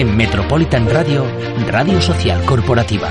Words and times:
En 0.00 0.16
Metropolitan 0.16 0.88
Radio, 0.88 1.26
Radio 1.66 2.00
Social 2.00 2.42
Corporativa. 2.46 3.10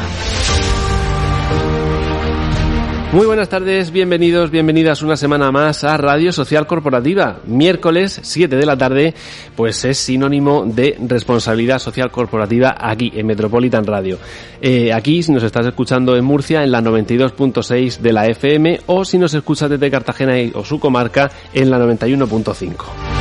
Muy 3.13 3.27
buenas 3.27 3.47
tardes, 3.47 3.91
bienvenidos, 3.91 4.50
bienvenidas 4.50 5.04
una 5.04 5.15
semana 5.15 5.52
más 5.52 5.83
a 5.83 5.97
Radio 5.97 6.33
Social 6.33 6.65
Corporativa. 6.65 7.41
Miércoles 7.46 8.20
7 8.23 8.55
de 8.55 8.65
la 8.65 8.75
tarde, 8.75 9.14
pues 9.55 9.86
es 9.86 10.00
sinónimo 10.00 10.65
de 10.65 10.97
responsabilidad 11.07 11.78
social 11.78 12.10
corporativa 12.10 12.75
aquí 12.79 13.11
en 13.14 13.28
Metropolitan 13.28 13.86
Radio. 13.86 14.18
Eh, 14.60 14.92
aquí, 14.92 15.21
si 15.21 15.32
nos 15.32 15.43
estás 15.43 15.68
escuchando 15.68 16.15
en 16.15 16.25
Murcia, 16.25 16.64
en 16.64 16.71
la 16.71 16.82
92.6 16.82 18.00
de 18.00 18.14
la 18.14 18.25
FM, 18.25 18.79
o 18.87 19.06
si 19.06 19.19
nos 19.19 19.36
escuchas 19.36 19.69
desde 19.69 19.92
Cartagena 19.92 20.33
o 20.56 20.65
su 20.65 20.79
comarca, 20.79 21.29
en 21.54 21.69
la 21.69 21.78
91.5. 21.78 23.18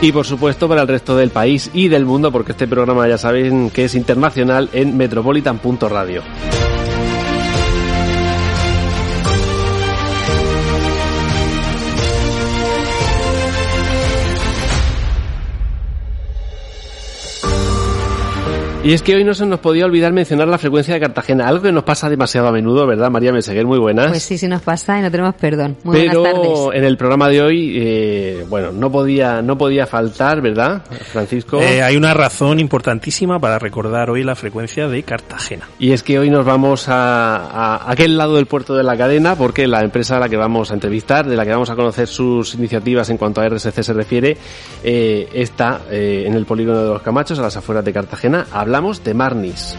y 0.00 0.12
por 0.12 0.26
supuesto 0.26 0.68
para 0.68 0.82
el 0.82 0.88
resto 0.88 1.16
del 1.16 1.30
país 1.30 1.70
y 1.74 1.88
del 1.88 2.04
mundo 2.04 2.30
porque 2.30 2.52
este 2.52 2.68
programa 2.68 3.08
ya 3.08 3.18
saben 3.18 3.70
que 3.70 3.84
es 3.84 3.94
internacional 3.94 4.68
en 4.72 4.96
metropolitan.radio. 4.96 6.22
Y 18.88 18.94
es 18.94 19.02
que 19.02 19.14
hoy 19.14 19.22
no 19.22 19.34
se 19.34 19.44
nos 19.44 19.60
podía 19.60 19.84
olvidar 19.84 20.14
mencionar 20.14 20.48
la 20.48 20.56
frecuencia 20.56 20.94
de 20.94 21.00
Cartagena, 21.00 21.46
algo 21.46 21.62
que 21.62 21.72
nos 21.72 21.84
pasa 21.84 22.08
demasiado 22.08 22.48
a 22.48 22.52
menudo, 22.52 22.86
¿verdad, 22.86 23.10
María 23.10 23.34
Meseguer? 23.34 23.66
Muy 23.66 23.78
buenas. 23.78 24.06
Pues 24.06 24.22
sí, 24.22 24.38
sí 24.38 24.48
nos 24.48 24.62
pasa 24.62 24.98
y 24.98 25.02
no 25.02 25.10
tenemos 25.10 25.34
perdón. 25.34 25.76
Muy 25.84 25.94
Pero 25.94 26.20
buenas 26.20 26.40
tardes. 26.40 26.58
en 26.72 26.84
el 26.84 26.96
programa 26.96 27.28
de 27.28 27.42
hoy, 27.42 27.76
eh, 27.76 28.46
bueno, 28.48 28.72
no 28.72 28.90
podía, 28.90 29.42
no 29.42 29.58
podía 29.58 29.86
faltar, 29.86 30.40
¿verdad, 30.40 30.80
Francisco? 31.12 31.60
Eh, 31.60 31.82
hay 31.82 31.98
una 31.98 32.14
razón 32.14 32.60
importantísima 32.60 33.38
para 33.38 33.58
recordar 33.58 34.08
hoy 34.08 34.24
la 34.24 34.34
frecuencia 34.34 34.88
de 34.88 35.02
Cartagena. 35.02 35.68
Y 35.78 35.92
es 35.92 36.02
que 36.02 36.18
hoy 36.18 36.30
nos 36.30 36.46
vamos 36.46 36.88
a, 36.88 37.36
a 37.44 37.92
aquel 37.92 38.16
lado 38.16 38.36
del 38.36 38.46
puerto 38.46 38.74
de 38.74 38.84
la 38.84 38.96
cadena, 38.96 39.34
porque 39.34 39.66
la 39.66 39.82
empresa 39.82 40.16
a 40.16 40.20
la 40.20 40.30
que 40.30 40.38
vamos 40.38 40.70
a 40.70 40.74
entrevistar, 40.74 41.28
de 41.28 41.36
la 41.36 41.44
que 41.44 41.50
vamos 41.50 41.68
a 41.68 41.76
conocer 41.76 42.08
sus 42.08 42.54
iniciativas 42.54 43.10
en 43.10 43.18
cuanto 43.18 43.42
a 43.42 43.48
RSC 43.50 43.82
se 43.82 43.92
refiere, 43.92 44.38
eh, 44.82 45.28
está 45.34 45.82
eh, 45.90 46.24
en 46.26 46.32
el 46.32 46.46
polígono 46.46 46.82
de 46.82 46.88
los 46.88 47.02
Camachos, 47.02 47.38
a 47.38 47.42
las 47.42 47.54
afueras 47.54 47.84
de 47.84 47.92
Cartagena. 47.92 48.46
Hablamos 48.78 49.02
de 49.02 49.12
Marnis. 49.12 49.76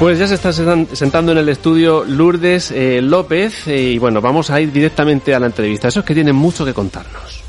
Pues 0.00 0.18
ya 0.18 0.26
se 0.26 0.36
está 0.36 0.50
sentando 0.50 1.32
en 1.32 1.36
el 1.36 1.50
estudio 1.50 2.04
Lourdes 2.06 2.70
eh, 2.70 3.02
López 3.02 3.68
eh, 3.68 3.82
y 3.82 3.98
bueno, 3.98 4.22
vamos 4.22 4.48
a 4.48 4.58
ir 4.58 4.72
directamente 4.72 5.34
a 5.34 5.38
la 5.38 5.44
entrevista. 5.44 5.88
Eso 5.88 6.00
es 6.00 6.06
que 6.06 6.14
tienen 6.14 6.34
mucho 6.34 6.64
que 6.64 6.72
contarnos. 6.72 7.44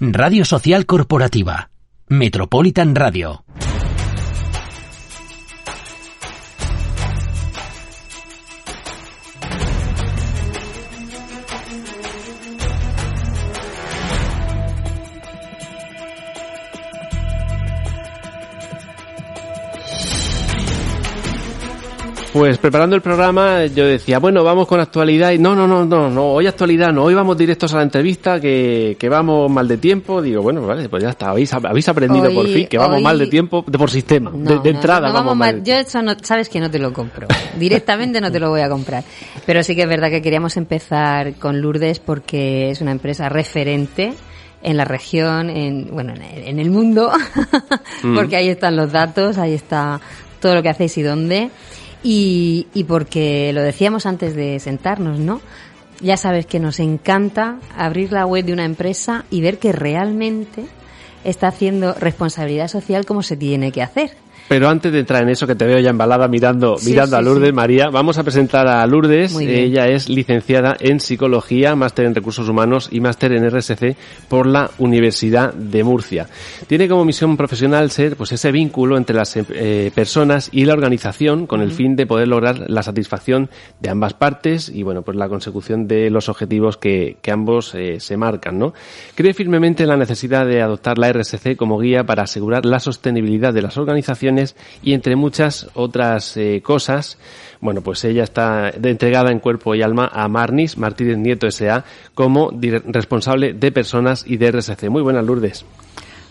Radio 0.00 0.46
Social 0.46 0.86
Corporativa. 0.86 1.68
Metropolitan 2.08 2.94
Radio. 2.94 3.44
Pues 22.32 22.56
preparando 22.56 22.96
el 22.96 23.02
programa 23.02 23.66
yo 23.66 23.84
decía, 23.86 24.18
bueno, 24.18 24.42
vamos 24.42 24.66
con 24.66 24.80
actualidad 24.80 25.32
y 25.32 25.38
no, 25.38 25.54
no, 25.54 25.66
no, 25.66 25.84
no, 25.84 26.08
no, 26.08 26.28
hoy 26.28 26.46
actualidad 26.46 26.90
no, 26.90 27.04
hoy 27.04 27.12
vamos 27.12 27.36
directos 27.36 27.74
a 27.74 27.76
la 27.76 27.82
entrevista 27.82 28.40
que, 28.40 28.96
que 28.98 29.08
vamos 29.10 29.50
mal 29.50 29.68
de 29.68 29.76
tiempo. 29.76 30.22
Digo, 30.22 30.40
bueno, 30.40 30.62
vale, 30.66 30.88
pues 30.88 31.02
ya 31.02 31.10
está, 31.10 31.28
habéis, 31.28 31.52
habéis 31.52 31.86
aprendido 31.90 32.28
Hoy- 32.28 32.34
por 32.34 32.46
fin 32.48 32.66
que 32.68 32.78
vamos 32.78 32.96
hoy- 32.96 33.02
mal 33.02 33.18
de 33.18 33.26
tiempo, 33.26 33.62
de 33.66 33.76
por 33.76 33.90
sistema, 33.90 34.30
No, 34.34 34.60
de, 34.60 34.70
entrada 34.70 35.08
no 35.08 35.14
vamos, 35.14 35.36
mal. 35.36 35.62
Yo 35.62 35.74
eso 35.74 36.00
no, 36.00 36.14
sabes 36.22 36.48
que 36.48 36.58
no 36.58 36.70
te 36.70 36.78
lo 36.78 36.90
compro. 36.94 37.26
Directamente 37.58 38.18
no 38.18 38.32
te 38.32 38.40
lo 38.40 38.48
voy 38.48 38.62
a 38.62 38.70
comprar. 38.70 39.04
Pero 39.44 39.62
sí 39.62 39.76
que 39.76 39.82
es 39.82 39.88
verdad 39.88 40.08
que 40.08 40.22
queríamos 40.22 40.56
empezar 40.56 41.34
con 41.34 41.60
Lourdes 41.60 41.98
porque 41.98 42.70
es 42.70 42.80
una 42.80 42.92
empresa 42.92 43.28
referente 43.28 44.14
en 44.62 44.78
la 44.78 44.86
región, 44.86 45.50
en, 45.50 45.88
bueno, 45.92 46.14
en 46.14 46.22
el, 46.22 46.44
en 46.48 46.58
el 46.60 46.70
mundo, 46.70 47.12
Mm. 48.02 48.14
porque 48.16 48.36
ahí 48.36 48.48
están 48.48 48.74
los 48.76 48.90
datos, 48.90 49.36
ahí 49.36 49.52
está 49.52 50.00
todo 50.40 50.54
lo 50.54 50.62
que 50.62 50.70
hacéis 50.70 50.96
y 50.98 51.02
dónde. 51.02 51.50
Y, 52.02 52.66
y 52.74 52.84
porque 52.84 53.52
lo 53.52 53.62
decíamos 53.62 54.06
antes 54.06 54.34
de 54.34 54.58
sentarnos, 54.58 55.18
¿no? 55.18 55.40
Ya 56.00 56.16
sabes 56.16 56.46
que 56.46 56.58
nos 56.58 56.80
encanta 56.80 57.58
abrir 57.76 58.12
la 58.12 58.26
web 58.26 58.44
de 58.44 58.52
una 58.52 58.64
empresa 58.64 59.24
y 59.30 59.40
ver 59.40 59.58
que 59.58 59.72
realmente 59.72 60.66
está 61.24 61.48
haciendo 61.48 61.94
responsabilidad 61.94 62.68
social 62.68 63.06
como 63.06 63.22
se 63.22 63.36
tiene 63.36 63.70
que 63.70 63.82
hacer. 63.82 64.16
Pero 64.48 64.68
antes 64.68 64.92
de 64.92 65.00
entrar 65.00 65.22
en 65.22 65.30
eso, 65.30 65.46
que 65.46 65.54
te 65.54 65.64
veo 65.64 65.78
ya 65.78 65.90
embalada 65.90 66.28
mirando, 66.28 66.76
Sí, 66.76 66.90
mirando 66.90 67.16
a 67.16 67.22
Lourdes, 67.22 67.48
sí. 67.48 67.54
María, 67.54 67.88
vamos 67.88 68.18
a 68.18 68.22
presentar 68.22 68.66
a 68.66 68.86
Lourdes. 68.86 69.34
Ella 69.38 69.88
es 69.88 70.08
licenciada 70.08 70.76
en 70.78 71.00
Psicología, 71.00 71.74
máster 71.74 72.06
en 72.06 72.14
Recursos 72.14 72.48
Humanos 72.48 72.88
y 72.90 73.00
máster 73.00 73.32
en 73.32 73.48
RSC 73.48 73.96
por 74.28 74.46
la 74.46 74.70
Universidad 74.78 75.54
de 75.54 75.84
Murcia. 75.84 76.28
Tiene 76.66 76.88
como 76.88 77.04
misión 77.04 77.36
profesional 77.36 77.90
ser 77.90 78.16
pues 78.16 78.32
ese 78.32 78.52
vínculo 78.52 78.96
entre 78.96 79.16
las 79.16 79.36
eh, 79.36 79.90
personas 79.94 80.48
y 80.52 80.64
la 80.64 80.74
organización 80.74 81.46
con 81.46 81.60
el 81.62 81.72
fin 81.72 81.96
de 81.96 82.06
poder 82.06 82.28
lograr 82.28 82.68
la 82.68 82.82
satisfacción 82.82 83.48
de 83.80 83.90
ambas 83.90 84.14
partes 84.14 84.68
y 84.68 84.82
bueno, 84.82 85.02
pues 85.02 85.16
la 85.16 85.28
consecución 85.28 85.86
de 85.86 86.10
los 86.10 86.28
objetivos 86.28 86.76
que, 86.76 87.16
que 87.22 87.30
ambos 87.30 87.74
eh, 87.74 88.00
se 88.00 88.16
marcan, 88.16 88.58
¿no? 88.58 88.74
Cree 89.14 89.34
firmemente 89.34 89.84
en 89.84 89.88
la 89.88 89.96
necesidad 89.96 90.46
de 90.46 90.60
adoptar 90.60 90.98
la 90.98 91.12
RSC 91.12 91.56
como 91.56 91.78
guía 91.78 92.04
para 92.04 92.24
asegurar 92.24 92.66
la 92.66 92.80
sostenibilidad 92.80 93.54
de 93.54 93.62
las 93.62 93.76
organizaciones 93.78 94.31
y 94.82 94.92
entre 94.94 95.16
muchas 95.16 95.68
otras 95.74 96.36
eh, 96.36 96.60
cosas, 96.62 97.18
bueno, 97.60 97.80
pues 97.80 98.04
ella 98.04 98.24
está 98.24 98.70
de- 98.72 98.90
entregada 98.90 99.30
en 99.30 99.38
cuerpo 99.38 99.74
y 99.74 99.82
alma 99.82 100.10
a 100.12 100.28
Marnis 100.28 100.76
Martínez 100.78 101.18
Nieto 101.18 101.46
S.A. 101.46 101.84
como 102.14 102.50
responsable 102.86 103.52
de 103.52 103.70
personas 103.72 104.24
y 104.26 104.36
de 104.36 104.50
RSC. 104.50 104.88
Muy 104.90 105.02
buenas, 105.02 105.24
Lourdes. 105.24 105.64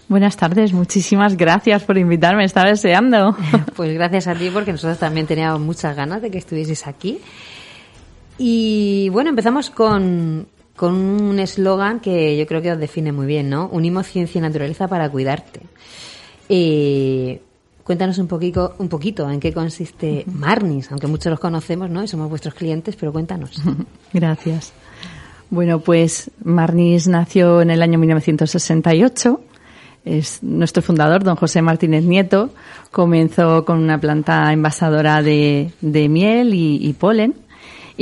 Buenas 0.09 0.35
tardes, 0.35 0.73
muchísimas 0.73 1.37
gracias 1.37 1.83
por 1.83 1.97
invitarme, 1.97 2.43
estaba 2.43 2.69
deseando. 2.69 3.35
Pues 3.75 3.93
gracias 3.93 4.27
a 4.27 4.35
ti 4.35 4.49
porque 4.53 4.71
nosotros 4.73 4.99
también 4.99 5.25
teníamos 5.25 5.61
muchas 5.61 5.95
ganas 5.95 6.21
de 6.21 6.29
que 6.29 6.37
estuvieses 6.37 6.85
aquí. 6.85 7.19
Y 8.37 9.07
bueno, 9.09 9.29
empezamos 9.29 9.69
con, 9.69 10.47
con 10.75 10.93
un 10.95 11.39
eslogan 11.39 11.99
que 11.99 12.37
yo 12.37 12.45
creo 12.47 12.61
que 12.61 12.71
os 12.71 12.79
define 12.79 13.11
muy 13.11 13.25
bien, 13.25 13.49
¿no? 13.49 13.69
Unimos 13.71 14.07
ciencia 14.07 14.39
y 14.39 14.41
naturaleza 14.41 14.87
para 14.87 15.09
cuidarte. 15.09 15.61
Eh, 16.49 17.41
cuéntanos 17.91 18.19
un 18.19 18.27
poquito, 18.27 18.73
un 18.77 18.87
poquito 18.87 19.29
en 19.29 19.41
qué 19.41 19.51
consiste 19.51 20.23
Marnis, 20.25 20.89
aunque 20.91 21.07
muchos 21.07 21.29
los 21.29 21.41
conocemos, 21.41 21.89
¿no? 21.89 22.01
Y 22.01 22.07
somos 22.07 22.29
vuestros 22.29 22.53
clientes, 22.53 22.95
pero 22.95 23.11
cuéntanos. 23.11 23.61
Gracias. 24.13 24.71
Bueno, 25.49 25.81
pues 25.81 26.31
Marnis 26.41 27.09
nació 27.09 27.61
en 27.61 27.69
el 27.69 27.81
año 27.81 27.99
1968. 27.99 29.41
Es 30.05 30.41
nuestro 30.41 30.81
fundador, 30.81 31.25
don 31.25 31.35
José 31.35 31.61
Martínez 31.61 32.05
Nieto. 32.05 32.51
Comenzó 32.91 33.65
con 33.65 33.79
una 33.79 33.99
planta 33.99 34.53
envasadora 34.53 35.21
de, 35.21 35.73
de 35.81 36.07
miel 36.07 36.53
y, 36.53 36.77
y 36.81 36.93
polen. 36.93 37.35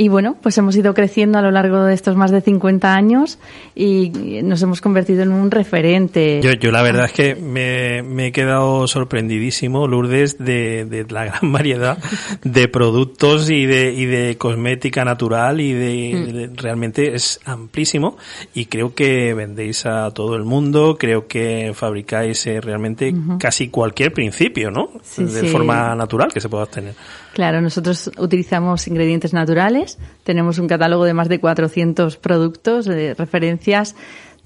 Y 0.02 0.08
bueno, 0.08 0.38
pues 0.42 0.56
hemos 0.56 0.74
ido 0.76 0.94
creciendo 0.94 1.36
a 1.38 1.42
lo 1.42 1.50
largo 1.50 1.84
de 1.84 1.92
estos 1.92 2.16
más 2.16 2.30
de 2.30 2.40
50 2.40 2.94
años 2.94 3.38
y 3.74 4.08
nos 4.42 4.62
hemos 4.62 4.80
convertido 4.80 5.22
en 5.24 5.30
un 5.30 5.50
referente. 5.50 6.40
Yo, 6.42 6.52
yo 6.52 6.70
la 6.72 6.80
verdad 6.80 7.04
es 7.04 7.12
que 7.12 7.34
me, 7.34 8.02
me 8.02 8.28
he 8.28 8.32
quedado 8.32 8.86
sorprendidísimo, 8.86 9.86
Lourdes, 9.86 10.38
de, 10.38 10.86
de 10.86 11.04
la 11.10 11.26
gran 11.26 11.52
variedad 11.52 11.98
de 12.42 12.66
productos 12.68 13.50
y 13.50 13.66
de, 13.66 13.92
y 13.92 14.06
de 14.06 14.38
cosmética 14.38 15.04
natural 15.04 15.60
y 15.60 15.74
de, 15.74 16.32
de- 16.32 16.50
realmente 16.56 17.14
es 17.14 17.38
amplísimo 17.44 18.16
y 18.54 18.66
creo 18.66 18.94
que 18.94 19.34
vendéis 19.34 19.84
a 19.84 20.10
todo 20.12 20.34
el 20.34 20.44
mundo, 20.44 20.96
creo 20.98 21.26
que 21.26 21.72
fabricáis 21.74 22.46
eh, 22.46 22.62
realmente 22.62 23.14
casi 23.38 23.68
cualquier 23.68 24.14
principio, 24.14 24.70
¿no? 24.70 24.88
Sí, 25.02 25.24
de 25.24 25.40
sí. 25.42 25.46
forma 25.48 25.94
natural 25.94 26.32
que 26.32 26.40
se 26.40 26.48
pueda 26.48 26.64
obtener. 26.64 26.94
Claro, 27.32 27.60
nosotros 27.60 28.10
utilizamos 28.18 28.88
ingredientes 28.88 29.32
naturales, 29.32 29.98
tenemos 30.24 30.58
un 30.58 30.66
catálogo 30.66 31.04
de 31.04 31.14
más 31.14 31.28
de 31.28 31.38
400 31.38 32.16
productos, 32.16 32.86
de 32.86 33.14
referencias 33.14 33.94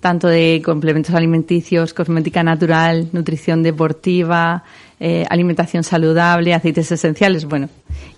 tanto 0.05 0.29
de 0.29 0.61
complementos 0.63 1.15
alimenticios, 1.15 1.95
cosmética 1.95 2.43
natural, 2.43 3.09
nutrición 3.13 3.63
deportiva, 3.63 4.63
eh, 5.01 5.25
alimentación 5.31 5.83
saludable, 5.83 6.53
aceites 6.53 6.93
esenciales, 6.93 7.47
bueno. 7.47 7.71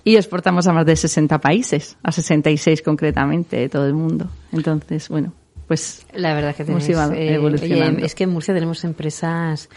Y 0.02 0.16
exportamos 0.16 0.66
a 0.66 0.72
más 0.72 0.84
de 0.84 0.96
60 0.96 1.38
países, 1.38 1.96
a 2.02 2.10
66 2.10 2.82
concretamente 2.82 3.56
de 3.58 3.68
todo 3.68 3.86
el 3.86 3.94
mundo. 3.94 4.28
Entonces, 4.50 5.08
bueno, 5.08 5.32
pues 5.68 6.04
la 6.12 6.34
verdad 6.34 6.56
que 6.56 6.64
hemos 6.64 6.88
ido 6.88 7.12
eh, 7.12 7.34
evolucionando. 7.34 7.98
oye, 7.98 8.06
es 8.06 8.16
que 8.16 8.24
en 8.24 8.30
Murcia 8.30 8.52
tenemos 8.52 8.82
empresas 8.82 9.68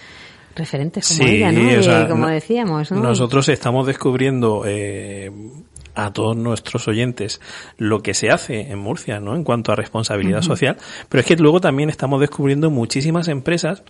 referentes 0.55 1.07
como 1.07 1.27
Sí, 1.27 1.35
ella, 1.35 1.51
¿no? 1.51 1.79
o 1.79 1.83
sea, 1.83 2.07
como 2.07 2.25
no- 2.25 2.31
decíamos, 2.31 2.91
¿no? 2.91 2.99
Nosotros 3.01 3.47
estamos 3.49 3.87
descubriendo 3.87 4.63
eh, 4.65 5.31
a 5.95 6.11
todos 6.13 6.35
nuestros 6.37 6.87
oyentes 6.87 7.41
lo 7.77 8.01
que 8.01 8.13
se 8.13 8.29
hace 8.29 8.71
en 8.71 8.79
Murcia, 8.79 9.19
¿no? 9.19 9.35
En 9.35 9.43
cuanto 9.43 9.71
a 9.71 9.75
responsabilidad 9.75 10.41
social, 10.41 10.77
pero 11.09 11.21
es 11.21 11.27
que 11.27 11.35
luego 11.35 11.59
también 11.61 11.89
estamos 11.89 12.19
descubriendo 12.21 12.69
muchísimas 12.69 13.27
empresas 13.27 13.83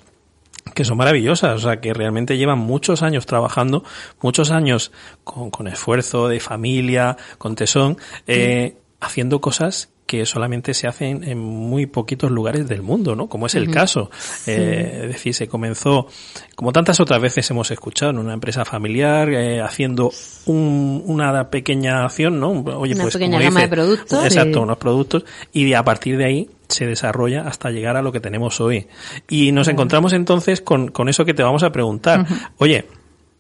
que 0.75 0.83
son 0.85 0.97
maravillosas, 0.97 1.56
o 1.56 1.59
sea, 1.59 1.79
que 1.81 1.94
realmente 1.94 2.38
llevan 2.38 2.59
muchos 2.59 3.01
años 3.01 3.25
trabajando, 3.25 3.83
muchos 4.21 4.51
años 4.51 4.91
con, 5.23 5.50
con 5.50 5.67
esfuerzo 5.67 6.27
de 6.27 6.39
familia, 6.39 7.17
con 7.38 7.56
tesón, 7.56 7.97
eh, 8.27 8.77
haciendo 9.00 9.41
cosas 9.41 9.89
que 10.09 10.25
solamente 10.25 10.73
se 10.73 10.88
hacen 10.88 11.23
en 11.23 11.38
muy 11.38 11.85
poquitos 11.85 12.31
lugares 12.31 12.67
del 12.67 12.81
mundo, 12.81 13.15
¿no? 13.15 13.27
Como 13.29 13.45
es 13.45 13.53
el 13.53 13.69
caso. 13.69 14.09
Eh, 14.47 15.01
es 15.03 15.07
decir, 15.09 15.35
se 15.35 15.47
comenzó, 15.47 16.07
como 16.56 16.73
tantas 16.73 17.00
otras 17.00 17.21
veces 17.21 17.47
hemos 17.51 17.69
escuchado, 17.69 18.09
en 18.09 18.17
una 18.17 18.33
empresa 18.33 18.65
familiar, 18.65 19.29
eh, 19.29 19.61
haciendo 19.61 20.11
un- 20.47 21.03
una 21.06 21.51
pequeña 21.51 22.06
acción, 22.06 22.39
¿no? 22.39 22.50
Oye, 22.50 22.95
Una 22.95 23.03
pues, 23.03 23.13
pequeña 23.13 23.38
como 23.38 23.44
gama 23.44 23.61
de 23.61 23.67
productos. 23.67 24.23
Exacto, 24.25 24.53
Sí. 24.57 24.59
unos 24.63 24.77
productos, 24.79 25.25
y 25.53 25.65
de- 25.65 25.75
a 25.75 25.83
partir 25.83 26.17
de 26.17 26.25
ahí 26.25 26.50
se 26.67 26.88
desarrolla 26.88 27.41
hasta 27.47 27.69
llegar 27.69 27.95
a 27.95 28.01
lo 28.01 28.11
que 28.11 28.19
tenemos 28.19 28.59
hoy. 28.61 28.88
Y 29.29 29.51
nos 29.51 29.67
encontramos 29.67 30.13
entonces 30.13 30.59
con, 30.61 30.88
con 30.89 31.07
eso 31.07 31.23
que 31.23 31.35
te 31.35 31.44
vamos 31.44 31.61
a 31.61 31.71
preguntar. 31.71 32.25
Oye, 32.57 32.85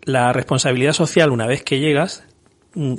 la 0.03 0.33
responsabilidad 0.33 0.93
social, 0.93 1.31
una 1.31 1.47
vez 1.47 1.63
que 1.63 1.79
llegas, 1.79 2.23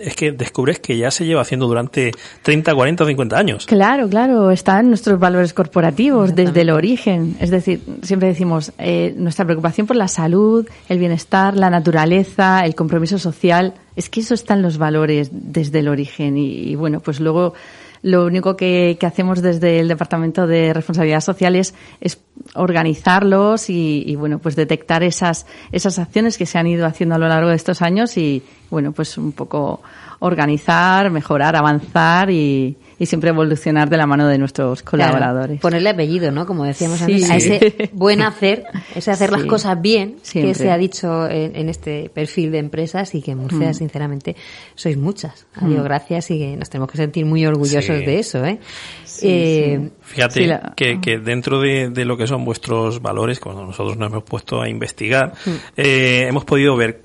es 0.01 0.15
que 0.17 0.33
descubres 0.33 0.79
que 0.79 0.97
ya 0.97 1.11
se 1.11 1.25
lleva 1.25 1.43
haciendo 1.43 1.67
durante 1.67 2.13
30, 2.43 2.75
40 2.75 3.05
o 3.05 3.07
50 3.07 3.39
años. 3.39 3.67
Claro, 3.67 4.09
claro, 4.09 4.51
están 4.51 4.89
nuestros 4.89 5.19
valores 5.19 5.53
corporativos 5.53 6.35
desde 6.35 6.61
el 6.63 6.71
origen. 6.71 7.37
Es 7.41 7.51
decir, 7.51 7.81
siempre 8.03 8.29
decimos, 8.29 8.73
eh, 8.79 9.15
nuestra 9.17 9.45
preocupación 9.45 9.87
por 9.87 9.97
la 9.97 10.09
salud, 10.09 10.69
el 10.89 10.99
bienestar, 10.99 11.57
la 11.57 11.71
naturaleza, 11.71 12.65
el 12.65 12.75
compromiso 12.75 13.19
social, 13.19 13.75
es 13.97 14.09
que 14.09 14.21
eso 14.21 14.35
están 14.35 14.63
los 14.63 14.79
valores 14.79 15.31
desde 15.33 15.81
el 15.81 15.89
origen. 15.89 16.37
Y, 16.37 16.71
y 16.71 16.75
bueno, 16.75 17.01
pues 17.01 17.21
luego 17.21 17.55
lo 18.03 18.25
único 18.25 18.57
que, 18.57 18.99
hacemos 19.03 19.43
desde 19.43 19.81
el 19.81 19.89
Departamento 19.89 20.47
de 20.47 20.73
Responsabilidad 20.73 21.21
Social 21.21 21.57
es, 21.57 21.75
es 22.01 22.19
organizarlos 22.55 23.69
y, 23.69 24.05
y, 24.07 24.17
bueno, 24.17 24.39
pues 24.39 24.57
detectar 24.57 25.03
esas, 25.03 25.47
esas 25.73 25.99
acciones 25.99 26.39
que 26.39 26.47
se 26.47 26.59
han 26.59 26.67
ido 26.67 26.87
haciendo 26.87 27.17
a 27.17 27.19
lo 27.19 27.29
largo 27.29 27.51
de 27.51 27.57
estos 27.57 27.83
años 27.83 28.17
y, 28.17 28.43
bueno, 28.71 28.93
pues 28.93 29.19
un 29.19 29.33
poco 29.33 29.83
organizar, 30.21 31.11
mejorar, 31.11 31.57
avanzar 31.57 32.31
y, 32.31 32.77
y 32.99 33.07
siempre 33.07 33.31
evolucionar 33.31 33.89
de 33.91 33.97
la 33.97 34.07
mano 34.07 34.29
de 34.29 34.39
nuestros 34.39 34.83
Claro, 34.83 35.13
colaboradores. 35.15 35.61
ponerle 35.61 35.91
apellido, 35.91 36.31
¿no? 36.31 36.47
Como 36.47 36.65
decíamos 36.65 36.99
Sí. 37.01 37.05
antes, 37.25 37.31
a 37.31 37.37
ese 37.37 37.91
buen 37.93 38.21
hacer, 38.23 38.65
ese 38.95 39.11
hacer 39.11 39.33
las 39.33 39.45
cosas 39.45 39.81
bien, 39.81 40.17
que 40.33 40.55
se 40.55 40.71
ha 40.71 40.77
dicho 40.77 41.27
en, 41.29 41.57
en 41.57 41.69
este 41.71 42.11
perfil 42.13 42.53
de 42.53 42.59
empresas 42.59 43.15
y 43.15 43.23
que 43.23 43.31
en 43.33 43.39
Murcia, 43.39 43.73
sinceramente, 43.75 44.37
sois 44.75 44.97
muchas. 44.97 45.47
Adiós, 45.55 45.83
gracias 45.85 46.31
y 46.31 46.39
que 46.39 46.57
nos 46.57 46.69
tenemos 46.71 46.91
que 46.91 46.99
sentir 46.99 47.25
muy 47.25 47.45
orgullosos 47.47 47.99
Sí. 47.99 48.05
de 48.05 48.19
eso, 48.19 48.45
¿eh? 48.45 48.59
Sí, 49.05 49.27
Eh, 49.29 49.91
Fíjate 50.03 50.41
Sí, 50.41 50.47
la- 50.47 50.73
que, 50.77 51.01
que 51.01 51.19
dentro 51.19 51.61
de, 51.61 51.89
de 51.91 52.05
lo 52.05 52.17
que 52.17 52.27
son 52.27 52.45
vuestros 52.45 53.01
valores, 53.01 53.41
cuando 53.41 53.65
nosotros 53.65 53.97
nos 53.97 54.11
hemos 54.11 54.25
puesto 54.25 54.61
a 54.61 54.69
investigar, 54.69 55.33
eh, 55.77 56.27
hemos 56.29 56.45
podido 56.45 56.77
ver, 56.77 57.05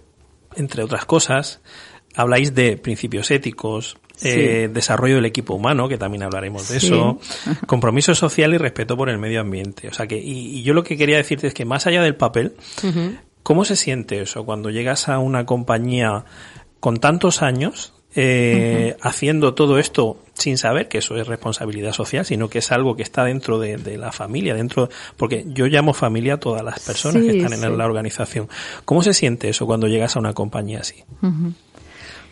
entre 0.57 0.83
otras 0.83 1.05
cosas, 1.05 1.61
habláis 2.15 2.53
de 2.55 2.77
principios 2.77 3.31
éticos, 3.31 3.97
eh, 4.21 4.69
desarrollo 4.71 5.15
del 5.15 5.25
equipo 5.25 5.53
humano, 5.55 5.87
que 5.89 5.97
también 5.97 6.23
hablaremos 6.23 6.69
de 6.69 6.79
Sí. 6.79 6.87
eso, 6.87 7.19
compromiso 7.67 8.15
social 8.15 8.53
y 8.53 8.57
respeto 8.57 8.95
por 8.95 9.09
el 9.09 9.17
medio 9.17 9.41
ambiente. 9.41 9.87
O 9.89 9.93
sea 9.93 10.07
que, 10.07 10.17
y, 10.17 10.59
y 10.59 10.63
yo 10.63 10.73
lo 10.73 10.83
que 10.83 10.95
quería 10.97 11.17
decirte 11.17 11.47
es 11.47 11.53
que 11.53 11.65
más 11.65 11.85
allá 11.87 12.01
del 12.01 12.15
papel, 12.15 12.55
¿cómo 13.43 13.65
se 13.65 13.75
siente 13.75 14.21
eso 14.21 14.45
cuando 14.45 14.69
llegas 14.69 15.09
a 15.09 15.19
una 15.19 15.45
compañía 15.45 16.23
con 16.79 16.97
tantos 16.99 17.41
años 17.41 17.91
eh, 18.17 18.95
haciendo 19.01 19.55
todo 19.55 19.77
esto 19.77 20.17
sin 20.35 20.57
saber 20.57 20.87
que 20.87 20.99
eso 20.99 21.17
es 21.17 21.27
responsabilidad 21.27 21.91
social, 21.91 22.23
sino 22.25 22.47
que 22.49 22.59
es 22.59 22.71
algo 22.71 22.95
que 22.95 23.03
está 23.03 23.25
dentro 23.25 23.59
de, 23.59 23.75
de 23.75 23.97
la 23.97 24.13
familia, 24.13 24.53
dentro, 24.53 24.87
porque 25.17 25.43
yo 25.47 25.65
llamo 25.65 25.93
familia 25.93 26.35
a 26.35 26.37
todas 26.39 26.63
las 26.63 26.79
personas 26.79 27.23
Sí, 27.23 27.27
que 27.29 27.37
están 27.39 27.57
sí. 27.59 27.65
en 27.65 27.77
la 27.77 27.85
organización. 27.85 28.47
¿Cómo 28.85 29.03
se 29.03 29.13
siente 29.13 29.49
eso 29.49 29.65
cuando 29.65 29.87
llegas 29.87 30.15
a 30.15 30.19
una 30.19 30.31
compañía 30.33 30.79
así? 30.79 31.03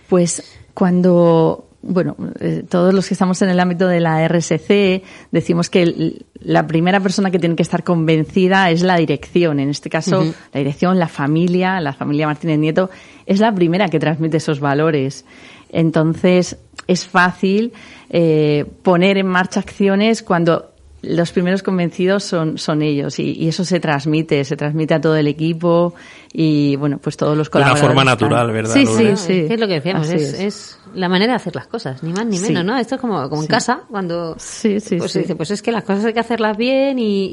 Pues 0.10 0.44
cuando, 0.74 1.68
bueno, 1.82 2.16
eh, 2.40 2.64
todos 2.70 2.94
los 2.94 3.08
que 3.08 3.14
estamos 3.14 3.42
en 3.42 3.50
el 3.50 3.60
ámbito 3.60 3.88
de 3.88 4.00
la 4.00 4.24
RSC 4.28 5.04
decimos 5.32 5.70
que 5.70 5.84
el- 5.84 6.26
la 6.40 6.68
primera 6.68 7.00
persona 7.00 7.32
que 7.32 7.40
tiene 7.40 7.56
que 7.56 7.64
estar 7.64 7.84
convencida 7.84 8.70
es 8.70 8.82
la 8.84 8.98
dirección. 8.98 9.60
En 9.60 9.70
este 9.70 9.90
caso, 9.90 10.24
la 10.54 10.58
dirección, 10.60 11.00
la 11.00 11.08
familia, 11.08 11.80
la 11.80 11.94
familia 11.94 12.28
Martínez 12.28 12.60
Nieto, 12.60 12.90
es 13.26 13.40
la 13.40 13.54
primera 13.56 13.88
que 13.90 14.00
transmite 14.00 14.38
esos 14.38 14.60
valores. 14.60 15.26
Entonces, 15.72 16.58
es 16.88 17.06
fácil 17.08 17.74
eh, 18.10 18.66
poner 18.84 19.18
en 19.18 19.26
marcha 19.28 19.60
acciones 19.62 20.22
cuando 20.22 20.73
los 21.04 21.32
primeros 21.34 21.62
convencidos 21.64 22.24
son, 22.24 22.58
son 22.58 22.82
ellos 22.82 23.20
y, 23.20 23.34
y 23.34 23.50
eso 23.50 23.66
se 23.66 23.80
transmite, 23.82 24.44
se 24.46 24.56
transmite 24.56 24.94
a 24.94 25.02
todo 25.02 25.16
el 25.18 25.28
equipo 25.28 25.94
y 26.32 26.78
bueno, 26.78 26.98
pues 26.98 27.18
todos 27.18 27.38
los 27.38 27.52
De 27.52 27.58
una 27.60 27.66
colaboradores. 27.74 27.96
forma 27.96 28.12
están. 28.14 28.30
natural, 28.30 28.52
¿verdad, 28.54 28.74
Sí, 28.74 28.86
Lourdes? 28.86 29.20
sí, 29.20 29.34
sí. 29.48 29.54
Es 29.54 29.60
lo 29.60 29.68
que 29.68 29.74
decíamos, 29.74 30.10
es, 30.10 30.34
es 30.40 30.80
la 30.96 31.10
manera 31.10 31.34
de 31.34 31.36
hacer 31.36 31.56
las 31.56 31.68
cosas, 31.68 32.02
ni 32.04 32.14
más 32.14 32.26
ni 32.26 32.38
Sí. 32.38 32.48
menos, 32.48 32.64
¿no? 32.66 32.78
Esto 32.78 32.96
es 32.96 33.02
como, 33.02 33.22
como 33.30 33.42
en 33.42 33.48
Sí. 33.48 33.52
casa, 33.52 33.82
cuando 33.90 34.36
Sí, 34.40 34.80
sí, 34.80 34.96
pues 34.98 35.12
sí. 35.12 35.16
se 35.16 35.20
dice, 35.20 35.36
pues 35.36 35.52
es 35.52 35.62
que 35.62 35.72
las 35.74 35.84
cosas 35.84 36.06
hay 36.06 36.14
que 36.14 36.20
hacerlas 36.22 36.56
bien 36.58 36.98
y, 37.00 37.26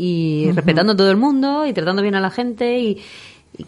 y 0.48 0.52
respetando 0.52 0.92
a 0.92 0.96
todo 0.96 1.10
el 1.10 1.16
mundo 1.16 1.64
y 1.64 1.72
tratando 1.72 2.02
bien 2.02 2.16
a 2.16 2.20
la 2.20 2.30
gente 2.30 2.78
y, 2.78 2.98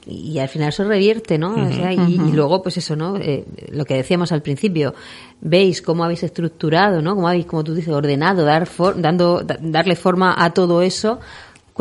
y, 0.06 0.32
y 0.32 0.38
al 0.38 0.49
final 0.49 0.69
eso 0.70 0.84
revierte, 0.84 1.38
¿no? 1.38 1.55
O 1.55 1.73
sea, 1.73 1.93
y, 1.93 2.14
y 2.14 2.32
luego, 2.32 2.62
pues 2.62 2.76
eso, 2.79 2.96
¿no? 2.96 3.17
Eh, 3.19 3.44
lo 3.70 3.84
que 3.84 3.94
decíamos 3.94 4.32
al 4.32 4.40
principio, 4.43 4.94
veis 5.40 5.82
cómo 5.82 6.05
habéis 6.05 6.23
estructurado, 6.23 7.02
¿no? 7.02 7.14
Cómo 7.14 7.29
habéis, 7.29 7.46
como 7.46 7.65
tú 7.65 7.74
dices, 7.74 7.93
ordenado, 7.93 8.44
dar 8.44 8.67
for- 8.67 9.01
dando, 9.01 9.41
da- 9.43 9.58
darle 9.60 9.96
forma 9.96 10.34
a 10.36 10.55
todo 10.55 10.82
eso. 10.82 11.19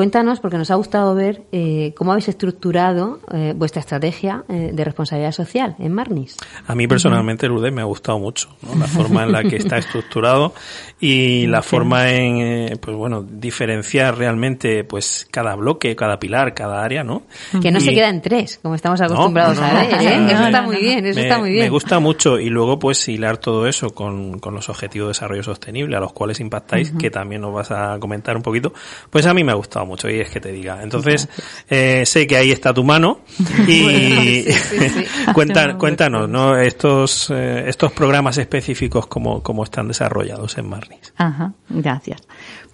Cuéntanos, 0.02 0.40
porque 0.40 0.58
nos 0.58 0.72
ha 0.72 0.76
gustado 0.76 1.14
ver 1.14 1.44
eh, 1.52 1.94
cómo 1.96 2.12
habéis 2.12 2.28
estructurado 2.28 3.20
eh, 3.32 3.54
vuestra 3.56 3.82
estrategia 3.82 4.44
eh, 4.50 4.72
de 4.74 4.84
responsabilidad 4.84 5.32
social 5.32 5.76
en 5.78 5.94
Marnis. 5.94 6.38
A 6.66 6.74
mí 6.74 6.88
personalmente 6.88 7.48
UDE 7.48 7.70
me 7.70 7.82
ha 7.82 7.86
gustado 7.86 8.18
mucho, 8.18 8.50
¿no? 8.64 8.74
la 8.80 8.88
forma 8.88 9.26
en 9.26 9.32
la 9.32 9.44
que 9.44 9.58
está 9.58 9.78
estructurado 9.78 10.56
y 11.00 11.46
la 11.46 11.62
forma 11.62 12.10
en, 12.10 12.80
pues 12.80 12.98
bueno, 12.98 13.22
diferenciar 13.22 14.18
realmente 14.18 14.84
pues 14.86 15.28
cada 15.30 15.54
bloque, 15.56 15.96
cada 15.96 16.18
pilar, 16.20 16.56
cada 16.56 16.84
área, 16.84 17.04
¿no? 17.04 17.22
Que 17.62 17.70
no 17.72 17.78
Y- 17.78 17.82
se 17.82 17.94
queda 17.94 18.10
en 18.10 18.24
tres, 18.24 18.60
como 18.64 18.74
estamos 18.74 19.00
acostumbrados 19.02 19.60
no, 19.60 19.64
a 19.66 19.72
no, 19.72 19.80
ver, 19.82 20.02
¿eh? 20.02 20.18
no, 20.20 20.30
Eso 20.32 20.46
está 20.48 20.62
muy 20.64 20.78
bien, 20.78 21.06
eso 21.06 21.20
me, 21.20 21.26
está 21.28 21.38
muy 21.38 21.52
bien. 21.52 21.66
me 21.66 21.70
gusta 21.70 22.00
mucho 22.00 22.40
y 22.40 22.50
luego 22.50 22.80
pues 22.80 23.08
hilar 23.08 23.38
todo 23.38 23.68
eso 23.68 23.92
con, 23.92 24.40
con 24.40 24.56
los 24.56 24.68
objetivos 24.68 25.10
de 25.10 25.12
desarrollo 25.12 25.44
sostenible 25.44 25.96
a 25.96 26.00
los 26.00 26.12
cuales 26.12 26.40
impactáis, 26.40 26.92
que 26.92 27.12
también 27.12 27.42
nos 27.42 27.54
vas 27.54 27.70
a 27.70 28.00
comentar 28.00 28.36
un 28.36 28.42
poquito, 28.42 28.74
pues 29.12 29.28
a 29.28 29.34
mí 29.36 29.44
me 29.44 29.52
ha 29.52 29.56
gustado 29.56 29.86
mucho 29.92 30.10
y 30.10 30.20
es 30.20 30.30
que 30.30 30.40
te 30.40 30.52
diga. 30.52 30.80
Entonces, 30.84 31.28
eh, 31.70 32.04
sé 32.06 32.26
que 32.28 32.38
ahí 32.38 32.52
está 32.52 32.74
tu 32.74 32.84
mano 32.84 33.20
y 33.68 34.44
sí, 34.44 34.52
sí, 34.54 34.90
sí. 34.90 35.06
cuenta- 35.34 35.78
cuéntanos, 35.78 36.28
¿no? 36.30 36.58
Estos, 36.58 37.30
eh, 37.30 37.66
estos 37.68 37.92
programas 37.92 38.38
específicos 38.38 39.08
cómo, 39.08 39.44
cómo 39.44 39.64
están 39.64 39.88
desarrollados 39.88 40.58
en 40.58 40.68
Marnis. 40.70 41.14
Ajá, 41.18 41.54
gracias. 41.70 42.22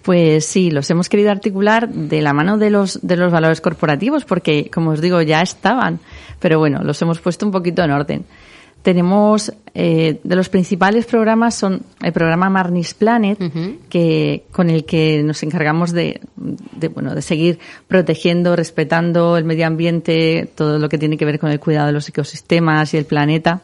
Pues 0.02 0.46
sí, 0.46 0.70
los 0.70 0.88
hemos 0.90 1.08
querido 1.08 1.30
articular 1.30 1.88
de 1.88 2.22
la 2.22 2.32
mano 2.32 2.56
de 2.56 2.70
los, 2.70 3.00
de 3.06 3.16
los 3.16 3.30
valores 3.30 3.60
corporativos 3.60 4.24
porque, 4.24 4.70
como 4.72 4.90
os 4.90 5.00
digo, 5.02 5.20
ya 5.22 5.42
estaban, 5.42 6.00
pero 6.38 6.58
bueno, 6.58 6.80
los 6.82 7.02
hemos 7.02 7.18
puesto 7.20 7.44
un 7.44 7.52
poquito 7.52 7.82
en 7.82 7.90
orden. 7.90 8.24
Tenemos, 8.82 9.52
eh, 9.74 10.20
de 10.22 10.36
los 10.36 10.48
principales 10.48 11.04
programas 11.04 11.54
son 11.54 11.82
el 12.00 12.12
programa 12.12 12.48
Marnis 12.48 12.94
Planet, 12.94 13.38
que, 13.88 14.44
con 14.50 14.70
el 14.70 14.84
que 14.84 15.22
nos 15.22 15.42
encargamos 15.42 15.92
de, 15.92 16.20
de, 16.36 16.88
bueno, 16.88 17.14
de 17.14 17.20
seguir 17.20 17.58
protegiendo, 17.86 18.56
respetando 18.56 19.36
el 19.36 19.44
medio 19.44 19.66
ambiente, 19.66 20.48
todo 20.54 20.78
lo 20.78 20.88
que 20.88 20.96
tiene 20.96 21.16
que 21.16 21.24
ver 21.24 21.38
con 21.38 21.50
el 21.50 21.60
cuidado 21.60 21.88
de 21.88 21.92
los 21.92 22.08
ecosistemas 22.08 22.94
y 22.94 22.96
el 22.96 23.04
planeta. 23.04 23.62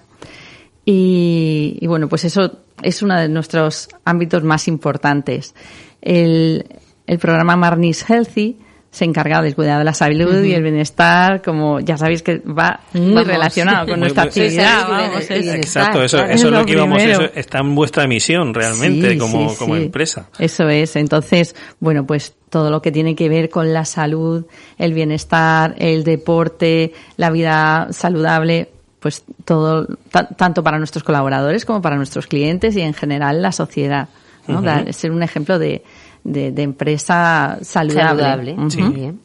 Y, 0.85 1.79
y 1.81 1.87
bueno, 1.87 2.09
pues 2.09 2.25
eso 2.25 2.59
es 2.83 3.01
uno 3.01 3.19
de 3.19 3.29
nuestros 3.29 3.89
ámbitos 4.05 4.43
más 4.43 4.69
importantes. 4.69 5.55
El, 6.03 6.67
el 7.07 7.19
programa 7.19 7.57
Marnis 7.57 8.05
Healthy 8.09 8.59
se 8.95 9.05
encarga 9.05 9.43
del 9.43 9.57
cuidado 9.57 9.81
de 9.81 9.85
la 9.87 9.93
salud 9.93 10.45
y 10.45 10.55
el 10.55 10.63
bienestar, 10.63 11.43
como 11.43 11.81
ya 11.81 11.97
sabéis 11.97 12.23
que 12.23 12.39
va 12.39 12.79
muy 12.93 13.11
Vamos. 13.13 13.27
relacionado 13.27 13.87
con 13.87 13.95
Muy, 13.95 14.01
nuestra 14.03 14.23
muy- 14.23 14.29
actividad. 14.29 14.89
Vamos, 14.89 15.31
es- 15.31 15.55
Exacto, 15.55 16.03
eso, 16.05 16.17
claro. 16.19 16.33
eso 16.33 16.47
es 16.47 16.53
lo 16.53 16.59
lo 16.61 16.65
que 16.67 16.73
íbamos, 16.75 17.03
eso 17.03 17.23
está 17.35 17.59
en 17.59 17.75
vuestra 17.75 18.07
misión 18.07 18.55
realmente 18.55 19.11
Sí, 19.11 19.19
como, 19.19 19.49
sí, 19.51 19.57
como 19.59 19.75
sí. 19.75 19.83
empresa. 19.83 20.29
Eso 20.39 20.69
es. 20.69 20.95
Entonces, 20.95 21.57
bueno, 21.81 22.07
pues 22.07 22.35
todo 22.51 22.71
lo 22.71 22.81
que 22.81 22.93
tiene 22.93 23.17
que 23.17 23.29
ver 23.29 23.51
con 23.51 23.73
la 23.73 23.85
salud, 23.85 24.47
el 24.79 24.95
bienestar, 24.95 25.75
el 25.79 26.05
deporte, 26.05 26.93
la 27.17 27.31
vida 27.31 27.89
saludable, 27.91 28.69
pues 29.01 29.25
todo, 29.45 29.89
ta- 30.13 30.29
tanto 30.29 30.63
para 30.63 30.79
nuestros 30.79 31.03
colaboradores 31.03 31.65
como 31.65 31.83
para 31.83 31.97
nuestros 31.97 32.29
clientes 32.29 32.77
y 32.77 32.81
en 32.83 32.95
general 32.95 33.43
la 33.43 33.51
sociedad. 33.51 34.09
¿no? 34.47 34.63
Dar- 34.63 34.93
ser 34.93 35.11
un 35.11 35.23
ejemplo 35.23 35.59
de, 35.59 35.83
de, 36.25 36.51
de 36.51 36.63
empresa 36.63 37.59
saludable. 37.63 38.23
Saludable. 38.23 38.57
Sí. 38.71 38.83
Bien. 38.83 39.21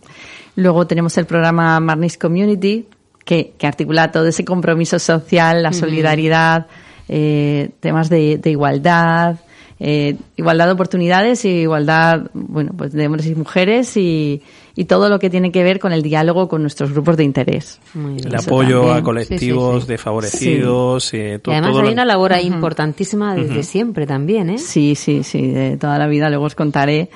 Luego 0.56 0.86
tenemos 0.86 1.18
el 1.18 1.26
programa 1.26 1.80
Marnis 1.80 2.18
Community, 2.18 2.86
que, 3.24 3.54
que 3.58 3.68
articula 3.68 4.12
todo 4.12 4.28
ese 4.28 4.44
compromiso 4.44 5.00
social, 5.00 5.64
la 5.64 5.72
solidaridad, 5.72 6.68
eh, 7.08 7.70
temas 7.80 8.10
de, 8.10 8.38
de 8.38 8.52
igualdad, 8.52 9.38
eh, 9.80 10.18
igualdad 10.36 10.66
de 10.66 10.72
oportunidades 10.74 11.46
y 11.46 11.50
igualdad, 11.50 12.30
bueno, 12.34 12.74
pues 12.78 12.92
de 12.92 13.06
hombres 13.06 13.28
y 13.28 13.36
mujeres 13.36 13.96
y, 13.96 14.42
y 14.80 14.86
todo 14.86 15.10
lo 15.10 15.20
que 15.20 15.30
tiene 15.30 15.52
que 15.52 15.62
ver 15.62 15.78
con 15.78 15.92
el 15.92 16.02
diálogo 16.02 16.48
con 16.48 16.62
nuestros 16.62 16.94
grupos 16.94 17.18
de 17.18 17.26
interés. 17.26 17.82
Muy 17.94 18.14
bien. 18.14 18.28
El 18.28 18.36
Eso 18.36 18.50
apoyo 18.50 18.78
también. 18.80 18.98
a 18.98 19.04
colectivos 19.04 19.74
Sí, 19.74 19.80
sí, 19.82 19.86
sí. 19.86 19.92
desfavorecidos, 19.92 21.14
eh, 21.14 21.34
Y 21.36 21.40
to- 21.40 21.52
además 21.52 21.72
todo 21.72 21.80
hay 21.82 21.86
lo- 21.88 21.92
una 21.94 22.06
labor 22.06 22.32
ahí 22.34 22.48
importantísima 22.48 23.36
desde 23.36 23.64
siempre 23.64 24.08
también, 24.08 24.52
¿eh? 24.52 24.58
Sí, 24.58 24.96
sí, 24.96 25.24
sí, 25.24 25.48
de 25.48 25.76
toda 25.76 25.98
la 25.98 26.08
vida, 26.08 26.30
luego 26.30 26.46
os 26.46 26.56
contaré, 26.56 27.10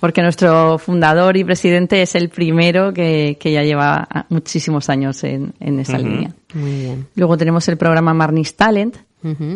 porque 0.00 0.22
nuestro 0.22 0.78
fundador 0.78 1.36
y 1.36 1.44
presidente 1.44 2.00
es 2.00 2.14
el 2.14 2.30
primero 2.30 2.94
que, 2.94 3.36
que 3.38 3.52
ya 3.52 3.62
lleva 3.62 4.08
muchísimos 4.30 4.88
años 4.88 5.22
en, 5.24 5.52
en 5.60 5.80
esa 5.80 5.98
Ujú. 5.98 6.06
línea. 6.08 6.30
Muy 6.54 6.72
bien. 6.80 7.06
Luego 7.14 7.36
tenemos 7.36 7.68
el 7.68 7.76
programa 7.76 8.14
Marnis 8.14 8.56
Talent, 8.56 8.96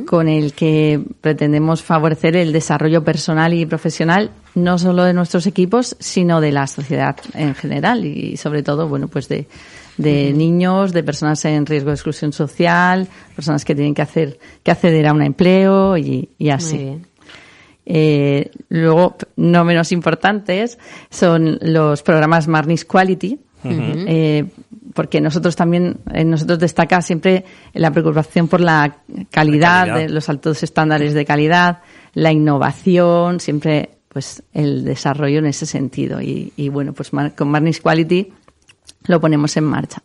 Con 0.07 0.29
el 0.29 0.53
que 0.53 1.01
pretendemos 1.21 1.83
favorecer 1.83 2.37
el 2.37 2.53
desarrollo 2.53 3.03
personal 3.03 3.53
y 3.53 3.67
profesional 3.67 4.31
no 4.55 4.79
solo 4.79 5.03
de 5.03 5.13
nuestros 5.13 5.47
equipos, 5.47 5.97
sino 5.99 6.41
de 6.41 6.53
la 6.53 6.69
sociedad 6.69 7.17
en 7.35 7.55
general 7.55 8.05
y 8.05 8.37
sobre 8.37 8.63
todo, 8.63 8.89
bueno, 8.89 9.09
pues 9.09 9.29
de, 9.29 9.49
de 9.97 10.33
niños, 10.33 10.93
de 10.93 11.03
personas 11.03 11.45
en 11.47 11.67
riesgo 11.67 11.91
de 11.91 11.95
exclusión 11.95 12.33
social, 12.33 13.09
personas 13.35 13.65
que 13.65 13.75
tienen 13.75 13.95
que 13.95 14.03
hacer 14.03 14.39
que 14.63 14.71
acceder 14.71 15.07
a 15.09 15.13
un 15.13 15.23
empleo 15.23 15.97
y, 15.97 16.29
y 16.39 16.51
así. 16.51 16.77
Muy 16.77 16.85
bien. 16.85 17.07
Eh, 17.89 18.51
luego, 18.69 19.17
no 19.37 19.65
menos 19.65 19.93
importantes, 19.93 20.79
son 21.09 21.59
los 21.63 22.03
programas 22.03 22.49
Marnis 22.49 22.85
Quality, 22.85 23.39
eh, 23.65 24.45
porque 24.97 25.21
nosotros 25.21 25.55
también, 25.55 25.99
en 26.13 26.31
nosotros 26.31 26.59
destaca 26.59 27.01
siempre 27.03 27.45
la 27.75 27.93
preocupación 27.93 28.49
por 28.49 28.61
la 28.61 28.97
calidad, 29.31 29.87
calidad. 29.87 29.97
de 29.99 30.09
los 30.09 30.29
altos 30.29 30.63
estándares 30.65 31.15
de 31.15 31.25
calidad, 31.25 31.83
la 32.15 32.33
innovación, 32.33 33.39
siempre 33.39 33.91
pues 34.09 34.43
el 34.55 34.85
desarrollo 34.85 35.39
en 35.39 35.47
ese 35.47 35.67
sentido. 35.67 36.23
Y, 36.23 36.53
y 36.57 36.71
bueno, 36.71 36.95
pues 36.95 37.13
Mar- 37.13 37.35
con 37.37 37.49
Marnis 37.51 37.81
Quality 37.81 38.33
lo 39.07 39.21
ponemos 39.21 39.57
en 39.59 39.65
marcha. 39.65 40.03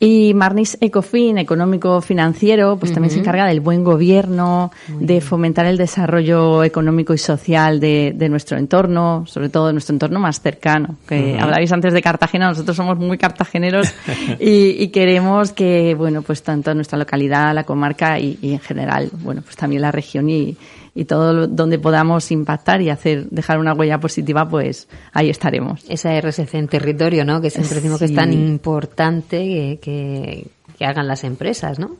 Y 0.00 0.32
Marnis 0.32 0.78
Ecofin, 0.80 1.38
económico 1.38 2.00
financiero, 2.00 2.76
pues 2.76 2.92
también 2.92 3.10
se 3.12 3.18
encarga 3.18 3.46
del 3.46 3.60
buen 3.60 3.82
gobierno, 3.82 4.70
de 4.86 5.20
fomentar 5.20 5.66
el 5.66 5.76
desarrollo 5.76 6.62
económico 6.62 7.14
y 7.14 7.18
social 7.18 7.80
de, 7.80 8.12
de 8.14 8.28
nuestro 8.28 8.58
entorno, 8.58 9.24
sobre 9.26 9.48
todo 9.48 9.66
de 9.66 9.72
nuestro 9.72 9.94
entorno 9.94 10.20
más 10.20 10.40
cercano. 10.40 10.94
Que 11.08 11.36
hablabais 11.40 11.72
antes 11.72 11.92
de 11.92 12.00
Cartagena, 12.00 12.48
nosotros 12.48 12.76
somos 12.76 12.96
muy 12.96 13.18
cartageneros 13.18 13.92
y, 14.38 14.82
y 14.82 14.88
queremos 14.88 15.50
que, 15.50 15.96
bueno, 15.96 16.22
pues 16.22 16.44
tanto 16.44 16.72
nuestra 16.74 16.96
localidad, 16.96 17.52
la 17.52 17.64
comarca 17.64 18.20
y, 18.20 18.38
y 18.40 18.52
en 18.52 18.60
general, 18.60 19.10
bueno, 19.24 19.42
pues 19.42 19.56
también 19.56 19.82
la 19.82 19.90
región 19.90 20.30
y, 20.30 20.56
y 21.00 21.04
todo 21.04 21.32
lo- 21.32 21.46
donde 21.46 21.78
podamos 21.78 22.30
impactar 22.32 22.82
y 22.82 22.90
hacer, 22.90 23.26
dejar 23.30 23.58
una 23.58 23.72
huella 23.72 24.00
positiva, 24.00 24.48
pues 24.48 24.88
ahí 25.12 25.30
estaremos. 25.30 25.84
Esa 25.88 26.12
RSC 26.20 26.54
en 26.58 26.66
territorio, 26.68 27.24
¿no? 27.24 27.40
Que 27.40 27.50
siempre 27.50 27.76
decimos 27.76 27.98
que 28.00 28.06
es 28.06 28.14
tan 28.14 28.32
importante 28.32 29.38
que, 29.38 29.78
que, 29.80 30.46
que 30.76 30.84
hagan 30.84 31.06
las 31.06 31.24
empresas, 31.24 31.78
¿no? 31.78 31.96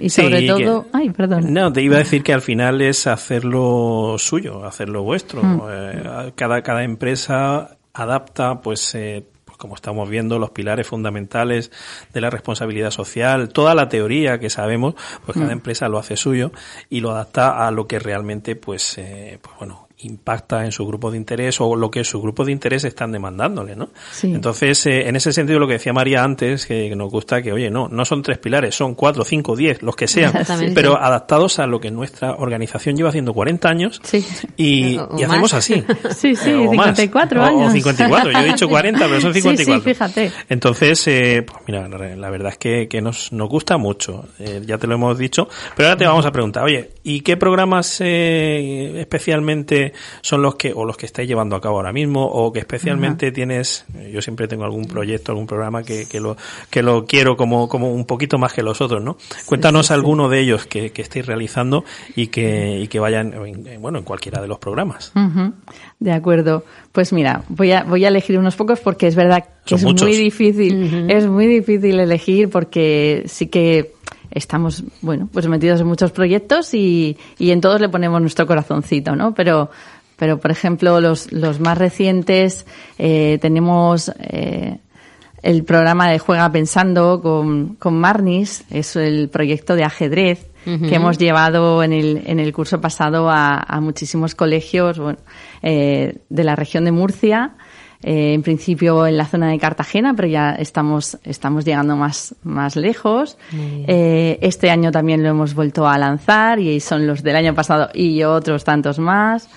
Y 0.00 0.08
Sí, 0.10 0.22
sobre 0.22 0.40
que- 0.40 0.46
todo, 0.48 0.86
ay, 0.92 1.10
perdón. 1.10 1.52
No, 1.52 1.72
te 1.72 1.82
iba 1.82 1.96
a 1.96 1.98
decir 2.00 2.22
que 2.22 2.32
al 2.32 2.42
final 2.42 2.80
es 2.82 3.06
hacerlo 3.06 4.16
suyo, 4.18 4.64
hacerlo 4.64 5.02
vuestro. 5.02 5.40
Eh, 5.72 6.32
cada, 6.34 6.62
cada 6.62 6.82
empresa 6.84 7.76
adapta, 7.94 8.60
pues, 8.60 8.94
eh, 8.94 9.24
pues 9.24 9.31
como 9.62 9.76
estamos 9.76 10.10
viendo, 10.10 10.40
los 10.40 10.50
pilares 10.50 10.88
fundamentales 10.88 11.70
de 12.12 12.20
la 12.20 12.30
responsabilidad 12.30 12.90
social, 12.90 13.50
toda 13.50 13.76
la 13.76 13.88
teoría 13.88 14.40
que 14.40 14.50
sabemos, 14.50 14.96
pues 15.24 15.38
cada 15.38 15.52
empresa 15.52 15.88
lo 15.88 15.98
hace 15.98 16.16
suyo 16.16 16.50
y 16.90 16.98
lo 16.98 17.12
adapta 17.12 17.64
a 17.64 17.70
lo 17.70 17.86
que 17.86 18.00
realmente, 18.00 18.56
pues, 18.56 18.98
eh, 18.98 19.38
pues 19.40 19.56
bueno, 19.58 19.81
impacta 20.02 20.64
en 20.64 20.72
su 20.72 20.86
grupo 20.86 21.10
de 21.10 21.16
interés 21.16 21.60
o 21.60 21.76
lo 21.76 21.90
que 21.90 22.04
sus 22.04 22.20
grupos 22.22 22.46
de 22.46 22.52
interés 22.52 22.84
están 22.84 23.12
demandándole, 23.12 23.76
¿no? 23.76 23.90
Sí. 24.12 24.32
Entonces, 24.32 24.84
eh, 24.86 25.08
en 25.08 25.16
ese 25.16 25.32
sentido, 25.32 25.58
lo 25.58 25.66
que 25.66 25.74
decía 25.74 25.92
María 25.92 26.22
antes, 26.24 26.66
que, 26.66 26.88
que 26.88 26.96
nos 26.96 27.10
gusta 27.10 27.42
que, 27.42 27.52
oye, 27.52 27.70
no, 27.70 27.88
no 27.88 28.04
son 28.04 28.22
tres 28.22 28.38
pilares, 28.38 28.74
son 28.74 28.94
cuatro, 28.94 29.24
cinco, 29.24 29.56
diez, 29.56 29.82
los 29.82 29.96
que 29.96 30.08
sean, 30.08 30.32
pero 30.74 30.96
adaptados 31.00 31.58
a 31.58 31.66
lo 31.66 31.80
que 31.80 31.90
nuestra 31.90 32.32
organización 32.34 32.96
lleva 32.96 33.08
haciendo 33.10 33.32
40 33.34 33.68
años 33.68 34.00
Sí. 34.04 34.24
y, 34.56 34.96
O- 34.98 35.04
o 35.14 35.18
y 35.18 35.22
hacemos 35.22 35.52
así. 35.54 35.82
Sí, 36.16 36.34
sí, 36.36 36.50
Eh, 36.50 36.54
o 36.68 36.72
más. 36.72 36.96
54 36.96 37.40
O- 37.40 37.44
años. 37.44 37.68
O 37.68 37.72
54, 37.72 38.32
yo 38.32 38.38
he 38.38 38.44
dicho 38.44 38.68
40, 38.68 38.98
pero 39.06 39.20
son 39.20 39.32
Sí, 39.34 39.40
sí, 39.40 39.48
54. 39.56 39.82
fíjate. 39.82 40.32
Entonces, 40.48 41.06
eh, 41.08 41.42
pues 41.46 41.58
mira, 41.66 41.88
la 41.88 42.16
la 42.16 42.30
verdad 42.30 42.52
es 42.52 42.58
que, 42.58 42.88
que 42.88 43.00
nos, 43.00 43.32
nos 43.32 43.48
gusta 43.48 43.76
mucho, 43.78 44.26
eh, 44.38 44.62
ya 44.66 44.78
te 44.78 44.86
lo 44.86 44.94
hemos 44.94 45.16
dicho, 45.18 45.48
pero 45.76 45.88
ahora 45.88 45.98
te 45.98 46.06
vamos 46.06 46.24
a 46.26 46.30
preguntar, 46.32 46.64
oye, 46.64 46.90
¿y 47.02 47.20
qué 47.20 47.36
programas 47.36 47.96
eh, 48.00 49.06
especialmente 49.92 50.22
son 50.22 50.42
los 50.42 50.54
que, 50.56 50.72
o 50.74 50.84
los 50.84 50.96
que 50.96 51.06
estáis 51.06 51.28
llevando 51.28 51.56
a 51.56 51.60
cabo 51.60 51.76
ahora 51.76 51.92
mismo, 51.92 52.24
o 52.26 52.52
que 52.52 52.60
especialmente 52.60 53.32
tienes, 53.32 53.84
eh, 53.96 54.10
yo 54.12 54.22
siempre 54.22 54.48
tengo 54.48 54.64
algún 54.64 54.86
proyecto, 54.86 55.32
algún 55.32 55.46
programa 55.46 55.82
que, 55.82 56.06
que 56.08 56.20
lo, 56.20 56.36
que 56.70 56.82
lo 56.82 57.04
quiero 57.06 57.36
como, 57.36 57.68
como 57.68 57.92
un 57.92 58.04
poquito 58.04 58.38
más 58.38 58.52
que 58.52 58.62
los 58.62 58.80
otros, 58.80 59.02
¿no? 59.02 59.16
Cuéntanos 59.46 59.90
alguno 59.90 60.28
de 60.28 60.40
ellos 60.40 60.66
que, 60.66 60.90
que 60.90 61.02
estéis 61.02 61.26
realizando 61.26 61.84
y 62.16 62.28
que, 62.28 62.80
y 62.80 62.88
que 62.88 62.98
vayan, 63.00 63.32
en- 63.34 63.66
en- 63.66 63.82
bueno, 63.82 63.98
en 63.98 64.04
cualquiera 64.04 64.40
de 64.40 64.48
los 64.48 64.58
programas. 64.58 65.12
De 65.98 66.12
acuerdo. 66.12 66.64
Pues 66.92 67.12
mira, 67.12 67.42
voy 67.48 67.72
a, 67.72 67.84
voy 67.84 68.04
a 68.04 68.08
elegir 68.08 68.38
unos 68.38 68.54
pocos 68.56 68.80
porque 68.80 69.06
es 69.06 69.14
verdad 69.16 69.44
que 69.64 69.70
Son 69.70 69.78
es 69.78 69.84
muchos. 69.84 70.08
muy 70.08 70.16
difícil, 70.16 71.10
es 71.10 71.26
muy 71.26 71.46
difícil 71.46 71.98
elegir 71.98 72.50
porque 72.50 73.22
sí 73.26 73.46
que 73.46 73.92
estamos, 74.34 74.84
bueno, 75.00 75.28
pues 75.32 75.46
metidos 75.46 75.80
en 75.80 75.86
muchos 75.86 76.10
proyectos 76.12 76.74
y, 76.74 77.16
y 77.38 77.50
en 77.50 77.60
todos 77.60 77.80
le 77.80 77.88
ponemos 77.88 78.20
nuestro 78.20 78.46
corazoncito, 78.46 79.14
¿no? 79.14 79.34
Pero, 79.34 79.70
pero 80.16 80.38
por 80.38 80.50
ejemplo, 80.50 81.00
los, 81.00 81.32
los 81.32 81.60
más 81.60 81.78
recientes, 81.78 82.66
eh, 82.98 83.38
tenemos, 83.40 84.12
eh, 84.18 84.78
el 85.42 85.64
programa 85.64 86.08
de 86.08 86.18
Juega 86.18 86.50
Pensando 86.52 87.20
con, 87.20 87.74
con 87.74 87.98
Marnis, 87.98 88.64
es 88.70 88.96
el 88.96 89.28
proyecto 89.28 89.74
de 89.74 89.84
ajedrez 89.84 90.48
que 90.64 90.94
hemos 90.94 91.18
llevado 91.18 91.82
en 91.82 91.92
el, 91.92 92.22
en 92.24 92.38
el 92.38 92.52
curso 92.52 92.80
pasado 92.80 93.28
a, 93.28 93.58
a 93.58 93.80
muchísimos 93.80 94.36
colegios 94.36 94.96
bueno, 94.96 95.18
eh, 95.60 96.18
de 96.28 96.44
la 96.44 96.54
región 96.54 96.84
de 96.84 96.92
Murcia, 96.92 97.54
eh, 98.02 98.34
en 98.34 98.42
principio 98.42 99.06
en 99.06 99.16
la 99.16 99.26
zona 99.26 99.50
de 99.50 99.58
Cartagena, 99.58 100.14
pero 100.14 100.28
ya 100.28 100.52
estamos, 100.52 101.18
estamos 101.24 101.64
llegando 101.64 101.96
más, 101.96 102.34
más 102.42 102.76
lejos. 102.76 103.36
Eh, 103.52 104.38
este 104.42 104.70
año 104.70 104.90
también 104.90 105.22
lo 105.22 105.28
hemos 105.28 105.54
vuelto 105.54 105.86
a 105.86 105.96
lanzar 105.98 106.58
y 106.58 106.80
son 106.80 107.06
los 107.06 107.22
del 107.22 107.36
año 107.36 107.54
pasado 107.54 107.88
y 107.94 108.22
otros 108.24 108.64
tantos 108.64 108.98
más. 108.98 109.48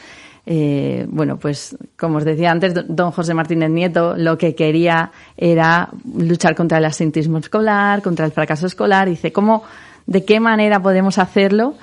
Eh, 0.48 1.08
bueno, 1.10 1.38
pues 1.38 1.76
como 1.98 2.18
os 2.18 2.24
decía 2.24 2.52
antes, 2.52 2.74
don- 2.88 3.12
José 3.12 3.34
Martínez 3.34 3.72
Nieto 3.72 4.16
lo 4.16 4.38
que 4.38 4.54
quería 4.54 5.10
era 5.36 5.90
luchar 6.16 6.54
contra 6.54 6.78
el 6.78 6.86
absentismo 6.86 7.40
escolar, 7.40 8.04
contra 8.04 8.26
el 8.28 8.32
fracaso 8.32 8.68
escolar. 8.68 9.10
Dice, 9.10 9.32
¿cómo, 9.32 9.64
de 10.06 10.24
qué 10.24 10.40
manera 10.40 10.80
podemos 10.80 11.18
hacerlo? 11.18 11.74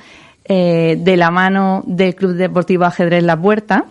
Eh, 0.44 0.96
de 1.00 1.16
la 1.16 1.30
mano 1.32 1.82
del 1.86 2.14
Club 2.14 2.32
Deportivo 2.34 2.84
Ajedrez 2.84 3.22
La 3.24 3.36
Puerta, 3.40 3.84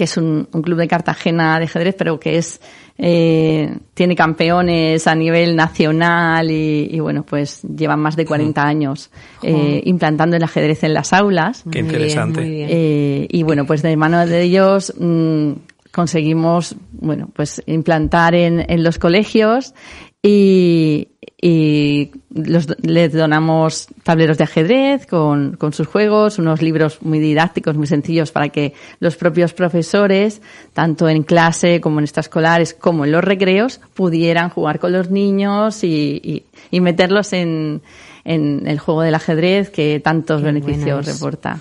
que 0.00 0.04
es 0.04 0.16
un, 0.16 0.48
un 0.50 0.62
club 0.62 0.78
de 0.78 0.88
Cartagena 0.88 1.58
de 1.58 1.66
ajedrez, 1.66 1.94
pero 1.94 2.18
que 2.18 2.38
es 2.38 2.58
eh, 2.96 3.76
tiene 3.92 4.16
campeones 4.16 5.06
a 5.06 5.14
nivel 5.14 5.54
nacional 5.54 6.50
y, 6.50 6.88
y, 6.90 7.00
bueno, 7.00 7.22
pues 7.22 7.60
llevan 7.64 8.00
más 8.00 8.16
de 8.16 8.24
40 8.24 8.66
años 8.66 9.10
eh, 9.42 9.82
implantando 9.84 10.38
el 10.38 10.42
ajedrez 10.42 10.84
en 10.84 10.94
las 10.94 11.12
aulas. 11.12 11.64
Qué 11.64 11.82
bien, 11.82 11.84
interesante. 11.84 12.40
bien. 12.40 12.68
Eh, 12.70 13.26
y 13.28 13.42
bueno, 13.42 13.66
pues 13.66 13.82
de 13.82 13.94
mano 13.94 14.24
de 14.26 14.40
ellos 14.40 14.94
mm, 14.98 15.50
conseguimos, 15.92 16.76
bueno, 16.92 17.28
pues 17.34 17.62
implantar 17.66 18.34
en, 18.34 18.64
en 18.72 18.82
los 18.82 18.98
colegios 18.98 19.74
y, 20.22 21.08
y 21.42 22.10
los, 22.34 22.66
les 22.82 23.12
donamos 23.12 23.88
tableros 24.02 24.36
de 24.36 24.44
ajedrez 24.44 25.06
con, 25.06 25.56
con 25.56 25.72
sus 25.72 25.86
juegos, 25.86 26.38
unos 26.38 26.60
libros 26.60 26.98
muy 27.00 27.18
didácticos, 27.18 27.76
muy 27.76 27.86
sencillos 27.86 28.30
para 28.30 28.50
que 28.50 28.74
los 28.98 29.16
propios 29.16 29.54
profesores, 29.54 30.42
tanto 30.74 31.08
en 31.08 31.22
clase 31.22 31.80
como 31.80 31.98
en 31.98 32.04
extraescolares, 32.04 32.74
como 32.74 33.06
en 33.06 33.12
los 33.12 33.24
recreos, 33.24 33.80
pudieran 33.94 34.50
jugar 34.50 34.78
con 34.78 34.92
los 34.92 35.10
niños 35.10 35.82
y, 35.82 36.44
y, 36.70 36.80
meterlos 36.80 37.32
en, 37.32 37.80
en 38.24 38.66
el 38.66 38.78
juego 38.78 39.00
del 39.02 39.14
ajedrez 39.14 39.70
que 39.70 39.98
tantos 40.00 40.42
beneficios 40.42 41.06
reporta. 41.06 41.58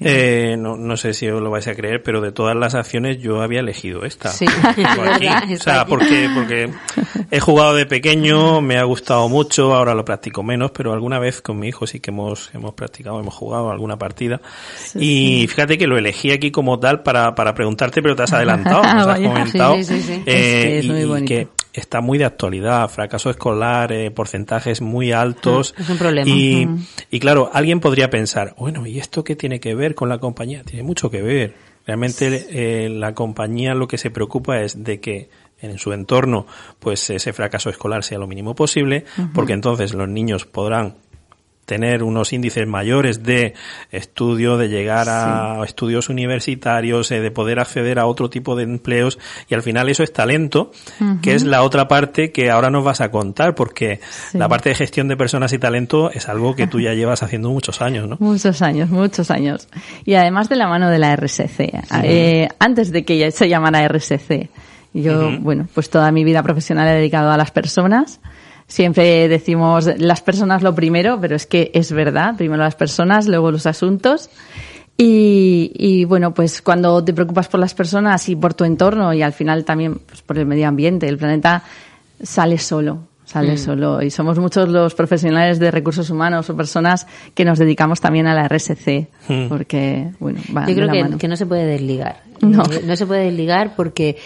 Eh, 0.00 0.56
no, 0.58 0.76
no, 0.76 0.96
sé 0.96 1.14
si 1.14 1.28
os 1.28 1.40
lo 1.40 1.50
vais 1.50 1.66
a 1.68 1.74
creer, 1.74 2.02
pero 2.02 2.20
de 2.20 2.32
todas 2.32 2.56
las 2.56 2.74
acciones 2.74 3.18
yo 3.18 3.40
había 3.40 3.60
elegido 3.60 4.04
esta. 4.04 4.30
Sí. 4.30 4.44
o 5.54 5.56
sea, 5.58 5.86
porque, 5.86 6.28
porque 6.34 6.70
he 7.30 7.40
jugado 7.40 7.74
de 7.74 7.86
pequeño, 7.86 8.60
me 8.60 8.78
ha 8.78 8.84
gustado 8.84 9.28
mucho, 9.28 9.74
ahora 9.74 9.94
lo 9.94 10.04
practico 10.04 10.42
menos, 10.42 10.70
pero 10.72 10.92
alguna 10.92 11.18
vez 11.18 11.40
con 11.40 11.58
mi 11.58 11.68
hijo 11.68 11.86
sí 11.86 12.00
que 12.00 12.10
hemos, 12.10 12.50
hemos 12.54 12.74
practicado, 12.74 13.20
hemos 13.20 13.34
jugado 13.34 13.70
alguna 13.70 13.98
partida. 13.98 14.40
y 14.94 15.46
fíjate 15.48 15.78
que 15.78 15.86
lo 15.86 15.96
elegí 15.96 16.30
aquí 16.30 16.50
como 16.50 16.78
tal 16.78 17.02
para, 17.02 17.34
para 17.34 17.54
preguntarte, 17.54 18.02
pero 18.02 18.16
te 18.16 18.24
has 18.24 18.32
adelantado, 18.32 18.82
nos 18.94 19.06
has 19.06 19.20
comentado. 19.20 19.74
Eh, 19.76 20.80
es 20.82 20.86
muy 20.86 21.22
y, 21.22 21.24
que 21.24 21.48
está 21.72 22.00
muy 22.00 22.18
de 22.18 22.24
actualidad, 22.24 22.88
fracaso 22.88 23.30
escolar, 23.30 23.92
eh, 23.92 24.10
porcentajes 24.10 24.80
muy 24.80 25.12
altos. 25.12 25.74
Es 25.78 25.88
un 25.88 25.98
problema. 25.98 26.28
Y, 26.28 26.68
y 27.10 27.20
claro, 27.20 27.50
alguien 27.52 27.80
podría 27.80 28.10
pensar, 28.10 28.54
bueno, 28.58 28.86
¿y 28.86 28.98
esto 28.98 29.24
qué 29.24 29.36
tiene 29.36 29.60
que 29.60 29.74
ver 29.74 29.94
con 29.94 30.08
la 30.08 30.18
compañía? 30.18 30.62
Tiene 30.64 30.82
mucho 30.82 31.10
que 31.10 31.22
ver. 31.22 31.54
Realmente 31.86 32.46
eh, 32.50 32.88
la 32.88 33.14
compañía 33.14 33.74
lo 33.74 33.88
que 33.88 33.98
se 33.98 34.10
preocupa 34.10 34.60
es 34.60 34.84
de 34.84 35.00
que 35.00 35.30
en 35.60 35.78
su 35.78 35.92
entorno 35.92 36.46
pues 36.78 37.10
ese 37.10 37.32
fracaso 37.32 37.70
escolar 37.70 38.04
sea 38.04 38.18
lo 38.18 38.26
mínimo 38.26 38.54
posible, 38.54 39.04
porque 39.34 39.52
entonces 39.52 39.94
los 39.94 40.08
niños 40.08 40.44
podrán 40.44 40.96
tener 41.64 42.02
unos 42.02 42.32
índices 42.32 42.66
mayores 42.66 43.22
de 43.22 43.54
estudio, 43.90 44.56
de 44.56 44.68
llegar 44.68 45.08
a 45.08 45.62
estudios 45.64 46.08
universitarios, 46.08 47.10
eh, 47.12 47.20
de 47.20 47.30
poder 47.30 47.60
acceder 47.60 47.98
a 47.98 48.06
otro 48.06 48.30
tipo 48.30 48.56
de 48.56 48.64
empleos 48.64 49.18
y 49.48 49.54
al 49.54 49.62
final 49.62 49.88
eso 49.88 50.02
es 50.02 50.12
talento, 50.12 50.72
que 51.22 51.34
es 51.34 51.44
la 51.44 51.62
otra 51.62 51.88
parte 51.88 52.32
que 52.32 52.50
ahora 52.50 52.70
nos 52.70 52.84
vas 52.84 53.00
a 53.00 53.10
contar 53.10 53.54
porque 53.54 54.00
la 54.32 54.48
parte 54.48 54.70
de 54.70 54.74
gestión 54.74 55.08
de 55.08 55.16
personas 55.16 55.52
y 55.52 55.58
talento 55.58 56.10
es 56.10 56.28
algo 56.28 56.54
que 56.54 56.66
tú 56.66 56.80
ya 56.80 56.94
llevas 56.94 57.22
haciendo 57.22 57.50
muchos 57.50 57.80
años, 57.80 58.08
¿no? 58.08 58.16
Muchos 58.18 58.60
años, 58.62 58.90
muchos 58.90 59.30
años. 59.30 59.68
Y 60.04 60.14
además 60.14 60.48
de 60.48 60.56
la 60.56 60.66
mano 60.66 60.90
de 60.90 60.98
la 60.98 61.14
RSC, 61.14 61.60
eh, 62.02 62.48
antes 62.58 62.90
de 62.90 63.04
que 63.04 63.30
se 63.30 63.48
llamara 63.48 63.86
RSC, 63.86 64.48
yo, 64.94 65.38
bueno, 65.40 65.68
pues 65.72 65.88
toda 65.88 66.10
mi 66.12 66.22
vida 66.24 66.42
profesional 66.42 66.88
he 66.88 66.92
dedicado 66.92 67.30
a 67.30 67.36
las 67.36 67.50
personas, 67.50 68.20
Siempre 68.72 69.28
decimos 69.28 69.86
las 69.98 70.22
personas 70.22 70.62
lo 70.62 70.74
primero, 70.74 71.20
pero 71.20 71.36
es 71.36 71.44
que 71.44 71.70
es 71.74 71.92
verdad. 71.92 72.36
Primero 72.38 72.62
las 72.62 72.74
personas, 72.74 73.28
luego 73.28 73.50
los 73.50 73.66
asuntos. 73.66 74.30
Y, 74.96 76.06
bueno, 76.06 76.32
pues 76.32 76.62
cuando 76.62 77.04
te 77.04 77.12
preocupas 77.12 77.48
por 77.48 77.60
las 77.60 77.74
personas 77.74 78.26
y 78.30 78.34
por 78.34 78.54
tu 78.54 78.64
entorno 78.64 79.12
y 79.12 79.20
al 79.20 79.34
final 79.34 79.66
también 79.66 79.96
pues, 79.96 80.22
por 80.22 80.38
el 80.38 80.46
medio 80.46 80.68
ambiente, 80.68 81.06
el 81.06 81.18
planeta 81.18 81.64
sale 82.22 82.56
solo, 82.56 83.00
sale 83.26 83.56
mm. 83.56 83.58
solo. 83.58 84.00
Y 84.00 84.10
somos 84.10 84.38
muchos 84.38 84.70
los 84.70 84.94
profesionales 84.94 85.58
de 85.58 85.70
recursos 85.70 86.08
humanos 86.08 86.48
o 86.48 86.56
personas 86.56 87.06
que 87.34 87.44
nos 87.44 87.58
dedicamos 87.58 88.00
también 88.00 88.26
a 88.26 88.34
la 88.34 88.48
RSC, 88.48 89.06
mm. 89.28 89.48
porque, 89.50 90.12
bueno, 90.18 90.40
va 90.56 90.66
Yo 90.66 90.74
creo 90.74 90.90
que, 90.90 91.18
que, 91.18 91.28
no 91.28 91.36
se 91.36 91.44
puede 91.44 91.66
desligar. 91.66 92.22
No. 92.40 92.62
no 92.86 92.96
se 92.96 93.04
puede 93.04 93.24
desligar 93.24 93.76
porque 93.76 94.16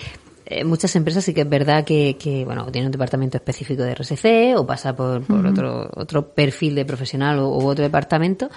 eh, 0.48 0.62
muchas 0.62 0.94
empresas 0.94 1.24
sí 1.24 1.34
que 1.34 1.40
es 1.40 1.48
verdad 1.48 1.84
que, 1.84 2.16
que, 2.16 2.44
bueno, 2.44 2.70
tienen 2.70 2.86
un 2.86 2.92
departamento 2.92 3.36
específico 3.36 3.82
de 3.82 3.96
RSC 3.96 4.54
o 4.56 4.64
pasa 4.64 4.94
por, 4.94 5.22
por 5.22 5.44
otro, 5.44 5.90
otro 5.96 6.28
perfil 6.32 6.76
de 6.76 6.84
profesional 6.84 7.40
u, 7.40 7.66
otro 7.66 7.82
departamento, 7.82 8.48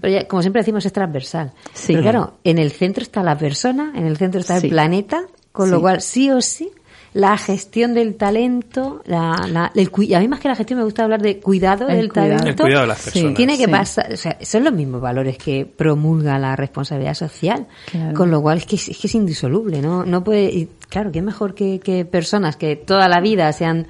pero 0.00 0.10
ya, 0.10 0.26
como 0.26 0.40
siempre 0.40 0.62
decimos, 0.62 0.86
es 0.86 0.92
transversal. 0.94 1.52
Pero 1.86 2.00
claro, 2.00 2.34
en 2.44 2.58
el 2.58 2.70
centro 2.70 3.02
está 3.02 3.22
la 3.22 3.36
persona, 3.36 3.92
en 3.94 4.06
el 4.06 4.16
centro 4.16 4.40
está 4.40 4.56
el 4.56 4.70
planeta, 4.70 5.26
con 5.52 5.70
lo 5.70 5.82
cual 5.82 6.00
sí 6.00 6.30
o 6.30 6.40
sí 6.40 6.72
la 7.14 7.38
gestión 7.38 7.94
del 7.94 8.16
talento, 8.16 9.00
la, 9.06 9.46
la, 9.48 9.72
el, 9.76 9.88
a 10.14 10.20
mí 10.20 10.28
más 10.28 10.40
que 10.40 10.48
la 10.48 10.56
gestión 10.56 10.80
me 10.80 10.84
gusta 10.84 11.04
hablar 11.04 11.22
de 11.22 11.38
cuidado 11.38 11.86
del 11.86 12.10
talento. 12.10 12.48
El 12.48 12.56
cuidado 12.56 12.80
de 12.82 12.86
las 12.88 13.02
personas. 13.02 13.34
Tiene 13.34 13.56
que 13.56 13.68
pasar, 13.68 14.12
o 14.12 14.16
sea, 14.16 14.36
son 14.42 14.64
los 14.64 14.72
mismos 14.72 15.00
valores 15.00 15.38
que 15.38 15.64
promulga 15.64 16.38
la 16.40 16.56
responsabilidad 16.56 17.14
social, 17.14 17.68
con 18.14 18.32
lo 18.32 18.42
cual 18.42 18.58
es 18.58 18.66
que, 18.66 18.74
es 18.74 18.98
que 18.98 19.06
es 19.06 19.14
indisoluble, 19.14 19.80
¿no? 19.80 20.04
No 20.04 20.24
puede, 20.24 20.46
y 20.52 20.68
claro, 20.88 21.12
que 21.12 21.20
es 21.20 21.24
mejor 21.24 21.54
que, 21.54 21.78
que 21.78 22.04
personas 22.04 22.56
que 22.56 22.74
toda 22.74 23.08
la 23.08 23.20
vida 23.20 23.52
sean 23.52 23.86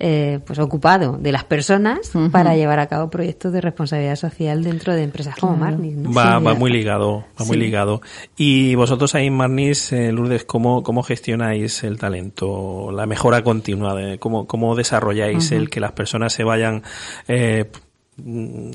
eh, 0.00 0.40
pues 0.44 0.58
ocupado 0.58 1.16
de 1.18 1.32
las 1.32 1.44
personas 1.44 2.12
para 2.32 2.56
llevar 2.56 2.80
a 2.80 2.86
cabo 2.88 3.10
proyectos 3.10 3.52
de 3.52 3.60
responsabilidad 3.60 4.16
social 4.16 4.64
dentro 4.64 4.92
de 4.92 5.02
empresas 5.02 5.36
como 5.36 5.56
Marnis. 5.56 5.96
Va, 5.96 6.38
va 6.38 6.54
muy 6.54 6.70
ligado, 6.70 7.24
va 7.40 7.44
muy 7.44 7.56
ligado. 7.56 8.00
Y 8.36 8.74
vosotros 8.74 9.14
ahí 9.14 9.26
en 9.26 9.34
Marnis, 9.34 9.92
eh, 9.92 10.12
Lourdes, 10.12 10.44
¿cómo, 10.44 10.82
¿cómo 10.82 11.02
gestionáis 11.02 11.84
el 11.84 11.98
talento, 11.98 12.90
la 12.92 13.06
mejora 13.06 13.42
continua? 13.42 13.94
De, 13.94 14.18
¿Cómo, 14.18 14.46
cómo 14.46 14.74
desarrolláis 14.74 15.52
el 15.52 15.70
que 15.70 15.80
las 15.80 15.92
personas 15.92 16.32
se 16.32 16.44
vayan 16.44 16.82
eh, 17.28 17.70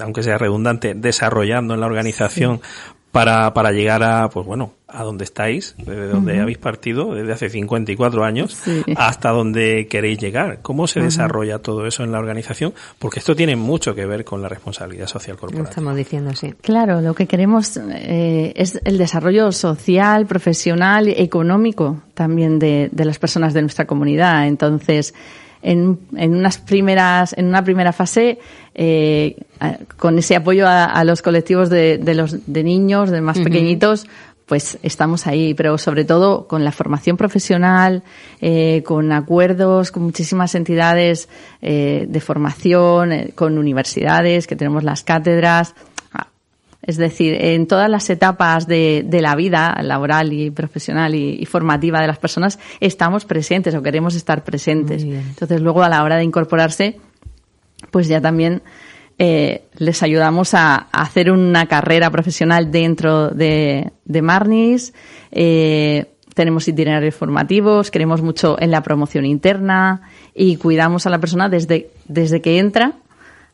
aunque 0.01 0.23
sea 0.23 0.37
redundante, 0.37 0.93
desarrollando 0.95 1.73
en 1.73 1.79
la 1.79 1.85
organización 1.85 2.61
para, 3.11 3.53
para 3.53 3.71
llegar 3.71 4.03
a, 4.03 4.29
pues 4.29 4.45
bueno, 4.45 4.73
a 4.87 5.03
donde 5.03 5.23
estáis, 5.23 5.75
desde 5.77 6.07
donde 6.07 6.39
habéis 6.39 6.57
partido, 6.57 7.13
desde 7.13 7.31
hace 7.31 7.49
54 7.49 8.23
años, 8.23 8.61
hasta 8.95 9.29
donde 9.29 9.87
queréis 9.87 10.19
llegar. 10.19 10.59
¿Cómo 10.61 10.87
se 10.87 10.99
desarrolla 10.99 11.59
todo 11.59 11.87
eso 11.87 12.03
en 12.03 12.11
la 12.11 12.19
organización? 12.19 12.73
Porque 12.97 13.19
esto 13.19 13.35
tiene 13.35 13.55
mucho 13.55 13.95
que 13.95 14.05
ver 14.05 14.25
con 14.25 14.41
la 14.41 14.49
responsabilidad 14.49 15.07
social 15.07 15.37
corporativa. 15.37 15.69
estamos 15.69 15.95
diciendo, 15.95 16.35
sí. 16.35 16.53
Claro, 16.61 17.01
lo 17.01 17.13
que 17.13 17.27
queremos 17.27 17.77
eh, 17.77 18.53
es 18.55 18.79
el 18.83 18.97
desarrollo 18.97 19.51
social, 19.51 20.25
profesional, 20.25 21.07
económico 21.07 22.01
también 22.13 22.59
de, 22.59 22.89
de 22.91 23.05
las 23.05 23.19
personas 23.19 23.53
de 23.53 23.61
nuestra 23.61 23.85
comunidad. 23.85 24.47
Entonces, 24.47 25.13
en, 25.61 25.99
en, 26.15 26.35
unas 26.35 26.57
primeras, 26.57 27.33
en 27.37 27.47
una 27.47 27.63
primera 27.63 27.91
fase, 27.93 28.39
eh, 28.75 29.35
con 29.97 30.17
ese 30.17 30.35
apoyo 30.35 30.65
a, 30.67 31.03
los 31.03 31.21
colectivos 31.21 31.69
de, 31.69 31.97
de, 31.97 32.15
los 32.15 32.37
de 32.45 32.63
niños, 32.63 33.09
de 33.09 33.21
más 33.21 33.39
pequeñitos, 33.39 34.07
pues 34.49 34.79
estamos 34.81 35.27
ahí, 35.27 35.53
pero 35.53 35.77
sobre 35.77 36.05
todo 36.05 36.47
con 36.47 36.63
la 36.63 36.71
formación 36.71 37.17
profesional, 37.17 38.01
eh, 38.41 38.81
con 38.83 39.11
acuerdos 39.11 39.91
con 39.91 40.01
muchísimas 40.01 40.55
entidades 40.55 41.29
eh, 41.61 42.07
de 42.09 42.19
formación, 42.19 43.11
eh, 43.11 43.31
con 43.35 43.59
universidades, 43.59 44.47
que 44.47 44.55
tenemos 44.55 44.83
las 44.83 45.03
cátedras, 45.03 45.75
es 46.89 46.97
decir, 46.97 47.37
en 47.39 47.67
todas 47.67 47.87
las 47.87 48.09
etapas 48.09 48.65
de, 48.65 49.03
de 49.05 49.21
la 49.21 49.35
vida 49.35 49.79
laboral 49.83 50.33
y 50.33 50.49
profesional 50.49 51.13
y, 51.13 51.45
formativa 51.45 52.01
de 52.01 52.07
las 52.07 52.17
personas 52.17 52.57
estamos 52.79 53.25
presentes 53.25 53.75
o 53.75 53.83
queremos 53.83 54.15
estar 54.15 54.43
presentes. 54.43 55.03
Entonces, 55.03 55.61
luego 55.61 55.83
a 55.83 55.89
la 55.89 56.03
hora 56.03 56.17
de 56.17 56.23
incorporarse, 56.23 56.99
pues 57.91 58.07
ya 58.07 58.19
también 58.21 58.63
eh, 59.19 59.65
les 59.77 60.01
ayudamos 60.01 60.55
a, 60.55 60.87
hacer 60.91 61.29
una 61.29 61.67
carrera 61.67 62.09
profesional 62.09 62.71
dentro 62.71 63.29
de, 63.29 63.91
de 64.05 64.21
Marnis. 64.23 64.91
Eh, 65.31 66.07
tenemos 66.33 66.67
itinerarios 66.67 67.13
formativos, 67.13 67.91
queremos 67.91 68.23
mucho 68.23 68.59
en 68.59 68.71
la 68.71 68.81
promoción 68.81 69.27
interna 69.27 70.09
y 70.33 70.55
cuidamos 70.55 71.05
a 71.05 71.11
la 71.11 71.19
persona 71.19 71.49
desde, 71.49 71.91
desde 72.07 72.41
que 72.41 72.57
entra 72.57 72.95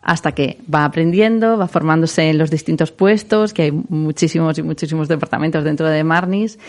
hasta 0.05 0.33
que 0.33 0.59
va 0.73 0.85
aprendiendo, 0.85 1.57
va 1.57 1.67
formándose 1.67 2.29
en 2.29 2.37
los 2.37 2.51
distintos 2.51 2.91
puestos, 2.91 3.53
que 3.53 3.63
hay 3.63 3.71
muchísimos 3.71 4.57
y 4.59 4.61
muchísimos 4.61 5.07
departamentos 5.07 5.63
dentro 5.63 5.89
de 5.89 6.03
Marnis. 6.03 6.59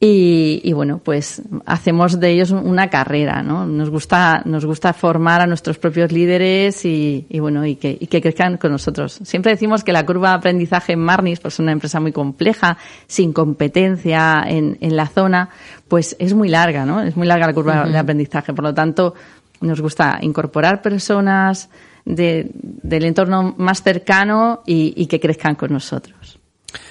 Y, 0.00 0.60
y, 0.62 0.72
bueno, 0.74 1.00
pues 1.04 1.42
hacemos 1.66 2.20
de 2.20 2.30
ellos 2.30 2.52
una 2.52 2.88
carrera, 2.88 3.42
¿no? 3.42 3.66
Nos 3.66 3.90
gusta, 3.90 4.42
nos 4.44 4.64
gusta 4.64 4.92
formar 4.92 5.40
a 5.40 5.46
nuestros 5.46 5.76
propios 5.76 6.12
líderes 6.12 6.84
y, 6.84 7.26
y 7.28 7.40
bueno, 7.40 7.66
y 7.66 7.74
que, 7.74 7.98
y 8.00 8.06
que 8.06 8.22
crezcan 8.22 8.58
con 8.58 8.70
nosotros. 8.70 9.18
Siempre 9.24 9.50
decimos 9.50 9.82
que 9.82 9.92
la 9.92 10.06
curva 10.06 10.30
de 10.30 10.34
aprendizaje 10.36 10.92
en 10.92 11.00
Marnis, 11.00 11.40
pues 11.40 11.54
es 11.54 11.60
una 11.60 11.72
empresa 11.72 11.98
muy 11.98 12.12
compleja, 12.12 12.78
sin 13.08 13.32
competencia 13.32 14.44
en, 14.46 14.78
en 14.80 14.96
la 14.96 15.08
zona, 15.08 15.50
pues 15.88 16.14
es 16.20 16.32
muy 16.32 16.48
larga, 16.48 16.86
¿no? 16.86 17.02
Es 17.02 17.16
muy 17.16 17.26
larga 17.26 17.48
la 17.48 17.52
curva 17.52 17.84
de 17.84 17.98
aprendizaje. 17.98 18.54
Por 18.54 18.64
lo 18.64 18.72
tanto, 18.72 19.14
nos 19.60 19.80
gusta 19.80 20.20
incorporar 20.22 20.80
personas, 20.80 21.68
de, 22.08 22.50
del 22.54 23.04
entorno 23.04 23.54
más 23.58 23.82
cercano 23.82 24.62
y, 24.66 24.94
y, 24.96 25.06
que 25.06 25.20
crezcan 25.20 25.54
con 25.54 25.72
nosotros. 25.72 26.38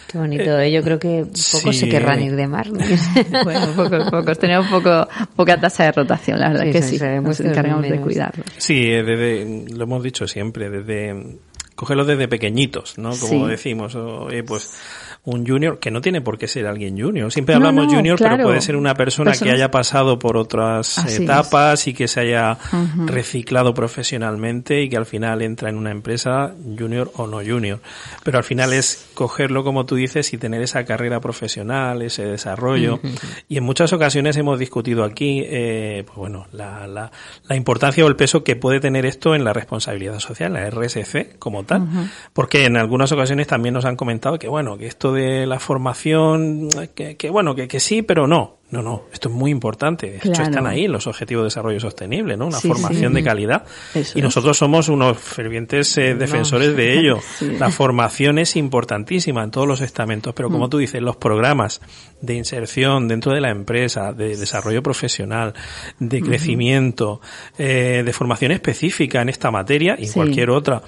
Qué 0.08 0.18
bonito, 0.18 0.58
¿eh? 0.60 0.72
yo 0.72 0.84
creo 0.84 1.00
que 1.00 1.26
pocos 1.52 1.76
se 1.76 1.90
querrán 1.90 2.22
ir 2.22 2.36
de 2.36 2.48
mar. 2.48 2.68
bueno, 3.44 3.68
pocos, 3.76 4.10
pocos. 4.10 4.40
Tenemos 4.40 4.68
poco, 4.68 5.08
poca 5.36 5.60
tasa 5.60 5.86
de 5.86 5.92
rotación, 5.92 6.40
la 6.40 6.50
verdad 6.50 6.72
que 6.72 6.82
sí. 6.82 7.00
Nos 7.22 7.40
encargamos 7.40 7.90
de 7.90 8.00
cuidarlo. 8.00 8.44
Sí, 8.58 8.86
desde, 8.86 9.66
lo 9.74 9.84
hemos 9.84 10.04
dicho 10.04 10.28
siempre, 10.28 10.70
desde 10.70 11.40
cogerlos 11.76 12.08
desde 12.08 12.28
pequeñitos, 12.28 12.98
¿no? 12.98 13.12
Como 13.20 13.48
decimos, 13.48 13.96
oye, 13.96 14.44
pues 14.44 14.80
un 15.28 15.46
junior, 15.46 15.78
que 15.78 15.92
no 15.92 16.00
tiene 16.00 16.22
por 16.22 16.38
qué 16.38 16.48
ser 16.48 16.68
alguien 16.68 16.98
junior. 16.98 17.30
Siempre 17.34 17.54
hablamos 17.54 17.88
no, 17.88 17.96
junior, 17.96 18.18
claro. 18.18 18.38
pero 18.38 18.48
puede 18.48 18.62
ser 18.62 18.78
una 18.78 18.94
persona 18.94 19.34
que 19.34 19.52
haya 19.52 19.70
pasado 19.70 20.18
por 20.18 20.38
otras 20.38 20.98
Así 21.00 21.24
etapas 21.24 21.86
y 21.88 21.94
que 21.94 22.08
se 22.08 22.22
haya 22.22 22.58
reciclado 23.06 23.74
profesionalmente 23.74 24.82
y 24.82 24.88
que 24.88 24.96
al 24.96 25.06
final 25.06 25.42
entra 25.42 25.70
en 25.70 25.76
una 25.76 25.92
empresa 25.92 26.54
junior 26.80 27.12
o 27.16 27.28
no 27.28 27.42
junior. 27.46 27.82
Pero 28.24 28.38
al 28.38 28.46
final 28.46 28.72
es 28.72 29.10
cogerlo, 29.16 29.66
como 29.66 29.86
tú 29.86 29.96
dices, 29.96 30.32
y 30.32 30.38
tener 30.38 30.62
esa 30.62 30.86
carrera 30.86 31.20
profesional, 31.20 32.02
ese 32.04 32.24
desarrollo. 32.24 33.02
Y 33.50 33.58
en 33.58 33.66
muchas 33.66 33.92
ocasiones 33.92 34.38
hemos 34.38 34.58
discutido 34.58 35.04
aquí, 35.04 35.44
eh, 35.46 36.04
pues 36.06 36.16
bueno, 36.16 36.48
la, 36.54 36.88
la, 36.88 37.12
la 37.50 37.56
importancia 37.58 38.06
o 38.06 38.08
el 38.08 38.16
peso 38.16 38.46
que 38.46 38.56
puede 38.56 38.80
tener 38.80 39.06
esto 39.06 39.36
en 39.36 39.44
la 39.44 39.52
responsabilidad 39.52 40.20
social, 40.20 40.54
la 40.54 40.70
RSC 40.70 41.38
como 41.38 41.66
tal. 41.66 41.86
Porque 42.32 42.64
en 42.64 42.78
algunas 42.78 43.12
ocasiones 43.12 43.48
también 43.48 43.74
nos 43.74 43.84
han 43.84 43.98
comentado 43.98 44.40
que 44.40 44.48
bueno, 44.48 44.78
que 44.78 44.88
esto 44.88 45.17
de 45.18 45.46
la 45.46 45.60
formación, 45.60 46.70
que, 46.96 47.18
que 47.18 47.30
bueno, 47.30 47.56
que, 47.56 47.68
que 47.68 47.80
sí, 47.80 48.02
pero 48.02 48.28
no. 48.28 48.56
No, 48.70 48.82
no, 48.82 49.04
esto 49.14 49.30
es 49.30 49.34
muy 49.34 49.50
importante. 49.50 50.12
De 50.12 50.18
hecho, 50.18 50.42
están 50.44 50.68
ahí 50.68 50.90
los 50.90 51.08
objetivos 51.08 51.44
de 51.44 51.46
desarrollo 51.46 51.80
sostenible, 51.80 52.36
¿no? 52.36 52.48
Una 52.48 52.60
Sí, 52.60 52.68
formación 52.68 53.14
sí. 53.14 53.16
de 53.16 53.24
calidad. 53.24 53.64
Eso 53.96 54.18
y 54.18 54.20
es. 54.20 54.24
nosotros 54.26 54.58
somos 54.58 54.90
unos 54.90 55.18
fervientes 55.18 55.98
eh, 55.98 56.16
defensores 56.16 56.76
de 56.76 57.00
ello. 57.00 57.20
La 57.60 57.72
formación 57.72 58.40
es 58.40 58.58
importantísima 58.58 59.42
en 59.42 59.52
todos 59.52 59.70
los 59.70 59.80
estamentos, 59.80 60.34
pero 60.34 60.50
Mm. 60.50 60.52
como 60.52 60.68
tú 60.68 60.80
dices, 60.80 61.02
los 61.02 61.16
programas 61.16 61.80
de 62.20 62.34
inserción 62.34 63.08
dentro 63.08 63.32
de 63.32 63.40
la 63.40 63.52
empresa, 63.52 64.12
de 64.12 64.36
desarrollo 64.36 64.84
profesional, 64.84 65.54
de 66.00 66.22
crecimiento, 66.22 67.22
eh, 67.58 68.04
de 68.06 68.12
formación 68.12 68.52
específica 68.52 69.22
en 69.22 69.30
esta 69.30 69.50
materia 69.50 69.96
y 69.98 70.08
en 70.08 70.12
cualquier 70.12 70.50
otra, 70.50 70.82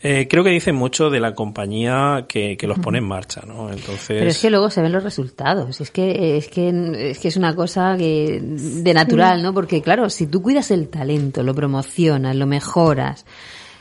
eh, 0.00 0.26
creo 0.28 0.42
que 0.42 0.50
dicen 0.50 0.74
mucho 0.74 1.10
de 1.10 1.20
la 1.20 1.32
compañía 1.36 2.24
que, 2.28 2.56
que 2.56 2.66
los 2.66 2.80
pone 2.80 2.98
en 2.98 3.04
marcha, 3.04 3.42
¿no? 3.46 3.69
Entonces, 3.72 4.08
Pero 4.08 4.30
es 4.30 4.38
que 4.38 4.50
luego 4.50 4.70
se 4.70 4.82
ven 4.82 4.92
los 4.92 5.02
resultados. 5.02 5.80
Es 5.80 5.90
que 5.90 6.36
es 6.36 6.48
que 6.48 7.10
es 7.10 7.18
que 7.18 7.28
es 7.28 7.36
una 7.36 7.54
cosa 7.54 7.96
que 7.96 8.40
de 8.42 8.94
natural, 8.94 9.42
¿no? 9.42 9.52
Porque 9.54 9.82
claro, 9.82 10.10
si 10.10 10.26
tú 10.26 10.42
cuidas 10.42 10.70
el 10.70 10.88
talento, 10.88 11.42
lo 11.42 11.54
promocionas, 11.54 12.36
lo 12.36 12.46
mejoras, 12.46 13.24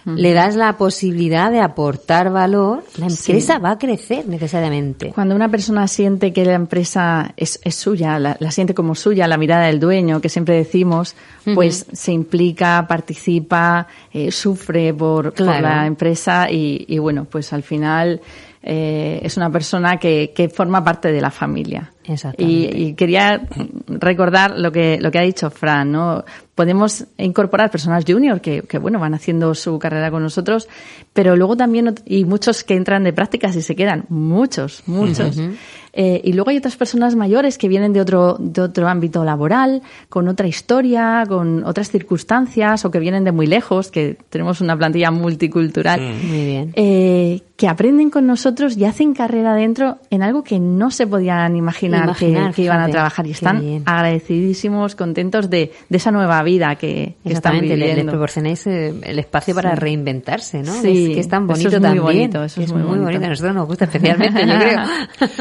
le 0.06 0.34
das 0.34 0.56
la 0.56 0.78
posibilidad 0.78 1.52
de 1.52 1.60
aportar 1.60 2.32
valor, 2.32 2.84
la 2.98 3.08
empresa 3.08 3.60
va 3.60 3.72
a 3.72 3.78
crecer 3.78 4.28
necesariamente. 4.28 5.12
Cuando 5.14 5.36
una 5.36 5.50
persona 5.50 5.88
siente 5.88 6.32
que 6.32 6.46
la 6.46 6.54
empresa 6.54 7.34
es, 7.36 7.60
es 7.64 7.76
suya, 7.76 8.18
la, 8.18 8.38
la 8.40 8.52
siente 8.52 8.74
como 8.74 8.96
suya, 8.96 9.28
la 9.28 9.38
mirada 9.38 9.68
del 9.68 9.80
dueño, 9.80 10.22
que 10.22 10.30
siempre 10.30 10.56
decimos, 10.56 11.16
pues 11.54 11.86
se 11.92 12.12
implica, 12.12 12.86
participa, 12.88 13.88
eh, 14.14 14.32
sufre 14.32 14.94
por, 14.94 15.40
la 15.40 15.86
empresa 15.86 16.50
y, 16.50 16.86
y 16.88 16.98
bueno, 16.98 17.26
pues 17.30 17.54
al 17.54 17.64
final 17.64 18.22
eh, 18.62 19.20
es 19.24 19.38
una 19.38 19.50
persona 19.50 19.98
que, 19.98 20.34
que 20.36 20.50
forma 20.50 20.84
parte 20.84 21.12
de 21.12 21.22
la 21.22 21.32
familia. 21.32 21.92
Y, 22.38 22.70
y 22.74 22.94
quería 22.96 23.42
recordar 23.88 24.58
lo 24.58 24.72
que, 24.72 24.98
lo 25.00 25.12
que 25.12 25.20
ha 25.20 25.24
dicho 25.24 25.50
Fran, 25.52 25.92
¿no? 25.92 26.26
Podemos 26.60 27.06
incorporar 27.18 27.72
personas 27.72 28.04
junior 28.06 28.42
que, 28.42 28.64
que, 28.64 28.80
bueno, 28.80 29.00
van 29.00 29.14
haciendo 29.14 29.56
su 29.56 29.80
carrera 29.80 30.12
con 30.12 30.24
nosotros, 30.24 30.68
pero 31.14 31.38
luego 31.38 31.56
también, 31.56 31.96
y 32.06 32.26
muchos 32.26 32.66
que 32.66 32.76
entran 32.76 33.06
de 33.06 33.14
prácticas 33.14 33.56
y 33.56 33.62
se 33.62 33.78
quedan, 33.78 34.04
muchos, 34.10 34.84
muchos. 34.86 35.40
Eh, 35.94 36.22
y 36.24 36.34
luego 36.34 36.52
hay 36.52 36.58
otras 36.58 36.76
personas 36.76 37.16
mayores 37.16 37.58
que 37.58 37.68
vienen 37.68 37.94
de 37.94 38.02
otro, 38.02 38.38
de 38.40 38.62
otro 38.62 38.88
ámbito 38.90 39.24
laboral, 39.24 39.82
con 40.10 40.28
otra 40.28 40.48
historia, 40.48 41.24
con 41.28 41.64
otras 41.64 41.90
circunstancias, 41.90 42.84
o 42.86 42.92
que 42.92 43.00
vienen 43.00 43.24
de 43.24 43.32
muy 43.32 43.48
lejos, 43.48 43.90
que 43.90 44.18
tenemos 44.30 44.62
una 44.62 44.78
plantilla 44.78 45.12
multicultural. 45.12 46.00
Muy 46.00 46.46
bien. 46.46 46.74
Eh, 46.76 47.42
que 47.60 47.68
aprenden 47.68 48.10
con 48.10 48.26
nosotros 48.26 48.78
y 48.78 48.86
hacen 48.86 49.14
carrera 49.14 49.54
dentro 49.54 49.98
en 50.10 50.24
algo 50.24 50.44
que 50.44 50.60
no 50.60 50.92
se 50.92 51.06
podían 51.08 51.58
imaginar, 51.58 52.06
Imaginar, 52.06 52.50
que, 52.52 52.56
que 52.56 52.62
iban 52.62 52.80
a 52.80 52.88
trabajar 52.88 53.28
y 53.28 53.32
están 53.32 53.60
bien. 53.60 53.84
agradecidísimos, 53.86 54.96
contentos 54.96 55.50
de, 55.50 55.74
de 55.90 55.98
esa 55.98 56.12
nueva 56.12 56.42
vida 56.44 56.49
que, 56.78 57.16
que 57.24 57.34
están 57.34 57.62
le- 57.62 57.78
les 57.78 57.88
viviendo. 57.90 58.12
proporcionáis 58.12 58.66
eh, 58.68 58.94
el 59.04 59.20
espacio 59.20 59.54
para 59.54 59.76
reinventarse, 59.76 60.64
¿no? 60.64 60.74
Sí, 60.82 61.08
es 61.10 61.14
que 61.16 61.20
es 61.20 61.28
tan 61.30 61.44
eso 61.44 61.54
es 61.54 61.64
bonito 61.64 61.80
muy 61.80 61.82
también. 61.82 62.04
bonito, 62.04 62.44
eso 62.44 62.62
es 62.62 62.72
muy 62.74 62.82
bonito. 62.82 63.26
A 63.26 63.30
nosotros 63.30 63.56
nos 63.56 63.68
gusta 63.68 63.86
especialmente, 63.86 64.42
yo 64.48 64.54
creo. 64.60 64.80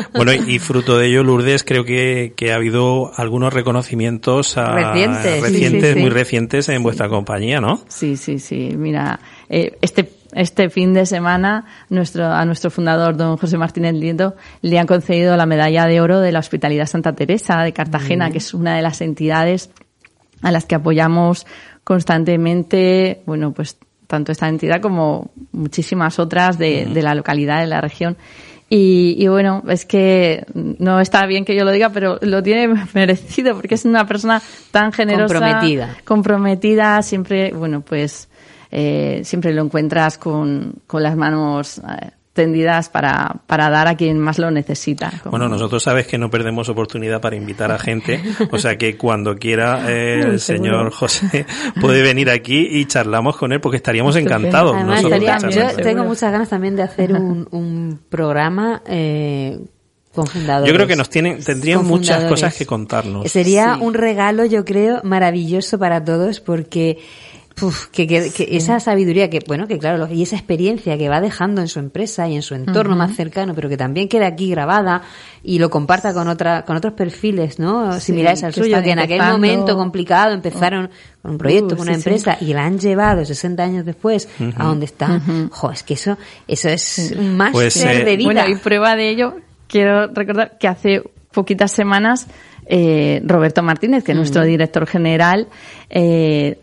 Bueno, 0.15 0.33
y 0.35 0.59
fruto 0.59 0.99
de 0.99 1.07
ello, 1.07 1.23
Lourdes, 1.25 1.65
creo 1.65 1.85
que, 1.85 2.33
que 2.37 2.53
ha 2.53 2.57
habido 2.57 3.13
algunos 3.17 3.53
reconocimientos 3.53 4.57
a- 4.59 4.75
Recientes, 4.75 5.35
sí, 5.37 5.41
recientes, 5.41 5.89
sí, 5.89 5.95
sí. 5.95 6.01
muy 6.01 6.11
recientes 6.11 6.69
en 6.69 6.83
vuestra 6.83 7.09
compañía, 7.09 7.61
¿no? 7.61 7.81
Sí, 7.89 8.17
sí, 8.17 8.39
sí. 8.39 8.75
Mira, 8.77 9.21
eh, 9.49 9.77
este 9.81 10.11
este 10.35 10.69
fin 10.69 10.93
de 10.93 11.07
semana 11.07 11.65
nuestro 11.89 12.27
a 12.27 12.45
nuestro 12.45 12.71
fundador 12.71 13.17
don 13.17 13.39
José 13.39 13.57
Martínez 13.57 13.95
Nieto 13.95 14.37
le 14.61 14.79
han 14.79 14.87
concedido 14.87 15.35
la 15.39 15.47
medalla 15.47 15.87
de 15.87 16.03
oro 16.03 16.21
de 16.21 16.33
la 16.33 16.41
Hospitalidad 16.41 16.85
Santa 16.85 17.15
Teresa 17.15 17.63
de 17.63 17.73
Cartagena, 17.73 18.31
que 18.31 18.37
es 18.37 18.53
una 18.53 18.77
de 18.77 18.83
las 18.83 19.01
entidades 19.01 19.71
a 20.43 20.51
las 20.51 20.65
que 20.67 20.75
apoyamos 20.75 21.47
constantemente, 21.85 23.23
bueno, 23.27 23.53
pues 23.53 23.77
tanto 24.07 24.33
esta 24.33 24.49
entidad 24.49 24.81
como 24.81 25.31
muchísimas 25.53 26.19
otras 26.19 26.59
de, 26.59 26.87
de 26.87 27.03
la 27.03 27.15
localidad, 27.15 27.61
de 27.61 27.67
la 27.67 27.81
región. 27.81 28.17
Y, 28.71 29.17
y 29.19 29.29
bueno, 29.29 29.63
es 29.69 29.87
que 29.87 30.45
no 30.55 31.01
está 31.01 31.25
bien 31.25 31.47
que 31.47 31.57
yo 31.57 31.65
lo 31.65 31.71
diga, 31.73 31.91
pero 31.91 32.19
lo 32.21 32.43
tiene 32.43 32.69
merecido 32.95 33.55
porque 33.55 33.75
es 33.77 33.85
una 33.85 34.07
persona 34.07 34.43
tan 34.71 34.93
generosa, 34.93 35.35
Comprometida. 35.35 35.97
comprometida, 36.05 37.03
siempre, 37.03 37.53
bueno, 37.53 37.81
pues 37.81 38.29
eh, 38.71 39.23
siempre 39.25 39.55
lo 39.55 39.63
encuentras 39.63 40.19
con, 40.19 40.75
con 40.87 41.03
las 41.03 41.17
manos 41.17 41.79
eh, 41.79 42.11
tendidas 42.39 42.89
para, 42.89 43.35
para 43.49 43.69
dar 43.69 43.89
a 43.89 43.97
quien 43.97 44.17
más 44.19 44.39
lo 44.39 44.51
necesita. 44.53 45.11
Como- 45.23 45.33
Bueno, 45.33 45.49
nosotros 45.49 45.83
sabes 45.83 46.07
que 46.07 46.19
no 46.19 46.31
perdemos 46.31 46.69
oportunidad 46.69 47.21
para 47.21 47.35
invitar 47.35 47.73
a 47.73 47.79
gente, 47.81 48.23
o 48.53 48.59
sea 48.59 48.79
que 48.79 48.97
cuando 48.97 49.35
quiera 49.37 49.83
eh, 49.91 50.21
el 50.25 50.39
seguro. 50.41 50.65
señor 50.71 50.91
José 50.93 51.47
puede 51.81 52.03
venir 52.03 52.31
aquí 52.31 52.69
y 52.71 52.85
charlamos 52.87 53.37
con 53.37 53.53
él 53.53 53.61
porque 53.61 53.79
estaríamos 53.79 54.15
Estupendo. 54.15 54.39
encantados. 54.49 54.77
Además, 54.77 55.03
estaría- 55.05 55.39
yo 55.75 55.83
tengo 55.83 56.05
muchas 56.05 56.31
ganas 56.31 56.49
también 56.49 56.77
de 56.77 56.83
hacer 56.83 57.13
un, 57.13 57.49
un 57.51 57.99
programa 58.09 58.83
eh, 58.87 59.59
con 60.15 60.27
fundadores. 60.27 60.69
Yo 60.71 60.75
creo 60.77 60.87
que 60.87 60.97
nos 60.97 61.11
tienen, 61.11 61.43
tendrían 61.45 61.85
muchas 61.85 62.25
cosas 62.25 62.55
que 62.57 62.67
contarnos. 62.67 63.31
Sería 63.31 63.75
Sí. 63.75 63.81
un 63.83 63.95
regalo, 63.95 64.45
yo 64.45 64.65
creo, 64.65 65.01
maravilloso 65.05 65.79
para 65.79 66.05
todos 66.05 66.41
porque 66.41 66.99
uf, 67.63 67.87
que, 67.89 68.07
que- 68.07 68.31
que 68.31 68.57
esa 68.57 68.81
sabiduría 68.81 69.29
que, 69.31 69.41
bueno, 69.47 69.67
que 69.67 69.79
claro, 69.79 70.09
y 70.13 70.23
esa 70.23 70.37
experiencia 70.37 70.97
que 70.99 71.09
va 71.09 71.21
dejando 71.21 71.61
en 71.61 71.69
su 71.69 71.79
empresa 71.79 72.29
y 72.29 72.37
en 72.37 72.43
su 72.43 72.55
entorno 72.55 72.97
más 72.97 73.15
cercano, 73.17 73.55
pero 73.55 73.69
que 73.69 73.77
también 73.77 74.09
queda 74.09 74.27
aquí 74.27 74.51
grabada 74.51 75.03
y 75.43 75.59
lo 75.59 75.71
comparta 75.71 76.13
con 76.13 76.29
otra, 76.29 76.65
con 76.65 76.77
otros 76.77 76.95
perfiles, 76.95 77.59
¿no? 77.59 77.93
Sí, 77.95 78.01
Similares 78.07 78.43
al 78.45 78.53
que 78.55 78.61
suyo, 78.63 78.83
que 78.83 78.91
en 78.91 78.99
aquel 78.99 79.13
empezando. 79.17 79.39
momento 79.39 79.77
complicado 79.77 80.35
empezaron 80.35 80.91
con 81.23 81.33
un 81.33 81.39
proyecto, 81.39 81.75
Uh, 81.75 81.79
con 81.79 81.89
una 81.89 81.95
sí, 81.97 82.03
sí. 82.03 82.09
empresa 82.09 82.39
y 82.41 82.53
la 82.55 82.65
han 82.65 82.79
llevado 82.79 83.25
60 83.25 83.63
años 83.63 83.85
después 83.85 84.29
a 84.57 84.65
donde 84.65 84.87
está. 84.87 85.21
Jo, 85.51 85.71
es 85.71 85.83
que 85.83 85.95
eso, 85.95 86.17
eso 86.47 86.69
es 86.69 87.15
un 87.19 87.37
máster 87.37 87.53
Pues, 87.53 87.77
eh, 87.85 88.05
de 88.05 88.17
vida. 88.17 88.33
Bueno, 88.33 88.49
y 88.49 88.55
prueba 88.57 88.97
de 88.97 89.09
ello, 89.11 89.35
quiero 89.67 90.07
recordar 90.09 90.57
que 90.59 90.69
hace 90.69 91.03
poquitas 91.33 91.71
semanas 91.73 92.27
eh, 92.71 93.23
Roberto 93.25 93.63
Martínez, 93.63 94.05
que 94.05 94.13
es 94.13 94.17
nuestro 94.19 94.43
director 94.45 94.87
general, 94.87 95.49
eh, 95.89 96.59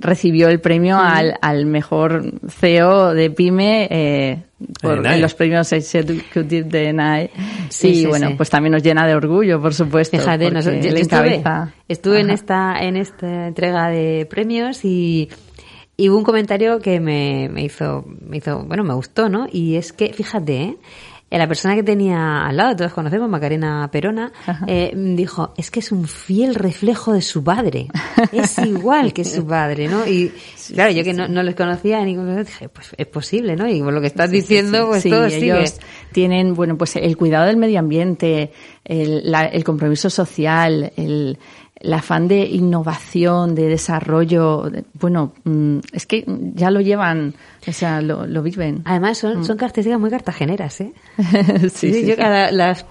recibió 0.00 0.48
el 0.48 0.60
premio 0.60 0.98
al, 0.98 1.34
al 1.42 1.66
mejor 1.66 2.32
CEO 2.48 3.14
de 3.14 3.30
PyME 3.30 3.88
eh, 3.90 4.42
por 4.80 4.98
en 5.16 5.20
los 5.22 5.34
premios 5.34 5.72
Executive 5.72 6.64
de 6.64 6.92
NAE. 6.92 7.30
Sí, 7.68 7.88
y 7.88 7.94
sí, 8.02 8.06
bueno, 8.06 8.28
sí. 8.28 8.34
pues 8.34 8.50
también 8.50 8.72
nos 8.72 8.82
llena 8.82 9.06
de 9.06 9.14
orgullo, 9.14 9.60
por 9.60 9.74
supuesto. 9.74 10.16
Fíjate, 10.18 10.50
nos- 10.50 10.64
yo- 10.64 10.72
yo 10.72 10.88
estuve, 11.88 12.20
en 12.20 12.30
esta 12.30 12.78
en 12.82 12.96
esta 12.96 13.48
entrega 13.48 13.88
de 13.88 14.26
premios 14.30 14.84
y, 14.84 15.28
y 15.96 16.08
hubo 16.08 16.18
un 16.18 16.24
comentario 16.24 16.78
que 16.80 17.00
me, 17.00 17.48
me 17.52 17.62
hizo 17.64 18.04
me 18.20 18.38
hizo 18.38 18.64
bueno 18.64 18.84
me 18.84 18.94
gustó, 18.94 19.28
¿no? 19.28 19.46
Y 19.50 19.76
es 19.76 19.92
que 19.92 20.12
fíjate, 20.12 20.62
¿eh? 20.62 20.76
Eh, 21.34 21.38
la 21.38 21.48
persona 21.48 21.74
que 21.74 21.82
tenía 21.82 22.46
al 22.46 22.56
lado, 22.56 22.76
todos 22.76 22.92
conocemos, 22.92 23.28
Macarena 23.28 23.88
Perona, 23.90 24.32
eh, 24.68 24.92
dijo, 24.94 25.52
es 25.56 25.70
que 25.72 25.80
es 25.80 25.90
un 25.90 26.06
fiel 26.06 26.54
reflejo 26.54 27.12
de 27.12 27.22
su 27.22 27.42
padre. 27.42 27.88
Es 28.30 28.56
igual 28.64 29.12
que 29.12 29.24
su 29.24 29.44
padre, 29.44 29.88
¿no? 29.88 30.06
Y 30.06 30.32
claro, 30.72 30.92
yo 30.92 31.02
que 31.02 31.12
no, 31.12 31.26
no 31.26 31.42
les 31.42 31.56
conocía 31.56 32.04
ni 32.04 32.14
dije, 32.16 32.68
pues 32.68 32.90
es 32.96 33.06
posible, 33.08 33.56
¿no? 33.56 33.68
Y 33.68 33.82
por 33.82 33.92
lo 33.92 34.00
que 34.00 34.06
estás 34.06 34.30
diciendo, 34.30 34.86
pues 34.88 35.02
todo 35.02 35.28
sigue. 35.28 35.46
ellos 35.58 35.80
tienen, 36.12 36.54
bueno, 36.54 36.78
pues 36.78 36.94
el 36.96 37.16
cuidado 37.16 37.46
del 37.46 37.56
medio 37.56 37.80
ambiente, 37.80 38.52
el, 38.84 39.30
la- 39.30 39.46
el 39.46 39.64
compromiso 39.64 40.10
social, 40.10 40.92
el, 40.96 41.38
el 41.84 41.92
afán 41.92 42.28
de 42.28 42.46
innovación, 42.46 43.54
de 43.54 43.68
desarrollo, 43.68 44.70
de- 44.70 44.84
bueno, 44.94 45.32
mm, 45.44 45.78
es 45.92 46.06
que 46.06 46.24
ya 46.54 46.70
lo 46.70 46.80
llevan, 46.80 47.34
o 47.68 47.72
sea, 47.72 48.00
lo, 48.00 48.26
lo 48.26 48.42
viven. 48.42 48.80
Además 48.86 49.18
son, 49.18 49.44
son 49.44 49.56
características 49.56 50.00
muy 50.00 50.10
cartageneras, 50.10 50.80
¿eh? 50.80 50.92
Sí, 51.72 51.92
sí, 51.92 52.02
yo 52.06 52.14
sí. 52.14 52.16
cada- 52.16 52.50
las, 52.52 52.86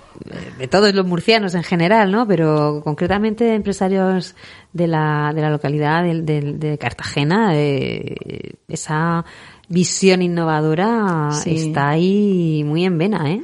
de 0.60 0.68
todos 0.68 0.94
los 0.94 1.06
murcianos 1.08 1.56
en 1.56 1.64
general, 1.64 2.12
¿no? 2.12 2.28
Pero 2.28 2.82
concretamente 2.84 3.44
de 3.46 3.56
empresarios 3.56 4.36
de 4.74 4.88
la, 4.88 5.32
de 5.34 5.42
la 5.42 5.50
localidad 5.50 6.04
de, 6.04 6.22
de- 6.22 6.54
de 6.54 6.78
Cartagena, 6.78 7.52
eh, 7.56 8.54
esa 8.68 9.26
visión 9.70 10.22
innovadora 10.22 11.30
está 11.46 11.90
ahí 11.90 12.64
muy 12.66 12.86
en 12.86 12.98
vena, 12.98 13.32
¿eh? 13.32 13.42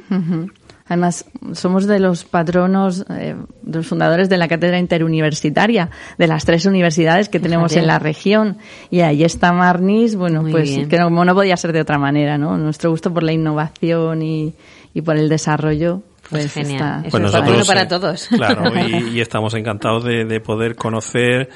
Además, 0.90 1.24
somos 1.52 1.86
de 1.86 2.00
los 2.00 2.24
patronos, 2.24 3.06
eh, 3.10 3.36
de 3.62 3.76
los 3.78 3.86
fundadores 3.86 4.28
de 4.28 4.36
la 4.36 4.48
cátedra 4.48 4.76
interuniversitaria, 4.76 5.88
de 6.18 6.26
las 6.26 6.44
tres 6.44 6.66
universidades 6.66 7.28
que 7.28 7.38
tenemos 7.38 7.76
en 7.76 7.86
la 7.86 8.00
región. 8.00 8.58
Y 8.90 9.02
ahí 9.02 9.22
está 9.22 9.52
Marnis, 9.52 10.16
bueno, 10.16 10.42
Muy 10.42 10.50
pues 10.50 10.68
bien. 10.68 10.88
que 10.88 10.98
no, 10.98 11.08
no 11.08 11.34
podía 11.34 11.56
ser 11.56 11.72
de 11.72 11.80
otra 11.80 11.96
manera, 11.96 12.38
¿no? 12.38 12.58
Nuestro 12.58 12.90
gusto 12.90 13.14
por 13.14 13.22
la 13.22 13.30
innovación 13.30 14.20
y, 14.22 14.52
y 14.92 15.02
por 15.02 15.16
el 15.16 15.28
desarrollo, 15.28 16.02
pues 16.28 16.52
Genial. 16.52 16.74
está. 16.74 17.00
Pues 17.02 17.14
es 17.14 17.20
nosotros, 17.20 17.48
bueno 17.50 17.64
para 17.66 17.82
eh, 17.82 17.86
todos. 17.86 18.26
Claro, 18.26 18.64
y, 18.88 19.10
y 19.14 19.20
estamos 19.20 19.54
encantados 19.54 20.02
de, 20.02 20.24
de 20.24 20.40
poder 20.40 20.74
conocer 20.74 21.50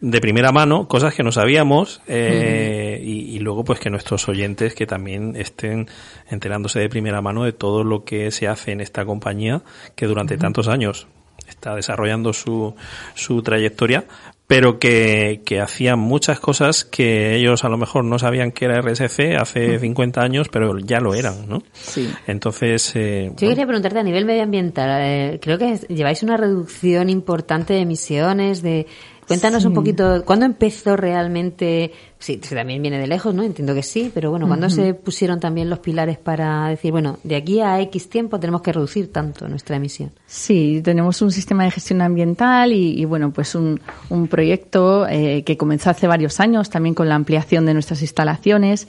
de 0.00 0.20
primera 0.20 0.50
mano 0.50 0.88
cosas 0.88 1.14
que 1.14 1.22
no 1.22 1.30
sabíamos 1.30 2.00
eh, 2.06 2.98
y, 3.02 3.36
y 3.36 3.38
luego 3.38 3.64
pues 3.64 3.80
que 3.80 3.90
nuestros 3.90 4.28
oyentes 4.28 4.74
que 4.74 4.86
también 4.86 5.36
estén 5.36 5.88
enterándose 6.30 6.80
de 6.80 6.88
primera 6.88 7.20
mano 7.20 7.44
de 7.44 7.52
todo 7.52 7.84
lo 7.84 8.04
que 8.04 8.30
se 8.30 8.48
hace 8.48 8.72
en 8.72 8.80
esta 8.80 9.04
compañía 9.04 9.62
que 9.94 10.06
durante 10.06 10.38
tantos 10.38 10.68
años 10.68 11.06
está 11.48 11.74
desarrollando 11.74 12.32
su, 12.32 12.74
su 13.14 13.42
trayectoria 13.42 14.06
pero 14.50 14.80
que, 14.80 15.42
que 15.44 15.60
hacían 15.60 16.00
muchas 16.00 16.40
cosas 16.40 16.84
que 16.84 17.36
ellos 17.36 17.62
a 17.62 17.68
lo 17.68 17.78
mejor 17.78 18.04
no 18.04 18.18
sabían 18.18 18.50
que 18.50 18.64
era 18.64 18.80
RSC 18.80 19.36
hace 19.38 19.78
50 19.78 20.20
años, 20.20 20.48
pero 20.48 20.76
ya 20.80 20.98
lo 20.98 21.14
eran, 21.14 21.48
¿no? 21.48 21.62
Sí. 21.72 22.10
Entonces, 22.26 22.90
eh, 22.96 23.26
Yo 23.26 23.34
bueno, 23.34 23.50
quería 23.50 23.66
preguntarte 23.66 24.00
a 24.00 24.02
nivel 24.02 24.24
medioambiental, 24.24 25.02
eh, 25.04 25.38
creo 25.40 25.56
que 25.56 25.76
lleváis 25.86 26.24
una 26.24 26.36
reducción 26.36 27.10
importante 27.10 27.74
de 27.74 27.82
emisiones, 27.82 28.60
de 28.60 28.88
cuéntanos 29.30 29.64
un 29.64 29.74
poquito, 29.74 30.24
¿cuándo 30.24 30.44
empezó 30.44 30.96
realmente? 30.96 31.92
Sí, 32.18 32.38
también 32.38 32.82
viene 32.82 32.98
de 32.98 33.06
lejos, 33.06 33.32
¿no? 33.32 33.44
Entiendo 33.44 33.76
que 33.76 33.84
sí, 33.84 34.10
pero 34.12 34.30
bueno, 34.30 34.48
¿cuándo 34.48 34.68
se 34.68 34.92
pusieron 34.92 35.38
también 35.38 35.70
los 35.70 35.78
pilares 35.78 36.18
para 36.18 36.66
decir, 36.68 36.90
bueno, 36.90 37.18
de 37.22 37.36
aquí 37.36 37.60
a 37.60 37.80
X 37.80 38.08
tiempo 38.10 38.40
tenemos 38.40 38.60
que 38.60 38.72
reducir 38.72 39.12
tanto 39.12 39.46
nuestra 39.46 39.76
emisión? 39.76 40.10
Sí, 40.26 40.80
tenemos 40.82 41.22
un 41.22 41.30
sistema 41.30 41.62
de 41.62 41.70
gestión 41.70 42.02
ambiental 42.02 42.72
y, 42.72 43.00
y, 43.00 43.04
bueno, 43.04 43.30
pues 43.30 43.54
un, 43.54 43.80
un 44.08 44.26
proyecto 44.26 45.06
eh, 45.08 45.44
que 45.44 45.56
comenzó 45.56 45.90
hace 45.90 46.08
varios 46.08 46.40
años 46.40 46.68
también 46.68 46.96
con 46.96 47.08
la 47.08 47.14
ampliación 47.14 47.66
de 47.66 47.74
nuestras 47.74 48.02
instalaciones. 48.02 48.88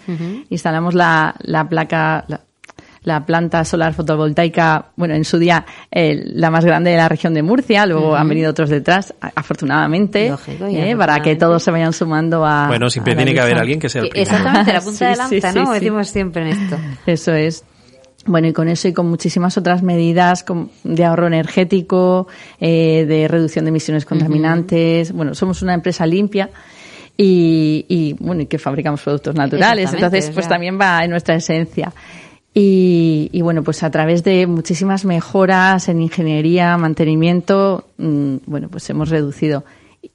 Instalamos 0.49 0.95
la, 0.95 1.35
la 1.41 1.69
placa, 1.69 2.25
la, 2.27 2.41
la 3.03 3.25
planta 3.25 3.65
solar 3.65 3.93
fotovoltaica, 3.93 4.85
bueno, 4.95 5.15
en 5.15 5.25
su 5.25 5.39
día 5.39 5.65
eh, 5.91 6.21
la 6.23 6.51
más 6.51 6.63
grande 6.65 6.91
de 6.91 6.97
la 6.97 7.09
región 7.09 7.33
de 7.33 7.41
Murcia, 7.41 7.85
luego 7.87 8.15
han 8.15 8.29
venido 8.29 8.51
otros 8.51 8.69
detrás, 8.69 9.13
a- 9.19 9.31
afortunadamente, 9.35 10.29
Lógico, 10.29 10.65
eh, 10.67 10.95
para 10.95 11.19
que 11.21 11.35
todos 11.35 11.63
se 11.63 11.71
vayan 11.71 11.93
sumando 11.93 12.45
a. 12.45 12.67
bueno, 12.67 12.89
siempre 12.91 13.13
a 13.13 13.15
la 13.15 13.23
tiene 13.23 13.33
que 13.33 13.41
haber 13.41 13.57
alguien 13.57 13.79
que 13.79 13.89
sea 13.89 14.03
el 14.03 14.09
primero. 14.09 14.29
Exactamente, 14.31 14.73
la 14.73 14.81
punta 14.83 15.07
de 15.07 15.13
Sí, 15.15 15.17
lanza, 15.19 15.51
sí, 15.51 15.59
¿no? 15.59 15.65
Sí. 15.67 15.73
decimos 15.73 16.07
siempre 16.09 16.41
en 16.43 16.47
esto. 16.49 16.77
Eso 17.07 17.33
es. 17.33 17.63
Bueno, 18.27 18.47
y 18.49 18.53
con 18.53 18.67
eso 18.67 18.87
y 18.87 18.93
con 18.93 19.09
muchísimas 19.09 19.57
otras 19.57 19.81
medidas 19.81 20.45
de 20.83 21.03
ahorro 21.03 21.25
energético, 21.25 22.27
eh, 22.59 23.05
de 23.07 23.27
reducción 23.27 23.65
de 23.65 23.69
emisiones 23.69 24.05
contaminantes. 24.05 25.11
Bueno, 25.11 25.33
somos 25.33 25.63
una 25.63 25.73
empresa 25.73 26.05
limpia 26.05 26.51
y, 27.17 27.85
y, 27.89 28.13
bueno, 28.19 28.43
y 28.43 28.45
que 28.45 28.59
fabricamos 28.59 29.01
productos 29.01 29.33
naturales. 29.35 29.91
Entonces, 29.93 30.29
o 30.29 30.33
pues 30.33 30.45
sea. 30.45 30.53
también 30.53 30.79
va 30.79 31.03
en 31.03 31.09
nuestra 31.11 31.33
esencia. 31.35 31.91
Y, 32.53 33.29
y 33.31 33.41
bueno, 33.41 33.63
pues 33.63 33.81
a 33.83 33.89
través 33.91 34.23
de 34.23 34.45
muchísimas 34.45 35.05
mejoras 35.05 35.87
en 35.87 36.01
ingeniería, 36.01 36.75
mantenimiento, 36.77 37.85
mm, 37.97 38.35
bueno, 38.45 38.67
pues 38.69 38.89
hemos 38.89 39.09
reducido. 39.09 39.63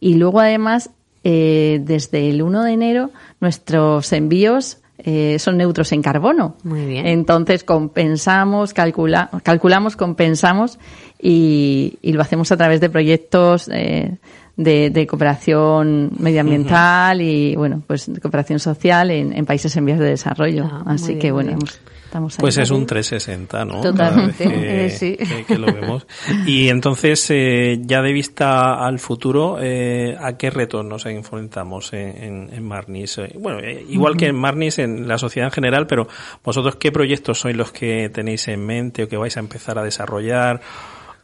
Y 0.00 0.14
luego 0.14 0.40
además, 0.40 0.90
eh, 1.24 1.80
desde 1.82 2.28
el 2.28 2.42
1 2.42 2.62
de 2.64 2.72
enero, 2.72 3.10
nuestros 3.40 4.12
envíos 4.12 4.78
eh, 4.98 5.38
son 5.38 5.56
neutros 5.56 5.92
en 5.92 6.02
carbono. 6.02 6.56
Muy 6.62 6.84
bien. 6.84 7.06
Entonces 7.06 7.64
compensamos, 7.64 8.74
calcula, 8.74 9.30
calculamos, 9.42 9.96
compensamos 9.96 10.78
y, 11.20 11.98
y 12.02 12.12
lo 12.12 12.20
hacemos 12.22 12.50
a 12.52 12.56
través 12.56 12.80
de 12.80 12.90
proyectos 12.90 13.68
eh, 13.72 14.16
de, 14.56 14.90
de 14.90 15.06
cooperación 15.06 16.10
medioambiental 16.18 17.20
y 17.22 17.56
bueno, 17.56 17.82
pues 17.86 18.12
de 18.12 18.20
cooperación 18.20 18.58
social 18.58 19.10
en, 19.10 19.32
en 19.32 19.46
países 19.46 19.74
en 19.76 19.84
vías 19.86 19.98
de 19.98 20.06
desarrollo. 20.10 20.64
Ah, 20.70 20.82
Así 20.86 21.08
bien, 21.08 21.18
que 21.20 21.32
bueno, 21.32 21.52
hemos- 21.52 21.78
estamos 22.16 22.34
ahí. 22.34 22.40
Pues 22.40 22.56
es 22.58 22.70
un 22.70 22.86
360, 22.86 23.64
¿no? 23.64 23.80
Totalmente, 23.80 24.90
sí. 24.98 25.16
que, 25.16 25.44
que 25.44 25.58
lo 25.58 25.66
vemos. 25.66 26.06
Y 26.46 26.68
entonces, 26.68 27.26
eh, 27.30 27.78
ya 27.82 28.02
de 28.02 28.12
vista 28.12 28.84
al 28.86 28.98
futuro, 28.98 29.58
eh, 29.60 30.16
¿a 30.18 30.36
qué 30.36 30.50
retos 30.50 30.84
nos 30.84 31.06
enfrentamos 31.06 31.92
en, 31.92 32.22
en, 32.22 32.48
en 32.52 32.64
Marnis? 32.66 33.18
Eh, 33.18 33.32
Bueno, 33.38 33.60
eh, 33.60 33.84
igual 33.88 34.16
que 34.16 34.26
en 34.26 34.36
Marnis, 34.36 34.78
en 34.78 35.06
la 35.06 35.18
sociedad 35.18 35.48
en 35.48 35.52
general, 35.52 35.86
pero 35.86 36.08
vosotros, 36.44 36.76
¿qué 36.76 36.90
proyectos 36.92 37.38
sois 37.40 37.56
los 37.56 37.72
que 37.72 38.08
tenéis 38.10 38.48
en 38.48 38.64
mente 38.64 39.04
o 39.04 39.08
que 39.08 39.16
vais 39.16 39.36
a 39.36 39.40
empezar 39.40 39.78
a 39.78 39.82
desarrollar? 39.82 40.60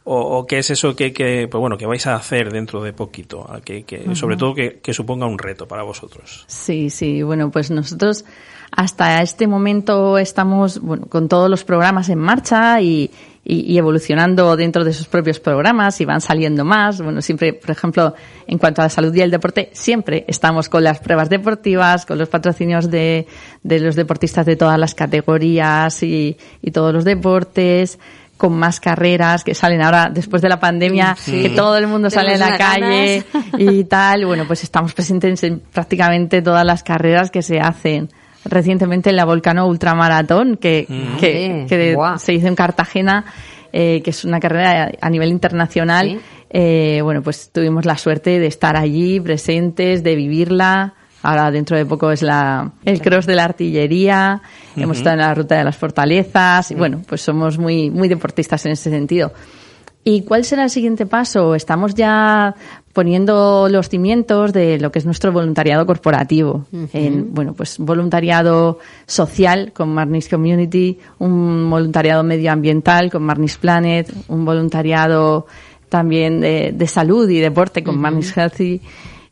O, 0.05 0.19
o 0.39 0.45
qué 0.45 0.57
es 0.57 0.69
eso 0.69 0.97
que, 0.97 1.13
que, 1.13 1.47
pues 1.49 1.61
bueno, 1.61 1.77
que 1.77 1.85
vais 1.85 2.05
a 2.07 2.15
hacer 2.15 2.51
dentro 2.51 2.83
de 2.83 2.91
poquito, 2.91 3.49
que, 3.63 3.83
que, 3.83 4.13
sobre 4.15 4.35
todo 4.35 4.53
que, 4.53 4.79
que 4.81 4.93
suponga 4.93 5.25
un 5.25 5.39
reto 5.39 5.65
para 5.65 5.83
vosotros. 5.83 6.43
Sí, 6.47 6.89
sí, 6.89 7.23
bueno, 7.23 7.49
pues 7.51 7.71
nosotros 7.71 8.25
hasta 8.75 9.21
este 9.21 9.45
momento 9.47 10.17
estamos 10.17 10.79
bueno, 10.79 11.05
con 11.07 11.27
todos 11.29 11.49
los 11.49 11.63
programas 11.63 12.09
en 12.09 12.17
marcha 12.19 12.81
y, 12.81 13.11
y- 13.45 13.71
y 13.73 13.77
evolucionando 13.77 14.55
dentro 14.55 14.83
de 14.83 14.93
sus 14.93 15.07
propios 15.07 15.39
programas 15.39 15.99
y 16.01 16.05
van 16.05 16.21
saliendo 16.21 16.65
más. 16.65 16.99
Bueno, 17.01 17.21
siempre, 17.21 17.53
por 17.53 17.69
ejemplo, 17.71 18.15
en 18.47 18.57
cuanto 18.57 18.81
a 18.81 18.85
la 18.85 18.89
salud 18.89 19.13
y 19.13 19.21
el 19.21 19.29
deporte, 19.31 19.69
siempre 19.73 20.25
estamos 20.27 20.69
con 20.69 20.83
las 20.83 20.99
pruebas 20.99 21.29
deportivas, 21.29 22.05
con 22.05 22.17
los 22.17 22.29
patrocinios 22.29 22.89
de, 22.89 23.27
de 23.61 23.79
los 23.79 23.95
deportistas 23.95 24.45
de 24.45 24.55
todas 24.55 24.79
las 24.79 24.95
categorías 24.95 26.01
y, 26.03 26.37
y 26.61 26.71
todos 26.71 26.93
los 26.93 27.03
deportes 27.05 27.99
con 28.37 28.53
más 28.57 28.79
carreras 28.79 29.43
que 29.43 29.53
salen 29.53 29.81
ahora 29.81 30.09
después 30.11 30.41
de 30.41 30.49
la 30.49 30.59
pandemia, 30.59 31.15
Sí. 31.17 31.43
que 31.43 31.49
todo 31.49 31.77
el 31.77 31.87
mundo 31.87 32.09
sale 32.09 32.33
a 32.33 32.37
la 32.37 32.57
calle 32.57 33.23
ganas. 33.31 33.53
y 33.59 33.83
tal. 33.85 34.25
Bueno, 34.25 34.45
pues 34.47 34.63
estamos 34.63 34.93
presentes 34.93 35.43
en 35.43 35.59
prácticamente 35.59 36.41
todas 36.41 36.65
las 36.65 36.81
carreras 36.83 37.29
que 37.29 37.41
se 37.41 37.59
hacen. 37.59 38.09
Recientemente 38.45 39.09
en 39.09 39.15
la 39.15 39.25
Volcano 39.25 39.67
Ultramaratón, 39.67 40.57
que, 40.57 40.85
que, 41.19 41.63
Sí, 41.63 41.65
que 41.67 41.97
se 42.17 42.33
hizo 42.33 42.47
en 42.47 42.55
Cartagena, 42.55 43.25
eh, 43.71 44.01
que 44.03 44.09
es 44.09 44.25
una 44.25 44.39
carrera 44.39 44.91
a 44.99 45.09
nivel 45.09 45.29
internacional. 45.29 46.09
Sí. 46.09 46.19
Eh, 46.49 46.99
bueno, 47.01 47.23
pues 47.23 47.49
tuvimos 47.51 47.85
la 47.85 47.97
suerte 47.97 48.39
de 48.39 48.47
estar 48.47 48.77
allí 48.77 49.19
presentes, 49.19 50.03
de 50.03 50.15
vivirla. 50.15 50.93
Ahora 51.23 51.49
dentro 51.51 51.77
de 51.77 51.85
poco 51.85 52.11
es 52.11 52.21
la, 52.21 52.71
el 52.83 53.01
cross 53.01 53.25
de 53.25 53.35
la 53.35 53.45
artillería. 53.45 54.41
Hemos 54.75 54.97
estado 54.97 55.15
en 55.15 55.21
la 55.21 55.33
ruta 55.33 55.57
de 55.57 55.63
las 55.63 55.77
fortalezas. 55.77 56.69
Y 56.69 56.75
bueno, 56.75 57.01
pues 57.07 57.21
somos 57.21 57.57
muy, 57.57 57.89
muy 57.89 58.07
deportistas 58.09 58.65
en 58.65 58.73
ese 58.73 58.89
sentido. 58.89 59.31
¿Y 60.03 60.23
cuál 60.23 60.43
será 60.43 60.65
el 60.65 60.69
siguiente 60.69 61.05
paso? 61.05 61.55
Estamos 61.55 61.95
ya 61.95 62.53
poniendo 62.93 63.67
los 63.69 63.89
cimientos 63.89 64.53
de 64.53 64.79
lo 64.79 64.91
que 64.91 64.99
es 64.99 65.05
nuestro 65.05 65.31
voluntariado 65.31 65.85
corporativo. 65.85 66.65
En, 66.93 67.33
bueno, 67.33 67.53
pues 67.53 67.79
voluntariado 67.79 68.79
social 69.07 69.73
con 69.73 69.93
Marnis 69.93 70.29
Community, 70.29 70.99
un 71.17 71.69
voluntariado 71.69 72.23
medioambiental 72.23 73.11
con 73.11 73.23
Marnis 73.23 73.57
Planet, 73.57 74.13
un 74.27 74.45
voluntariado 74.45 75.47
también 75.89 76.39
de, 76.39 76.71
de 76.71 76.87
salud 76.87 77.27
y 77.29 77.39
deporte 77.39 77.83
con 77.83 77.99
Marnis 77.99 78.37
Healthy. 78.37 78.79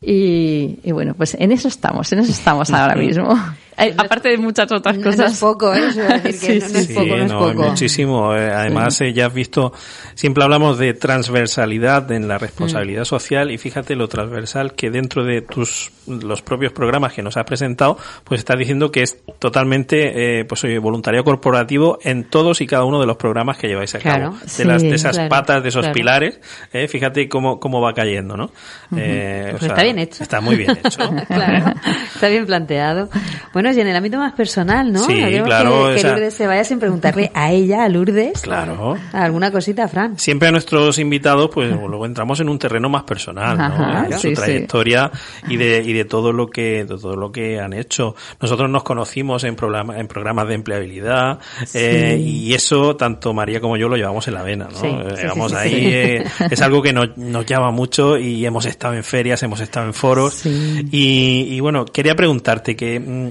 Y, 0.01 0.79
y 0.83 0.91
bueno, 0.91 1.13
pues 1.13 1.35
en 1.39 1.51
eso 1.51 1.67
estamos, 1.67 2.11
en 2.11 2.19
eso 2.19 2.31
estamos 2.31 2.71
ahora 2.71 2.95
mismo. 2.99 3.37
Eh, 3.77 3.93
Aparte 3.97 4.29
de 4.29 4.37
muchas 4.37 4.71
otras 4.71 4.97
no 4.97 5.03
cosas. 5.03 5.33
es 5.33 5.39
poco, 5.39 5.73
¿eh? 5.73 5.81
Es 6.23 6.91
poco, 7.31 7.53
muchísimo. 7.53 8.35
Eh, 8.35 8.51
además, 8.51 8.99
eh, 9.01 9.13
ya 9.13 9.27
has 9.27 9.33
visto, 9.33 9.73
siempre 10.13 10.43
hablamos 10.43 10.77
de 10.77 10.93
transversalidad 10.93 12.11
en 12.11 12.27
la 12.27 12.37
responsabilidad 12.37 13.05
social 13.05 13.51
y 13.51 13.57
fíjate 13.57 13.95
lo 13.95 14.07
transversal 14.07 14.73
que 14.73 14.89
dentro 14.91 15.23
de 15.23 15.41
tus 15.41 15.91
los 16.07 16.41
propios 16.41 16.73
programas 16.73 17.13
que 17.13 17.21
nos 17.21 17.37
has 17.37 17.45
presentado, 17.45 17.97
pues 18.23 18.39
estás 18.39 18.57
diciendo 18.57 18.91
que 18.91 19.03
es 19.03 19.17
totalmente, 19.39 20.39
eh, 20.39 20.45
pues 20.45 20.63
oye, 20.63 20.79
voluntariado 20.79 21.23
corporativo 21.23 21.99
en 22.03 22.23
todos 22.29 22.59
y 22.61 22.67
cada 22.67 22.83
uno 22.85 22.99
de 22.99 23.05
los 23.05 23.17
programas 23.17 23.57
que 23.57 23.67
lleváis 23.67 23.93
a 23.95 23.99
Claro, 23.99 24.31
cabo. 24.31 24.37
De, 24.41 24.49
sí, 24.49 24.63
las, 24.63 24.81
de 24.81 24.95
esas 24.95 25.15
claro, 25.15 25.29
patas, 25.29 25.63
de 25.63 25.69
esos 25.69 25.81
claro. 25.81 25.93
pilares, 25.93 26.39
eh, 26.73 26.87
fíjate 26.87 27.29
cómo, 27.29 27.59
cómo 27.59 27.81
va 27.81 27.93
cayendo, 27.93 28.35
¿no? 28.35 28.51
Eh, 28.97 29.49
Pues 29.51 29.63
está 29.63 29.83
bien 29.83 29.99
hecho. 29.99 30.23
Está 30.23 30.41
muy 30.41 30.55
bien 30.55 30.71
hecho. 30.71 30.97
claro, 31.27 31.73
está 32.13 32.27
bien 32.29 32.45
planteado. 32.45 33.09
Bueno, 33.53 33.71
y 33.71 33.79
en 33.79 33.87
el 33.87 33.95
ámbito 33.95 34.17
más 34.17 34.33
personal, 34.33 34.91
¿no? 34.93 34.99
Sí, 35.05 35.13
claro, 35.43 35.89
Que, 35.93 36.01
que 36.01 36.07
Lourdes 36.07 36.33
se 36.33 36.47
vaya 36.47 36.63
sin 36.63 36.79
preguntarle 36.79 37.31
a 37.35 37.51
ella, 37.51 37.83
a 37.83 37.89
Lourdes, 37.89 38.41
Claro. 38.41 38.97
alguna 39.13 39.51
cosita, 39.51 39.87
Fran. 39.87 40.17
Siempre 40.17 40.47
a 40.47 40.51
nuestros 40.51 40.97
invitados, 40.99 41.49
pues 41.53 41.69
luego 41.71 42.05
entramos 42.05 42.39
en 42.39 42.49
un 42.49 42.57
terreno 42.59 42.89
más 42.89 43.03
personal, 43.03 43.57
¿no? 43.57 43.63
Ajá, 43.63 44.07
de 44.09 44.13
su 44.15 44.29
sí. 44.29 44.33
trayectoria 44.33 45.11
y 45.49 45.57
de 45.57 45.83
y 45.83 45.93
de 45.93 46.05
todo 46.05 46.31
lo 46.31 46.47
que 46.49 46.85
de 46.85 46.97
todo 46.97 47.15
lo 47.15 47.31
que 47.31 47.59
han 47.59 47.73
hecho. 47.73 48.15
Nosotros 48.41 48.69
nos 48.69 48.83
conocimos 48.83 49.43
en 49.43 49.55
programa, 49.55 49.97
en 49.99 50.07
programas 50.07 50.47
de 50.47 50.53
empleabilidad 50.55 51.39
eh, 51.73 52.17
y 52.21 52.53
eso 52.53 52.95
tanto 52.95 53.33
María 53.33 53.59
como 53.59 53.77
yo 53.77 53.89
lo 53.89 53.97
llevamos 53.97 54.27
en 54.27 54.33
la 54.33 54.43
vena, 54.43 54.67
¿no? 54.71 55.01
Eh, 55.01 55.15
Llevamos 55.21 55.51
sí, 55.51 55.57
ahí 55.57 55.85
eh, 55.93 56.23
es 56.49 56.61
algo 56.61 56.81
que 56.81 56.93
nos, 56.93 57.17
nos 57.17 57.45
llama 57.45 57.71
mucho 57.71 58.17
y 58.17 58.45
hemos 58.45 58.65
estado 58.65 58.93
en 58.93 59.03
ferias, 59.03 59.43
hemos 59.43 59.59
estado 59.59 59.85
en 59.87 59.93
foros 59.93 60.45
y, 60.45 61.47
y 61.49 61.59
bueno 61.59 61.85
quería 61.85 62.15
preguntarte 62.15 62.75
que 62.75 62.99
mm, 62.99 63.29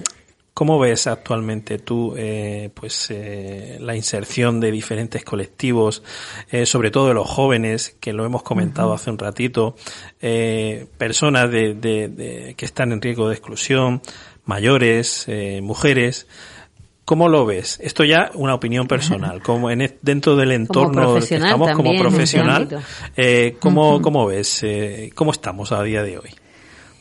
¿Cómo 0.52 0.78
ves 0.78 1.06
actualmente 1.06 1.78
tú 1.78 2.14
eh, 2.16 2.70
pues 2.74 3.06
eh, 3.10 3.78
la 3.80 3.96
inserción 3.96 4.60
de 4.60 4.70
diferentes 4.70 5.24
colectivos, 5.24 6.02
eh, 6.50 6.66
sobre 6.66 6.90
todo 6.90 7.08
de 7.08 7.14
los 7.14 7.28
jóvenes, 7.28 7.96
que 8.00 8.12
lo 8.12 8.26
hemos 8.26 8.42
comentado 8.42 8.92
hace 8.92 9.10
un 9.10 9.18
ratito, 9.18 9.76
eh, 10.20 10.86
personas 10.98 11.50
de, 11.50 11.74
de, 11.74 12.08
de, 12.08 12.54
que 12.56 12.64
están 12.66 12.92
en 12.92 13.00
riesgo 13.00 13.28
de 13.28 13.36
exclusión, 13.36 14.02
mayores, 14.44 15.24
eh, 15.28 15.60
mujeres? 15.62 16.26
¿Cómo 17.04 17.28
lo 17.28 17.46
ves? 17.46 17.78
Esto 17.82 18.04
ya 18.04 18.30
una 18.34 18.54
opinión 18.54 18.86
personal, 18.86 19.42
como 19.42 19.70
en, 19.70 19.82
e, 19.82 19.98
dentro 20.02 20.36
del 20.36 20.52
entorno 20.52 21.14
que 21.14 21.36
estamos 21.36 21.72
como 21.72 21.96
profesional, 21.96 22.68
¿cómo, 23.60 23.96
uh 23.96 23.98
-huh. 23.98 24.02
¿cómo 24.02 24.26
ves? 24.26 24.64
¿Cómo 25.14 25.32
estamos 25.32 25.72
a 25.72 25.82
día 25.82 26.02
de 26.02 26.18
hoy? 26.18 26.30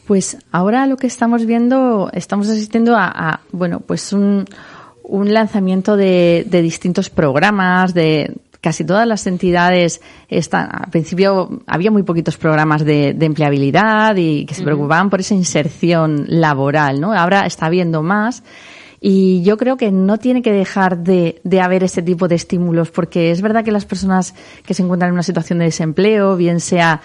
Pues 0.09 0.39
ahora 0.51 0.87
lo 0.87 0.97
que 0.97 1.05
estamos 1.05 1.45
viendo, 1.45 2.09
estamos 2.13 2.49
asistiendo 2.49 2.95
a, 2.95 3.11
a 3.13 3.41
bueno, 3.51 3.79
pues 3.79 4.11
un, 4.11 4.43
un 5.03 5.31
lanzamiento 5.31 5.97
de, 5.97 6.47
de, 6.49 6.63
distintos 6.63 7.11
programas, 7.11 7.93
de 7.93 8.35
casi 8.59 8.83
todas 8.83 9.05
las 9.05 9.27
entidades 9.27 10.01
están, 10.27 10.67
al 10.71 10.89
principio 10.89 11.61
había 11.67 11.91
muy 11.91 12.01
poquitos 12.01 12.37
programas 12.37 12.83
de, 12.83 13.13
de 13.13 13.25
empleabilidad 13.27 14.15
y 14.15 14.47
que 14.47 14.55
se 14.55 14.63
preocupaban 14.63 15.11
por 15.11 15.19
esa 15.19 15.35
inserción 15.35 16.25
laboral, 16.27 16.99
¿no? 16.99 17.13
Ahora 17.13 17.45
está 17.45 17.67
habiendo 17.67 18.01
más. 18.01 18.41
Y 19.01 19.43
yo 19.43 19.57
creo 19.57 19.77
que 19.77 19.91
no 19.91 20.17
tiene 20.17 20.41
que 20.41 20.51
dejar 20.51 20.97
de, 20.97 21.39
de, 21.43 21.61
haber 21.61 21.83
ese 21.83 22.01
tipo 22.01 22.27
de 22.27 22.35
estímulos, 22.35 22.91
porque 22.91 23.31
es 23.31 23.41
verdad 23.41 23.63
que 23.63 23.71
las 23.71 23.85
personas 23.85 24.33
que 24.65 24.73
se 24.73 24.81
encuentran 24.81 25.09
en 25.09 25.13
una 25.13 25.23
situación 25.23 25.59
de 25.59 25.65
desempleo, 25.65 26.35
bien 26.35 26.59
sea 26.59 26.99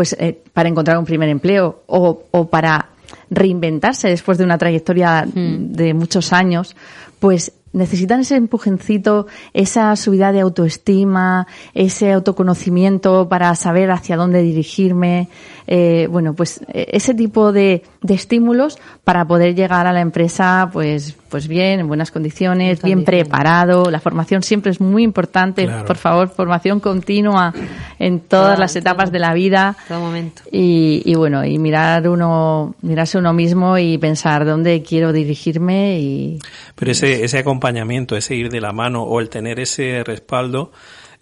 pues 0.00 0.16
eh, 0.18 0.40
para 0.54 0.70
encontrar 0.70 0.96
un 0.96 1.04
primer 1.04 1.28
empleo 1.28 1.82
o, 1.86 2.22
o, 2.30 2.48
para 2.48 2.88
reinventarse 3.28 4.08
después 4.08 4.38
de 4.38 4.44
una 4.44 4.56
trayectoria 4.56 5.26
mm. 5.26 5.72
de 5.72 5.92
muchos 5.92 6.32
años, 6.32 6.74
pues 7.18 7.52
necesitan 7.74 8.20
ese 8.20 8.36
empujoncito, 8.36 9.26
esa 9.52 9.94
subida 9.96 10.32
de 10.32 10.40
autoestima, 10.40 11.46
ese 11.74 12.12
autoconocimiento 12.12 13.28
para 13.28 13.54
saber 13.56 13.90
hacia 13.90 14.16
dónde 14.16 14.40
dirigirme, 14.40 15.28
eh, 15.72 16.08
bueno, 16.10 16.34
pues 16.34 16.60
e, 16.74 16.88
ese 16.90 17.14
tipo 17.14 17.52
de, 17.52 17.84
de, 18.02 18.14
estímulos 18.14 18.76
para 19.04 19.24
poder 19.24 19.54
llegar 19.54 19.86
a 19.86 19.92
la 19.92 20.00
empresa, 20.00 20.68
pues, 20.72 21.14
pues 21.28 21.46
bien, 21.46 21.78
en 21.78 21.86
buenas 21.86 22.10
condiciones, 22.10 22.82
bien 22.82 23.04
preparado. 23.04 23.88
La 23.88 24.00
formación 24.00 24.42
siempre 24.42 24.72
es 24.72 24.80
muy 24.80 25.04
importante. 25.04 25.66
Claro. 25.66 25.84
Por 25.84 25.96
favor, 25.96 26.28
formación 26.28 26.80
continua 26.80 27.54
en 28.00 28.18
todas 28.18 28.46
claro, 28.46 28.60
las 28.62 28.74
etapas 28.74 29.04
todo, 29.06 29.12
de 29.12 29.18
la 29.20 29.32
vida. 29.32 29.76
Todo 29.86 30.00
momento. 30.00 30.42
Y, 30.50 31.02
y, 31.04 31.14
bueno, 31.14 31.44
y 31.44 31.56
mirar 31.60 32.08
uno, 32.08 32.74
mirarse 32.82 33.18
uno 33.18 33.32
mismo 33.32 33.78
y 33.78 33.96
pensar 33.96 34.44
dónde 34.44 34.82
quiero 34.82 35.12
dirigirme 35.12 36.00
y. 36.00 36.40
Pero 36.74 36.90
ese, 36.90 37.24
ese 37.24 37.38
acompañamiento, 37.38 38.16
ese 38.16 38.34
ir 38.34 38.50
de 38.50 38.60
la 38.60 38.72
mano 38.72 39.04
o 39.04 39.20
el 39.20 39.28
tener 39.28 39.60
ese 39.60 40.02
respaldo, 40.02 40.72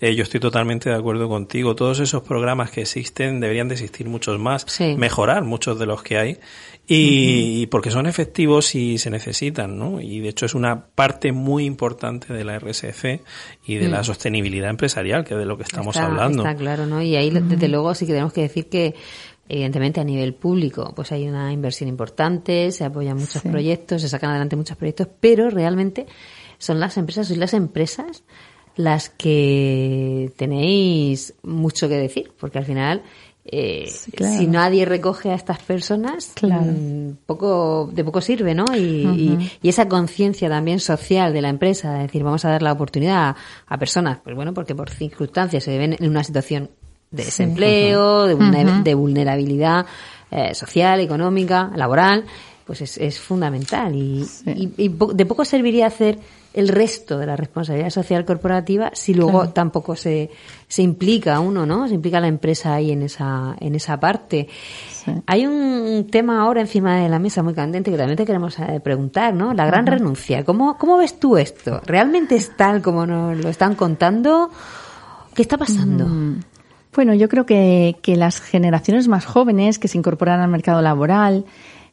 eh, 0.01 0.15
yo 0.15 0.23
estoy 0.23 0.39
totalmente 0.39 0.91
de 0.91 0.97
acuerdo 0.97 1.29
contigo. 1.29 1.75
Todos 1.75 1.99
esos 1.99 2.23
programas 2.23 2.71
que 2.71 2.83
existen 2.83 3.41
deberían 3.41 3.69
de 3.69 3.75
existir 3.75 4.09
muchos 4.09 4.39
más, 4.39 4.65
sí. 4.69 4.95
mejorar 4.97 5.43
muchos 5.45 5.79
de 5.79 5.87
los 5.87 6.03
que 6.03 6.19
hay 6.19 6.39
y, 6.87 7.63
uh 7.63 7.67
-huh. 7.67 7.69
porque 7.69 7.91
son 7.91 8.07
efectivos 8.07 8.75
y 8.77 8.99
se 8.99 9.11
necesitan, 9.11 9.77
¿no? 9.77 10.01
Y 10.01 10.21
de 10.21 10.29
hecho 10.29 10.47
es 10.47 10.55
una 10.55 10.87
parte 10.87 11.33
muy 11.33 11.65
importante 11.65 12.33
de 12.33 12.45
la 12.45 12.59
RSC 12.59 13.23
y 13.67 13.75
de 13.75 13.87
uh 13.87 13.89
-huh. 13.89 13.93
la 13.93 14.05
sostenibilidad 14.05 14.71
empresarial, 14.71 15.25
que 15.25 15.35
es 15.35 15.41
de 15.41 15.47
lo 15.47 15.57
que 15.57 15.65
estamos 15.65 15.97
está, 15.97 16.07
hablando. 16.07 16.45
Está 16.45 16.55
claro, 16.55 16.87
¿no? 16.87 17.03
Y 17.03 17.17
ahí, 17.17 17.31
uh 17.31 17.35
-huh. 17.35 17.49
desde 17.49 17.67
luego, 17.69 17.93
sí 17.95 18.07
que 18.07 18.13
tenemos 18.13 18.33
que 18.33 18.43
decir 18.43 18.69
que 18.69 18.95
evidentemente 19.49 20.01
a 20.01 20.05
nivel 20.05 20.35
público 20.35 20.93
pues 20.95 21.11
hay 21.11 21.27
una 21.27 21.53
inversión 21.53 21.89
importante, 21.89 22.71
se 22.71 22.85
apoyan 22.85 23.17
muchos 23.17 23.43
sí. 23.43 23.49
proyectos, 23.49 24.03
se 24.03 24.09
sacan 24.09 24.31
adelante 24.31 24.57
muchos 24.57 24.77
proyectos, 24.77 25.09
pero 25.21 25.51
realmente 25.51 26.07
son 26.59 26.79
las 26.79 26.97
empresas, 26.99 27.29
sois 27.29 27.39
las 27.39 27.55
empresas 27.55 28.25
las 28.79 29.11
que 29.11 30.33
tenéis 30.37 31.35
mucho 31.43 31.89
que 31.89 31.97
decir, 31.97 32.31
porque 32.39 32.59
al 32.59 32.65
final 32.65 33.03
eh, 33.45 33.89
sí, 33.91 34.13
claro. 34.13 34.39
si 34.39 34.47
nadie 34.47 34.85
recoge 34.85 35.31
a 35.31 35.35
estas 35.35 35.59
personas, 35.59 36.31
claro. 36.35 36.67
mmm, 36.67 37.17
poco, 37.27 37.91
de 37.93 38.05
poco 38.05 38.21
sirve, 38.21 38.55
¿no? 38.55 38.65
Y, 38.77 39.05
uh 39.05 39.11
-huh. 39.11 39.41
y, 39.43 39.51
y 39.63 39.69
esa 39.69 39.89
conciencia 39.89 40.49
también 40.49 40.79
social 40.79 41.33
de 41.33 41.43
la 41.43 41.49
empresa, 41.49 41.93
de 41.95 42.03
decir, 42.03 42.23
vamos 42.23 42.45
a 42.45 42.51
dar 42.51 42.63
la 42.63 42.73
oportunidad 42.73 43.17
a, 43.17 43.37
a, 43.67 43.79
personas, 43.79 44.19
pues 44.23 44.37
bueno, 44.37 44.55
porque 44.55 44.77
por 44.77 44.91
circunstancias 44.91 45.65
se 45.65 45.77
ven 45.77 45.97
en 45.99 46.09
una 46.09 46.23
situación 46.23 46.71
de 47.11 47.25
desempleo, 47.25 48.25
sí. 48.25 48.29
de, 48.29 48.35
uh 48.35 48.39
-huh. 48.39 48.83
de, 48.85 48.95
vulnerabilidad 48.95 49.87
eh, 50.31 50.55
social, 50.55 51.01
económica, 51.01 51.73
laboral, 51.75 52.27
pues 52.65 52.83
es, 52.83 52.97
es 52.99 53.19
fundamental. 53.19 53.97
Y, 53.97 54.25
sí. 54.25 54.73
y, 54.77 54.85
y, 54.85 54.89
de 55.15 55.27
poco 55.27 55.45
serviría 55.45 55.87
hacer 55.87 56.19
el 56.55 56.69
resto 56.69 57.19
de 57.19 57.27
la 57.27 57.37
responsabilidad 57.37 57.91
social 57.91 58.25
corporativa 58.25 58.91
si 58.95 59.15
luego 59.15 59.41
claro. 59.41 59.53
tampoco 59.53 59.95
se, 59.97 60.31
se 60.67 60.83
implica 60.83 61.39
uno, 61.41 61.67
¿no? 61.67 61.87
Se 61.89 61.95
implica 61.95 62.21
la 62.21 62.29
empresa 62.29 62.75
ahí 62.75 62.91
en 62.91 63.03
esa, 63.03 63.55
en 63.61 63.75
esa 63.75 64.01
parte. 64.01 64.49
Sí. 64.91 65.13
Hay 65.27 65.47
un 65.47 66.07
tema 66.11 66.43
ahora 66.43 66.61
encima 66.61 66.97
de 66.97 67.09
la 67.09 67.19
mesa 67.19 67.43
muy 67.43 67.55
candente 67.55 67.91
que 67.91 67.97
también 67.97 68.17
te 68.17 68.25
queremos 68.27 68.59
eh, 68.59 68.81
preguntar, 68.83 69.35
¿no? 69.35 69.53
La 69.55 69.67
gran 69.67 69.85
uh 69.85 69.89
-huh. 69.89 69.99
renuncia. 69.99 70.45
¿Cómo, 70.45 70.79
¿Cómo 70.79 70.97
ves 70.97 71.21
tú 71.21 71.37
esto? 71.37 71.81
¿Realmente 71.85 72.35
es 72.35 72.57
tal 72.57 72.83
como 72.83 73.07
nos 73.07 73.37
lo 73.39 73.49
están 73.49 73.75
contando? 73.75 74.51
¿Qué 75.35 75.43
está 75.43 75.59
pasando? 75.59 76.07
Mm. 76.07 76.41
Bueno, 76.95 77.15
yo 77.15 77.29
creo 77.29 77.47
que, 77.47 77.97
que 78.03 78.17
las 78.17 78.41
generaciones 78.41 79.07
más 79.07 79.25
jóvenes 79.25 79.79
que 79.79 79.87
se 79.87 79.99
incorporan 79.99 80.41
al 80.41 80.49
mercado 80.49 80.83
laboral, 80.83 81.45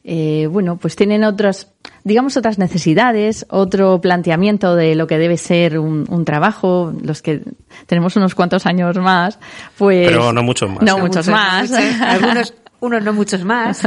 eh, 0.08 0.46
bueno, 0.46 0.78
pues 0.78 0.96
tienen 0.96 1.24
otras, 1.24 1.74
digamos, 2.04 2.38
otras 2.38 2.60
necesidades, 2.60 3.48
otro 3.50 4.00
planteamiento 4.00 4.76
de 4.76 4.94
lo 4.94 5.08
que 5.08 5.18
debe 5.18 5.36
ser 5.36 5.80
un, 5.80 6.06
un, 6.08 6.26
trabajo. 6.26 6.94
Los 7.02 7.24
que 7.24 7.42
tenemos 7.88 8.16
unos 8.16 8.36
cuantos 8.36 8.68
años 8.68 8.96
más, 8.98 9.40
pues. 9.80 10.08
Pero 10.08 10.32
no 10.32 10.44
muchos 10.44 10.70
más. 10.70 10.82
No, 10.82 10.98
no 10.98 11.04
muchos, 11.06 11.28
muchos, 11.28 11.30
más. 11.30 11.72
Muchos, 11.72 12.02
algunos. 12.02 12.54
Unos 12.82 13.04
no 13.04 13.14
muchos 13.14 13.44
más. 13.44 13.82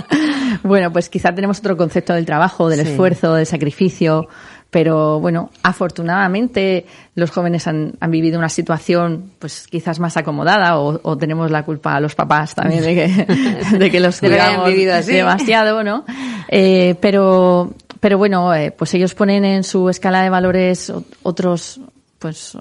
bueno, 0.64 0.92
pues 0.92 1.08
quizá 1.08 1.32
tenemos 1.32 1.60
otro 1.60 1.76
concepto 1.76 2.14
del 2.14 2.26
trabajo, 2.26 2.68
del 2.68 2.80
sí. 2.80 2.90
esfuerzo, 2.90 3.34
del 3.34 3.46
sacrificio, 3.46 4.26
pero 4.74 5.20
bueno, 5.20 5.50
afortunadamente 5.62 6.84
los 7.14 7.30
jóvenes 7.30 7.68
han, 7.68 7.92
han, 8.00 8.10
vivido 8.10 8.40
una 8.40 8.48
situación 8.48 9.30
pues 9.38 9.68
quizás 9.68 10.00
más 10.00 10.16
acomodada 10.16 10.80
o, 10.80 10.98
o, 11.00 11.16
tenemos 11.16 11.48
la 11.52 11.62
culpa 11.62 11.94
a 11.94 12.00
los 12.00 12.16
papás 12.16 12.56
también 12.56 12.82
de 12.82 12.94
que, 12.96 13.78
de 13.78 13.88
que 13.88 14.00
los 14.00 14.18
cuidamos 14.18 14.74
demasiado, 15.06 15.84
¿no? 15.84 16.04
Eh, 16.48 16.96
pero, 17.00 17.72
pero 18.00 18.18
bueno, 18.18 18.52
eh, 18.52 18.72
pues 18.72 18.92
ellos 18.94 19.14
ponen 19.14 19.44
en 19.44 19.62
su 19.62 19.88
escala 19.88 20.24
de 20.24 20.30
valores 20.30 20.92
otros, 21.22 21.80
pues, 22.18 22.58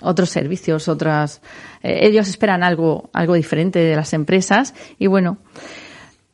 otros 0.00 0.30
servicios, 0.30 0.88
otras, 0.88 1.42
eh, 1.84 2.08
ellos 2.08 2.26
esperan 2.26 2.64
algo, 2.64 3.08
algo 3.12 3.34
diferente 3.34 3.78
de 3.78 3.94
las 3.94 4.14
empresas 4.14 4.74
y 4.98 5.06
bueno, 5.06 5.38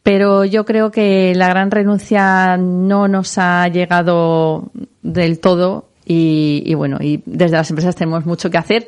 pero 0.07 0.45
yo 0.45 0.64
creo 0.64 0.92
que 0.92 1.33
la 1.35 1.49
gran 1.49 1.73
renuncia 1.73 2.57
no 2.57 3.09
nos 3.09 3.38
ha 3.38 3.66
llegado 3.66 4.71
del 5.03 5.40
todo 5.40 5.88
y, 6.05 6.62
y 6.64 6.75
bueno, 6.75 6.99
y 7.01 7.25
desde 7.27 7.57
las 7.57 7.71
empresas 7.71 7.97
tenemos 7.97 8.25
mucho 8.25 8.49
que 8.49 8.57
hacer. 8.57 8.87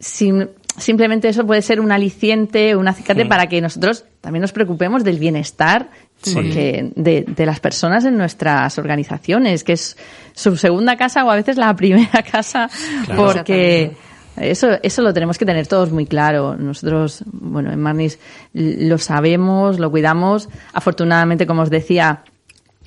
Sin, 0.00 0.48
simplemente 0.78 1.28
eso 1.28 1.46
puede 1.46 1.60
ser 1.60 1.78
un 1.78 1.92
aliciente, 1.92 2.74
un 2.74 2.88
acicate 2.88 3.24
sí. 3.24 3.28
para 3.28 3.48
que 3.48 3.60
nosotros 3.60 4.06
también 4.22 4.40
nos 4.40 4.52
preocupemos 4.52 5.04
del 5.04 5.18
bienestar 5.18 5.90
sí. 6.22 6.32
porque 6.32 6.90
de, 6.96 7.26
de, 7.28 7.44
las 7.44 7.60
personas 7.60 8.06
en 8.06 8.16
nuestras 8.16 8.78
organizaciones, 8.78 9.62
que 9.62 9.74
es 9.74 9.98
su 10.32 10.56
segunda 10.56 10.96
casa 10.96 11.22
o 11.26 11.30
a 11.30 11.36
veces 11.36 11.58
la 11.58 11.76
primera 11.76 12.22
casa, 12.22 12.70
claro, 13.04 13.26
porque 13.26 13.94
eso, 14.36 14.78
eso 14.82 15.02
lo 15.02 15.14
tenemos 15.14 15.38
que 15.38 15.46
tener 15.46 15.66
todos 15.66 15.90
muy 15.92 16.06
claro. 16.06 16.56
Nosotros, 16.56 17.24
bueno, 17.26 17.72
en 17.72 17.80
Marnis 17.80 18.18
lo 18.52 18.98
sabemos, 18.98 19.78
lo 19.78 19.90
cuidamos. 19.90 20.48
Afortunadamente, 20.72 21.46
como 21.46 21.62
os 21.62 21.70
decía, 21.70 22.24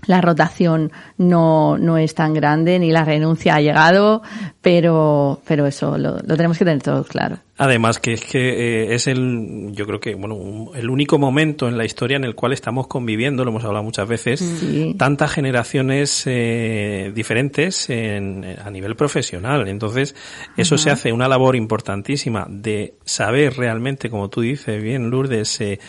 la 0.10 0.22
rotación 0.22 0.92
no, 1.20 1.78
no 1.78 2.00
es 2.00 2.16
tan 2.16 2.34
grande 2.34 2.80
ni 2.80 2.92
la 2.92 3.06
renuncia 3.06 3.54
ha 3.54 3.62
llegado, 3.62 4.24
pero, 4.60 5.40
pero 5.48 5.68
eso 5.68 6.00
lo, 6.00 6.18
lo 6.18 6.36
tenemos 6.36 6.58
que 6.58 6.66
tener 6.66 6.82
todo 6.82 7.04
claro. 7.04 7.38
Además 7.60 8.00
que 8.00 8.14
es 8.14 8.26
que 8.26 8.40
eh, 8.40 8.96
es 8.96 9.06
el, 9.06 9.70
yo 9.74 9.86
creo 9.86 10.00
que, 10.00 10.16
bueno, 10.16 10.34
un, 10.34 10.72
el 10.76 10.90
único 10.90 11.20
momento 11.20 11.68
en 11.68 11.78
la 11.78 11.86
historia 11.86 12.18
en 12.18 12.24
el 12.24 12.34
cual 12.34 12.54
estamos 12.54 12.88
conviviendo, 12.88 13.44
lo 13.44 13.52
hemos 13.52 13.64
hablado 13.66 13.84
muchas 13.84 14.08
veces, 14.08 14.40
sí. 14.40 14.96
tantas 14.98 15.32
generaciones 15.32 16.24
eh, 16.26 17.12
diferentes 17.14 17.88
en, 17.92 18.46
a 18.66 18.72
nivel 18.72 18.96
profesional. 18.96 19.68
Entonces, 19.68 20.16
eso 20.58 20.80
se 20.80 20.90
hace 20.90 21.12
una 21.12 21.28
labor 21.28 21.56
importantísima 21.56 22.48
de 22.50 22.96
saber 23.06 23.58
realmente, 23.58 24.10
como 24.10 24.30
tú 24.30 24.42
dices 24.42 24.82
bien, 24.82 25.12
Lourdes, 25.12 25.62
eh, 25.62 25.80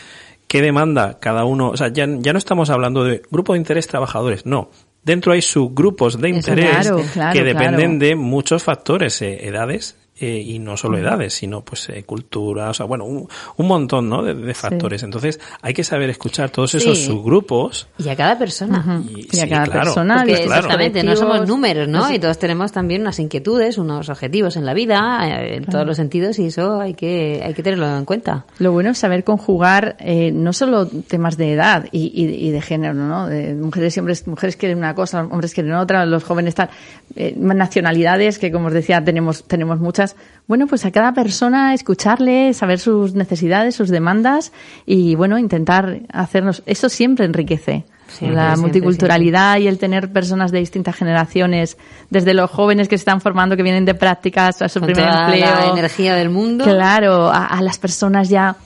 qué 0.51 0.61
demanda 0.61 1.21
cada 1.21 1.45
uno. 1.45 1.71
O 1.71 1.77
sea, 1.77 1.89
ya, 1.93 2.09
ya 2.19 2.33
no 2.33 2.39
estamos 2.39 2.71
hablando 2.71 3.05
de 3.05 3.23
grupo 3.31 3.53
de 3.53 3.61
interés 3.61 3.87
trabajadores, 3.87 4.47
no. 4.47 4.71
Dentro 5.05 5.33
hay 5.33 5.43
subgrupos 5.43 6.21
de 6.21 6.29
interés 6.29 6.89
claro, 6.89 7.05
claro, 7.13 7.33
que 7.33 7.45
dependen 7.45 7.99
claro. 7.99 7.99
de 7.99 8.17
muchos 8.17 8.65
factores, 8.65 9.23
eh, 9.23 9.47
edades, 9.47 9.97
eh, 10.21 10.39
y 10.47 10.59
no 10.59 10.77
solo 10.77 10.99
edades, 10.99 11.35
sino 11.35 11.63
pues 11.65 11.89
eh, 11.89 12.03
cultura, 12.05 12.71
o 12.71 12.75
sea, 12.75 12.87
bueno, 12.87 13.05
un, 13.05 13.27
un 13.57 13.67
montón, 13.67 14.09
¿no? 14.09 14.23
De, 14.23 14.35
de 14.35 14.55
factores. 14.55 15.03
Entonces, 15.03 15.41
hay 15.63 15.73
que 15.75 15.83
saber 15.85 16.11
escuchar 16.11 16.51
todos 16.51 16.75
esos 16.75 16.99
Sí. 16.99 17.07
subgrupos. 17.07 17.89
Y 17.99 18.09
a 18.09 18.17
cada 18.17 18.39
persona. 18.39 19.03
Y, 19.09 19.27
Y 19.37 19.41
a 19.41 19.45
sí, 19.45 19.49
cada 19.49 19.65
claro. 19.65 19.81
persona, 19.85 20.17
Porque 20.19 20.33
claro. 20.45 20.55
exactamente, 20.55 21.03
no 21.03 21.17
somos 21.17 21.47
números, 21.49 21.89
¿no? 21.89 22.13
Y 22.13 22.19
todos 22.19 22.39
tenemos 22.39 22.73
también 22.73 23.01
unas 23.03 23.19
inquietudes, 23.19 23.79
unos 23.79 24.09
objetivos 24.09 24.57
en 24.57 24.67
la 24.67 24.75
vida, 24.75 25.21
eh, 25.27 25.57
en 25.57 25.65
todos 25.65 25.87
los 25.87 25.97
sentidos, 25.97 26.39
y 26.39 26.47
eso 26.47 26.81
hay 26.81 26.95
que, 26.95 27.43
hay 27.45 27.55
que 27.55 27.63
tenerlo 27.63 27.97
en 27.97 28.05
cuenta. 28.05 28.45
Lo 28.59 28.73
bueno 28.73 28.91
es 28.91 28.99
saber 28.99 29.25
conjugar 29.25 29.97
eh, 30.01 30.31
no 30.33 30.53
solo 30.53 30.87
temas 30.87 31.37
de 31.37 31.53
edad 31.53 31.87
y, 31.93 32.13
y- 32.15 32.49
y 32.49 32.51
de 32.51 32.61
género, 32.61 32.95
¿no? 32.95 33.27
De 33.27 33.55
mujeres 33.55 33.97
y 33.97 34.01
hombres, 34.01 34.27
mujeres 34.27 34.57
quieren 34.57 34.79
una 34.79 34.95
cosa, 34.95 35.23
hombres 35.25 35.55
quieren 35.55 35.73
otra, 35.75 36.05
los 36.07 36.25
jóvenes 36.25 36.55
tal, 36.55 36.71
eh, 37.17 37.35
nacionalidades 37.37 38.39
que 38.39 38.51
como 38.53 38.67
os 38.69 38.73
decía 38.73 39.03
tenemos 39.05 39.45
tenemos 39.45 39.79
muchas. 39.81 40.10
Bueno, 40.47 40.67
pues 40.67 40.85
a 40.85 40.91
cada 40.91 41.13
persona 41.13 41.75
escucharle, 41.75 42.53
saber 42.55 42.81
sus 42.81 43.15
necesidades, 43.15 43.77
sus 43.77 43.89
demandas 43.89 44.53
y 44.85 45.15
bueno 45.15 45.39
intentar 45.39 46.01
hacernos 46.13 46.63
eso 46.67 46.89
siempre 46.89 47.25
enriquece. 47.25 47.85
Siempre, 48.09 48.37
la 48.37 48.57
siempre, 48.57 48.63
multiculturalidad 48.63 49.59
y 49.59 49.69
el 49.69 49.79
tener 49.79 50.13
personas 50.13 50.51
de 50.51 50.59
distintas 50.59 50.97
generaciones, 50.97 51.77
desde 52.11 52.35
los 52.35 52.51
jóvenes 52.51 52.89
que 52.89 52.99
se 52.99 53.03
están 53.03 53.21
formando, 53.21 53.57
que 53.57 53.63
vienen 53.63 53.85
de 53.85 53.95
prácticas 53.95 54.61
a 54.63 54.69
su 54.69 54.81
Con 54.81 54.89
primer 54.89 55.09
toda 55.09 55.27
empleo, 55.27 55.55
la 55.55 55.67
energía 55.71 56.17
del 56.17 56.31
mundo. 56.31 56.65
Claro, 56.65 57.29
a, 57.29 57.47
a 57.47 57.63
las 57.63 57.79
personas 57.79 58.29
ya 58.29 58.57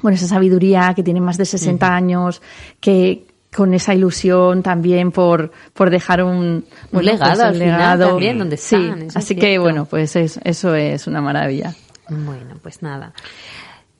con 0.00 0.12
esa 0.12 0.26
sabiduría, 0.26 0.92
que 0.94 1.02
tienen 1.02 1.22
más 1.22 1.36
de 1.38 1.44
60 1.44 1.94
años, 1.94 2.42
que 2.80 3.29
con 3.54 3.74
esa 3.74 3.94
ilusión 3.94 4.62
también 4.62 5.10
por, 5.10 5.50
por 5.72 5.90
dejar 5.90 6.22
un, 6.22 6.64
Un 6.92 7.04
legado 7.04 7.44
al 7.44 7.54
final 7.54 7.98
también, 7.98 8.38
donde 8.38 8.56
sí, 8.56 8.76
están, 8.76 9.02
es 9.02 9.16
así 9.16 9.34
que 9.36 9.58
bueno, 9.58 9.84
pues 9.86 10.14
es- 10.16 10.38
eso 10.44 10.74
es 10.74 11.06
una 11.06 11.20
maravilla. 11.20 11.74
Bueno, 12.08 12.56
pues 12.62 12.82
nada. 12.82 13.12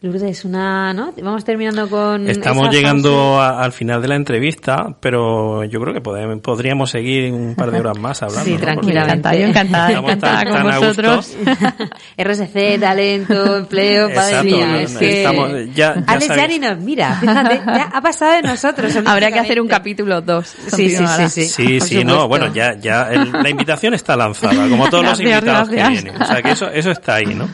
Lourdes, 0.02 0.46
una, 0.46 0.94
¿no? 0.94 1.12
Vamos 1.22 1.44
terminando 1.44 1.86
con. 1.86 2.26
Estamos 2.26 2.70
llegando 2.70 3.38
a- 3.38 3.62
al 3.62 3.70
final 3.72 4.00
de 4.00 4.08
la 4.08 4.14
entrevista, 4.16 4.96
pero 4.98 5.62
yo 5.64 5.78
creo 5.78 5.92
que 5.92 6.00
podemos- 6.00 6.40
podríamos 6.40 6.88
seguir 6.90 7.30
un 7.30 7.54
par 7.54 7.70
de 7.70 7.80
horas 7.80 7.98
más 7.98 8.22
hablando. 8.22 8.44
Sí, 8.46 8.52
¿no? 8.52 8.60
Tranquilamente. 8.60 9.10
Encantada, 9.12 9.38
yo 9.38 9.46
encantada, 9.46 9.92
encantada 9.92 10.38
tan- 10.42 10.48
con 10.52 10.70
tan 10.70 10.80
vosotros. 10.80 11.36
RSC, 12.16 12.78
talento, 12.80 13.56
empleo, 13.58 14.08
padre 14.08 14.30
Exacto, 14.30 14.44
mío, 14.56 14.66
no, 14.66 14.76
es 14.76 14.96
que... 14.96 15.18
estamos- 15.22 15.50
ya- 15.74 15.94
ya 15.96 16.04
Alex 16.06 16.28
ya 16.36 16.46
ni 16.46 16.58
nos 16.58 16.78
mira, 16.78 17.14
fíjate, 17.20 17.60
ya 17.66 17.82
ha 17.92 18.00
pasado 18.00 18.32
de 18.32 18.42
nosotros. 18.42 18.96
Habría 19.04 19.30
que 19.30 19.38
hacer 19.38 19.60
un 19.60 19.68
capítulo 19.68 20.22
2. 20.22 20.46
Sí, 20.48 20.88
sí, 20.88 21.06
sí, 21.06 21.28
sí. 21.28 21.44
Sí, 21.44 21.80
sí, 21.80 22.04
no, 22.06 22.26
bueno, 22.26 22.50
ya, 22.54 22.74
ya 22.78 23.02
el- 23.10 23.32
la 23.32 23.50
invitación 23.50 23.92
está 23.92 24.16
lanzada, 24.16 24.66
como 24.66 24.88
todos 24.88 25.04
los 25.04 25.18
Gracias, 25.20 25.38
invitados 25.40 25.68
que 25.68 25.76
gracias. 25.76 26.04
vienen. 26.04 26.22
O 26.22 26.24
sea, 26.24 26.40
que 26.40 26.50
eso, 26.52 26.70
eso 26.70 26.90
está 26.90 27.16
ahí, 27.16 27.34
¿no? 27.34 27.48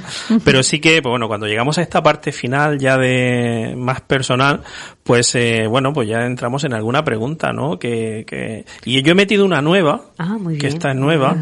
Pero 0.44 0.62
sí 0.62 0.78
que, 0.80 1.02
pues 1.02 1.10
bueno, 1.10 1.26
cuando 1.26 1.46
llegamos 1.48 1.76
a 1.78 1.82
esta 1.82 2.00
parte 2.00 2.32
final 2.36 2.78
ya 2.78 2.96
de 2.96 3.74
más 3.76 4.00
personal, 4.02 4.62
pues 5.02 5.34
eh, 5.34 5.66
bueno, 5.68 5.92
pues 5.92 6.08
ya 6.08 6.24
entramos 6.24 6.62
en 6.64 6.72
alguna 6.74 7.04
pregunta, 7.04 7.52
¿no? 7.52 7.78
Que, 7.78 8.24
que, 8.26 8.64
y 8.84 9.02
yo 9.02 9.12
he 9.12 9.14
metido 9.16 9.44
una 9.44 9.60
nueva, 9.62 10.02
Ah, 10.18 10.36
muy 10.38 10.58
que 10.58 10.68
esta 10.68 10.90
es 10.90 10.96
nueva, 10.96 11.36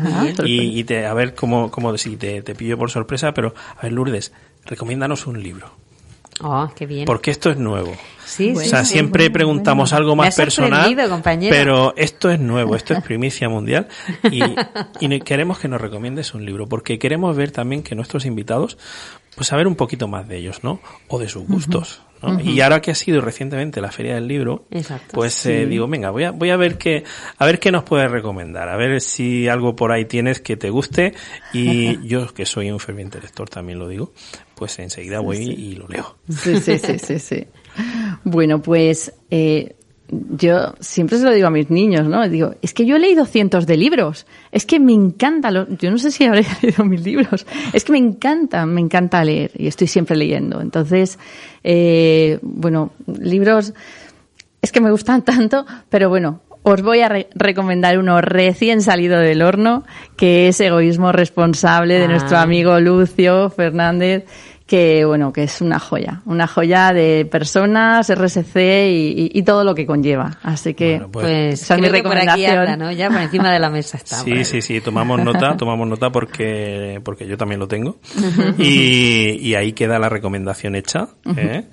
y, 0.45 0.79
y 0.81 0.85
te, 0.85 1.05
a 1.05 1.13
ver 1.13 1.35
cómo, 1.35 1.71
cómo 1.71 1.97
si 1.99 2.17
te, 2.17 2.41
te 2.41 2.55
pillo 2.55 2.79
por 2.79 2.91
sorpresa, 2.91 3.35
pero 3.35 3.55
a 3.77 3.83
ver, 3.83 3.93
Lourdes, 3.93 4.33
recomiéndanos 4.65 5.27
un 5.27 5.43
libro. 5.43 5.71
Oh, 6.41 6.69
qué 6.75 6.85
bien. 6.87 7.05
Porque 7.05 7.31
esto 7.31 7.51
es 7.51 7.57
nuevo. 7.59 7.93
Sí, 8.25 8.53
O 8.57 8.59
sí, 8.59 8.69
sea, 8.69 8.85
siempre 8.85 9.31
preguntamos 9.31 9.93
algo 9.93 10.17
más 10.17 10.35
personal, 10.35 10.93
compañera. 11.09 11.55
pero 11.55 11.95
esto 11.97 12.29
es 12.29 12.41
nuevo, 12.41 12.75
esto 12.75 12.93
es 12.95 13.03
primicia 13.05 13.49
mundial 13.49 13.87
y, 14.33 14.41
y 14.99 15.21
queremos 15.25 15.61
que 15.61 15.69
nos 15.69 15.81
recomiendes 15.81 16.35
un 16.35 16.45
libro 16.45 16.67
porque 16.67 16.99
queremos 16.99 17.37
ver 17.37 17.53
también 17.53 17.85
que 17.85 17.95
nuestros 17.95 18.27
invitados, 18.27 18.79
pues 19.35 19.49
saber 19.49 19.67
un 19.67 19.75
poquito 19.75 20.09
más 20.09 20.29
de 20.29 20.39
ellos, 20.39 20.63
¿no? 20.63 20.81
O 21.09 21.19
de 21.19 21.29
sus 21.29 21.47
gustos. 21.47 22.03
¿no? 22.23 22.41
Y 22.41 22.61
ahora 22.63 22.81
que 22.81 22.91
ha 22.91 22.95
sido 22.95 23.21
recientemente 23.21 23.81
la 23.81 23.91
feria 23.91 24.15
del 24.15 24.27
libro, 24.27 24.65
Exacto. 24.71 25.13
pues 25.13 25.45
eh, 25.45 25.67
digo, 25.67 25.87
venga, 25.87 26.11
voy 26.11 26.25
a, 26.25 26.31
voy 26.31 26.51
a 26.51 26.57
ver 26.57 26.79
qué, 26.79 27.05
a 27.37 27.45
ver 27.45 27.59
qué 27.59 27.71
nos 27.71 27.85
puedes 27.85 28.11
recomendar, 28.11 28.69
a 28.71 28.77
ver 28.77 29.01
si 29.03 29.47
algo 29.47 29.77
por 29.77 29.93
ahí 29.93 30.07
tienes 30.07 30.41
que 30.41 30.57
te 30.57 30.71
guste 30.71 31.13
y 31.53 32.07
yo 32.07 32.33
que 32.33 32.47
soy 32.47 32.71
un 32.71 32.81
ferviente 32.81 33.21
lector 33.21 33.51
también 33.51 33.79
lo 33.79 33.89
digo, 33.89 34.13
pues 34.55 34.79
enseguida 34.79 35.21
voy 35.21 35.37
y 35.39 35.75
lo 35.75 35.87
leo. 35.87 36.17
Sí, 36.31 36.61
sí, 36.61 36.79
sí, 36.79 36.99
sí, 36.99 37.19
sí. 37.19 37.47
Bueno, 38.25 38.63
pues 38.63 39.13
eh, 39.31 39.77
yo 40.09 40.75
siempre 40.81 41.19
se 41.19 41.25
lo 41.25 41.31
digo 41.33 41.47
a 41.47 41.51
mis 41.51 41.71
niños, 41.71 42.07
¿no? 42.07 42.29
Digo, 42.29 42.55
es 42.63 42.75
que 42.75 42.85
yo 42.87 42.97
he 42.97 42.99
leído 42.99 43.25
cientos 43.25 43.67
de 43.67 43.77
libros. 43.77 44.27
Es 44.53 44.67
que 44.67 44.79
me 44.79 44.93
encanta, 44.93 45.51
lo- 45.51 45.67
yo 45.77 45.91
no 45.91 45.99
sé 45.99 46.11
si 46.11 46.25
habré 46.25 46.45
leído 46.63 46.85
mil 46.85 47.03
libros. 47.03 47.47
Es 47.73 47.85
que 47.85 47.93
me 47.93 47.99
encanta, 47.99 48.67
me 48.67 48.81
encanta 48.81 49.25
leer 49.25 49.51
y 49.57 49.67
estoy 49.67 49.87
siempre 49.87 50.17
leyendo. 50.17 50.61
Entonces, 50.61 51.19
eh, 51.63 52.39
bueno, 52.43 52.93
libros 53.07 53.73
es 54.63 54.73
que 54.73 54.81
me 54.81 54.91
gustan 54.91 55.23
tanto, 55.25 55.65
pero 55.89 56.09
bueno, 56.09 56.41
os 56.63 56.81
voy 56.83 57.01
a 57.01 57.09
re- 57.09 57.29
recomendar 57.35 57.99
uno 57.99 58.21
recién 58.21 58.81
salido 58.83 59.19
del 59.19 59.43
horno, 59.43 59.85
que 60.17 60.49
es 60.49 60.61
Egoísmo 60.61 61.13
Responsable 61.13 61.95
de 61.99 62.05
Ah. 62.05 62.09
nuestro 62.09 62.39
amigo 62.39 62.79
Lucio 62.81 63.51
Fernández, 63.51 64.25
que 64.75 65.05
bueno, 65.05 65.33
que 65.33 65.45
es 65.45 65.61
una 65.61 65.79
joya, 65.79 66.21
una 66.27 66.49
joya 66.49 66.93
de 66.93 67.25
personas, 67.31 68.09
RSC 68.11 68.57
y, 68.91 69.09
y- 69.27 69.31
y 69.39 69.43
todo 69.45 69.63
lo 69.63 69.73
que 69.75 69.87
conlleva. 69.87 70.39
Así 70.43 70.75
que 70.75 70.95
Bueno, 70.99 71.11
pues- 71.13 71.25
Pues 71.27 71.63
esa 71.63 71.75
es 71.77 71.81
mi 71.81 71.87
que 71.91 72.03
por 72.03 72.17
aquí 72.17 72.27
recomendación. 72.27 72.59
anda, 72.59 72.77
¿no? 72.77 72.91
Ya 72.93 73.09
por 73.09 73.21
encima 73.21 73.53
de 73.53 73.59
la 73.61 73.71
mesa 73.71 73.97
está. 73.99 74.17
Sí, 74.17 74.45
sí, 74.45 74.61
sí, 74.63 74.81
tomamos 74.81 75.23
nota, 75.23 75.57
tomamos 75.57 75.87
nota 75.87 76.11
porque, 76.11 77.01
porque 77.05 77.27
yo 77.29 77.37
también 77.37 77.61
lo 77.61 77.69
tengo. 77.69 77.99
Y, 78.59 79.39
y 79.41 79.55
ahí 79.55 79.73
queda 79.73 79.99
la 79.99 80.09
recomendación 80.09 80.75
hecha. 80.75 81.09
¿eh? 81.37 81.67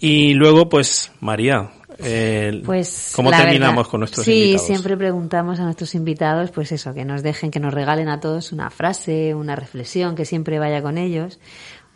Y 0.00 0.34
luego, 0.34 0.68
pues, 0.68 1.12
María, 1.20 1.70
eh, 1.98 2.62
Pues 2.64 3.12
¿cómo 3.14 3.30
terminamos 3.30 3.76
verdad, 3.76 3.90
con 3.90 4.00
nuestros 4.00 4.24
sí, 4.24 4.32
invitados? 4.44 4.66
siempre 4.66 4.96
preguntamos 4.96 5.60
a 5.60 5.64
nuestros 5.64 5.94
invitados, 5.94 6.50
pues 6.50 6.72
eso, 6.72 6.92
que 6.94 7.04
nos 7.04 7.22
dejen, 7.22 7.50
que 7.50 7.60
nos 7.60 7.72
regalen 7.72 8.08
a 8.08 8.18
todos 8.20 8.50
una 8.52 8.70
frase, 8.70 9.34
una 9.34 9.54
reflexión 9.56 10.14
que 10.16 10.24
siempre 10.24 10.58
vaya 10.58 10.82
con 10.82 10.98
ellos, 10.98 11.38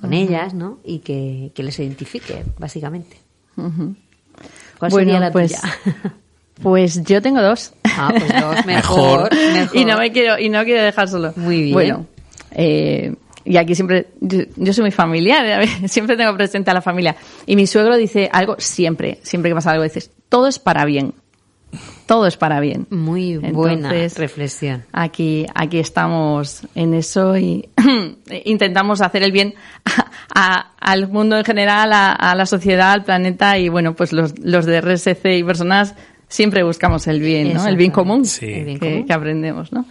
con 0.01 0.13
ellas, 0.13 0.55
¿no? 0.55 0.79
Y 0.85 0.99
que, 1.01 1.53
que 1.55 1.63
les 1.63 1.79
identifique, 1.79 2.45
básicamente. 2.59 3.17
¿Cuál 3.55 4.91
Bueno, 4.91 4.97
sería 5.11 5.21
la 5.21 5.33
pues- 5.33 5.61
tuya? 5.61 6.15
Pues 6.63 7.03
yo 7.05 7.21
tengo 7.21 7.43
dos. 7.43 7.75
Ah, 7.85 8.11
pues 8.19 8.33
dos, 8.41 8.65
Mejor. 8.67 9.29
y 9.75 9.85
no 9.85 9.99
me 9.99 10.11
quiero 10.11 10.39
y 10.39 10.49
no 10.49 10.65
quiero 10.65 10.83
dejar 10.83 11.07
solo. 11.07 11.35
Muy 11.37 11.61
bien. 11.61 11.75
Bueno, 11.75 12.07
eh, 12.53 13.15
y 13.45 13.59
aquí 13.59 13.75
siempre 13.75 14.07
yo, 14.23 14.39
yo 14.57 14.73
soy 14.73 14.85
muy 14.85 14.91
familiar, 14.91 15.45
ver, 15.45 15.69
siempre 15.91 16.17
tengo 16.17 16.35
presente 16.35 16.71
a 16.71 16.75
la 16.75 16.81
familia. 16.81 17.15
Y 17.45 17.57
mi 17.57 17.67
suegro 17.67 17.95
dice 17.99 18.31
algo 18.33 18.57
siempre, 18.59 19.19
siempre 19.23 19.51
que 19.51 19.55
pasa 19.55 19.73
algo 19.73 19.83
dices, 19.85 20.11
todo 20.31 20.47
es 20.49 20.59
para 20.59 20.87
bien. 20.87 21.13
Todo 22.07 22.27
es 22.27 22.37
para 22.37 22.61
bien. 22.61 22.87
Muy 22.91 23.37
buena 23.37 23.89
Entonces, 23.89 24.17
reflexión. 24.19 24.85
Aquí, 24.93 25.45
aquí 25.55 25.79
estamos 25.81 26.63
en 26.77 26.95
eso 26.95 27.37
y 27.37 27.69
intentamos 28.45 29.01
hacer 29.01 29.23
el 29.23 29.33
bien 29.33 29.55
a- 29.85 30.11
a- 30.35 30.71
al 30.81 31.09
mundo 31.09 31.37
en 31.37 31.45
general, 31.45 31.93
a, 31.93 32.13
a 32.13 32.35
la 32.37 32.47
sociedad, 32.47 32.93
al 32.93 33.05
planeta 33.05 33.59
y 33.59 33.69
bueno, 33.69 33.95
pues 33.95 34.13
los, 34.13 34.39
los 34.39 34.67
de 34.67 34.81
RSC 34.81 35.25
y 35.37 35.43
personas 35.45 35.95
siempre 36.29 36.63
buscamos 36.63 37.07
el 37.07 37.21
bien, 37.21 37.55
¿no? 37.55 37.67
El 37.67 37.77
bien 37.77 37.91
común, 37.91 38.25
Sí. 38.25 38.47
El 38.53 38.65
bien 38.65 38.79
que, 38.79 38.91
común. 38.93 39.07
que 39.07 39.13
aprendemos, 39.13 39.73
¿no? 39.73 39.85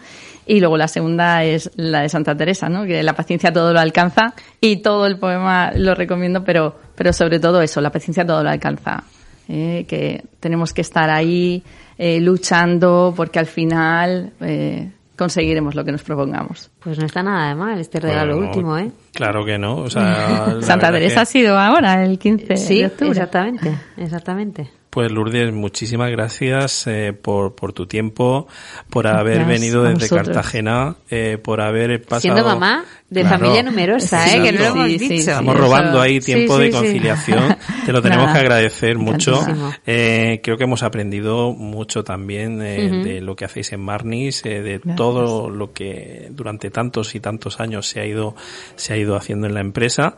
Y 0.47 0.59
luego 0.59 0.77
la 0.77 0.87
segunda 0.87 1.43
es 1.43 1.71
la 1.75 2.01
de 2.01 2.09
Santa 2.09 2.37
Teresa, 2.37 2.69
¿no? 2.69 2.85
Que 2.85 3.01
la 3.01 3.13
paciencia 3.13 3.51
todo 3.51 3.73
lo 3.73 3.79
alcanza 3.79 4.35
y 4.61 4.77
todo 4.77 5.07
el 5.07 5.17
poema 5.17 5.71
lo 5.75 5.95
recomiendo, 5.95 6.43
pero, 6.43 6.77
pero 6.95 7.11
sobre 7.13 7.39
todo 7.39 7.61
eso, 7.61 7.81
la 7.81 7.91
paciencia 7.91 8.25
todo 8.25 8.43
lo 8.43 8.49
alcanza. 8.51 9.03
¿eh? 9.49 9.85
Que 9.87 10.23
tenemos 10.39 10.71
que 10.71 10.81
estar 10.81 11.09
ahí 11.09 11.63
eh, 11.97 12.19
luchando 12.19 13.13
porque 13.15 13.39
al 13.39 13.45
final 13.45 14.33
eh, 14.41 14.91
conseguiremos 15.15 15.75
lo 15.75 15.85
que 15.85 15.91
nos 15.91 16.03
propongamos. 16.03 16.71
Pues 16.79 16.99
no 16.99 17.05
está 17.05 17.23
nada 17.23 17.49
de 17.49 17.55
mal 17.55 17.79
este 17.79 17.99
regalo 17.99 18.35
Bueno, 18.35 18.49
último, 18.49 18.77
¿eh? 18.77 18.91
Claro 19.13 19.45
que 19.45 19.57
no. 19.57 19.77
O 19.77 19.89
sea, 19.89 20.55
Santa 20.61 20.91
Teresa 20.91 21.15
que- 21.15 21.19
ha 21.21 21.25
sido 21.25 21.57
ahora, 21.57 22.03
el 22.03 22.19
15 22.19 22.57
Sí, 22.57 22.79
de 22.79 22.87
octubre. 22.87 23.11
exactamente, 23.11 23.71
exactamente. 23.97 24.69
Pues 24.95 25.11
Lourdes, 25.11 25.51
muchísimas 25.51 26.09
gracias 26.09 26.87
eh, 26.87 27.11
por, 27.11 27.53
por 27.53 27.73
tu 27.73 27.85
tiempo, 27.85 28.47
por 28.89 29.07
haber 29.07 29.39
Gracias 29.39 29.59
venido 29.59 29.83
desde 29.83 29.95
vosotros. 30.05 30.27
Cartagena, 30.27 30.95
eh, 31.09 31.37
por 31.37 31.59
haber 31.59 32.01
pasado... 32.01 32.21
Siendo 32.21 32.45
mamá 32.45 32.85
de 33.09 33.21
Claro. 33.21 33.37
familia 33.37 33.61
numerosa, 33.63 34.33
¿eh? 34.33 34.41
Que 34.41 34.51
no 34.53 34.59
lo 34.61 34.65
hemos 34.67 34.87
Sí, 34.87 34.97
dicho. 34.97 35.07
sí. 35.13 35.15
Estamos 35.19 35.57
robando 35.57 35.99
ahí 36.01 36.21
tiempo 36.21 36.55
sí, 36.57 36.63
de 36.63 36.71
sí. 36.71 36.77
conciliación. 36.77 37.57
Te 37.85 37.91
lo 37.91 38.01
tenemos 38.01 38.25
Nada. 38.27 38.33
que 38.39 38.45
agradecer 38.45 38.97
mucho. 38.97 39.45
Eh, 39.85 40.39
creo 40.41 40.57
que 40.57 40.63
hemos 40.63 40.81
aprendido 40.81 41.51
mucho 41.51 42.05
también 42.05 42.61
eh, 42.61 42.89
de 43.03 43.19
lo 43.21 43.35
que 43.35 43.43
hacéis 43.43 43.73
en 43.73 43.81
Marnis, 43.81 44.45
eh, 44.45 44.61
de 44.61 44.77
Gracias. 44.77 44.95
todo 44.95 45.49
lo 45.49 45.73
que 45.73 46.29
durante 46.31 46.71
tantos 46.71 47.15
y 47.15 47.19
tantos 47.19 47.59
años 47.59 47.85
se 47.87 47.99
ha 47.99 48.05
ido 48.05 48.33
se 48.77 48.93
ha 48.93 48.97
ido 48.97 49.17
haciendo 49.17 49.45
en 49.45 49.55
la 49.55 49.59
empresa 49.61 50.15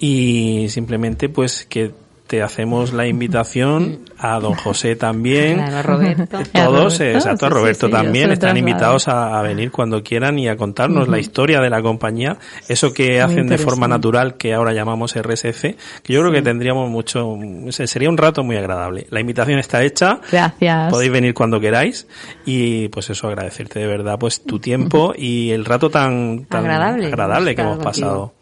y 0.00 0.66
simplemente 0.68 1.28
pues 1.28 1.64
que 1.64 1.92
te 2.26 2.42
hacemos 2.42 2.92
la 2.92 3.06
invitación 3.06 4.00
a 4.18 4.40
don 4.40 4.54
José 4.54 4.96
también. 4.96 5.56
Claro, 5.58 5.96
Roberto. 5.96 6.38
Todos, 6.52 6.54
A 6.54 6.68
Roberto, 6.70 7.04
eh, 7.04 7.12
exacto, 7.14 7.46
sí, 7.46 7.52
Roberto 7.52 7.86
sí, 7.86 7.92
también 7.92 8.30
están 8.32 8.56
invitados 8.56 9.08
a, 9.08 9.38
a 9.38 9.42
venir 9.42 9.70
cuando 9.70 10.02
quieran 10.02 10.38
y 10.38 10.48
a 10.48 10.56
contarnos 10.56 11.08
la 11.08 11.18
historia 11.18 11.60
de 11.60 11.70
la 11.70 11.82
compañía, 11.82 12.38
eso 12.68 12.92
que 12.92 13.20
hacen 13.20 13.46
de 13.48 13.58
forma 13.58 13.86
natural 13.88 14.36
que 14.36 14.54
ahora 14.54 14.72
llamamos 14.72 15.14
RSC, 15.14 15.76
que 16.02 16.12
yo 16.12 16.20
creo 16.20 16.32
que 16.32 16.42
tendríamos 16.42 16.90
mucho, 16.90 17.36
se- 17.70 17.86
sería 17.86 18.08
un 18.08 18.16
rato 18.16 18.42
muy 18.42 18.56
agradable. 18.56 19.06
La 19.10 19.20
invitación 19.20 19.58
está 19.58 19.82
hecha. 19.82 20.20
Gracias. 20.30 20.90
Podéis 20.90 21.12
venir 21.12 21.34
cuando 21.34 21.60
queráis 21.60 22.06
y 22.44 22.88
pues 22.88 23.10
eso 23.10 23.28
agradecerte 23.28 23.78
de 23.80 23.86
verdad 23.86 24.18
pues 24.18 24.42
tu 24.42 24.58
tiempo 24.58 25.12
y 25.16 25.50
el 25.50 25.64
rato 25.64 25.90
tan, 25.90 26.44
tan 26.46 26.64
Agradable, 26.64 27.06
agradable 27.06 27.54
que 27.54 27.62
hemos 27.62 27.78
pasado. 27.78 28.32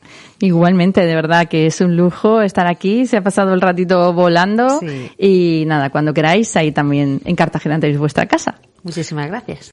Igualmente, 0.40 1.00
de 1.06 1.14
verdad 1.14 1.46
que 1.48 1.66
es 1.66 1.80
un 1.80 1.96
lujo 1.96 2.42
estar 2.42 2.66
aquí, 2.66 3.06
se 3.06 3.16
ha 3.16 3.22
pasado 3.22 3.54
el 3.54 3.60
ratito 3.60 4.12
volando 4.12 4.80
Sí. 4.80 5.10
y 5.16 5.64
nada, 5.66 5.90
cuando 5.90 6.12
queráis, 6.12 6.54
ahí 6.56 6.72
también 6.72 7.20
en 7.24 7.36
Cartagena 7.36 7.78
tenéis 7.78 7.98
vuestra 7.98 8.26
casa. 8.26 8.56
Muchísimas 8.82 9.28
gracias. 9.28 9.70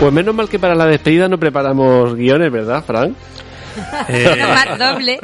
Pues 0.00 0.12
menos 0.12 0.34
mal 0.34 0.48
que 0.48 0.58
para 0.58 0.74
la 0.74 0.86
despedida 0.86 1.28
no 1.28 1.38
preparamos 1.38 2.14
guiones, 2.16 2.50
¿verdad, 2.50 2.82
Frank? 2.84 3.12
Eh, 4.08 4.36
Más 4.48 4.78
doble. 4.78 5.20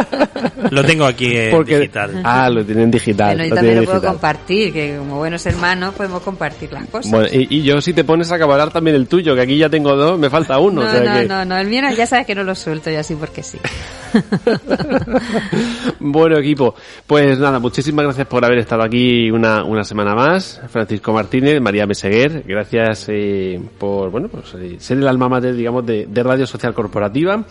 lo 0.70 0.82
tengo 0.82 1.04
aquí 1.04 1.36
en 1.36 1.64
digital. 1.64 2.20
Ah, 2.24 2.50
lo 2.50 2.64
tienen 2.64 2.90
digital. 2.90 3.36
Bueno, 3.36 3.44
y 3.44 3.48
lo 3.50 3.54
también 3.54 3.76
lo 3.76 3.84
puedo 3.84 3.96
digital. 4.00 4.12
compartir, 4.14 4.72
que 4.72 4.96
como 4.98 5.18
buenos 5.18 5.46
hermanos 5.46 5.94
podemos 5.94 6.22
compartir 6.22 6.72
las 6.72 6.86
cosas. 6.86 7.10
Bueno, 7.12 7.28
y, 7.30 7.58
y 7.58 7.62
yo 7.62 7.80
si 7.80 7.92
te 7.92 8.02
pones 8.02 8.32
a 8.32 8.36
acabar 8.36 8.70
también 8.70 8.96
el 8.96 9.06
tuyo, 9.06 9.34
que 9.36 9.42
aquí 9.42 9.56
ya 9.56 9.68
tengo 9.68 9.94
dos, 9.94 10.18
me 10.18 10.28
falta 10.30 10.58
uno. 10.58 10.82
no, 10.82 10.88
o 10.88 10.90
sea 10.90 11.00
no, 11.00 11.20
que- 11.20 11.26
no, 11.28 11.44
no, 11.44 11.58
el 11.58 11.68
mío 11.68 11.82
ya 11.96 12.06
sabes 12.06 12.26
que 12.26 12.34
no 12.34 12.42
lo 12.42 12.54
suelto 12.54 12.90
yo 12.90 12.98
así 13.00 13.14
porque 13.14 13.42
sí. 13.42 13.58
bueno, 16.00 16.38
equipo, 16.38 16.74
pues 17.06 17.38
nada, 17.38 17.58
muchísimas 17.58 18.04
gracias 18.04 18.26
por 18.26 18.44
haber 18.44 18.58
estado 18.58 18.82
aquí 18.82 19.30
una, 19.30 19.64
una 19.64 19.84
semana 19.84 20.14
más. 20.14 20.60
Francisco 20.68 21.12
Martínez, 21.12 21.60
María 21.60 21.86
Meseguer, 21.86 22.42
gracias 22.46 23.06
eh, 23.08 23.60
por, 23.78 24.10
bueno, 24.10 24.28
pues 24.28 24.54
eh, 24.58 24.76
ser 24.78 24.98
el 24.98 25.08
alma 25.08 25.28
mater, 25.28 25.54
digamos, 25.54 25.84
de, 25.86 26.06
de 26.06 26.22
Radio 26.22 26.46
Social 26.46 26.74
Corporativa. 26.74 27.44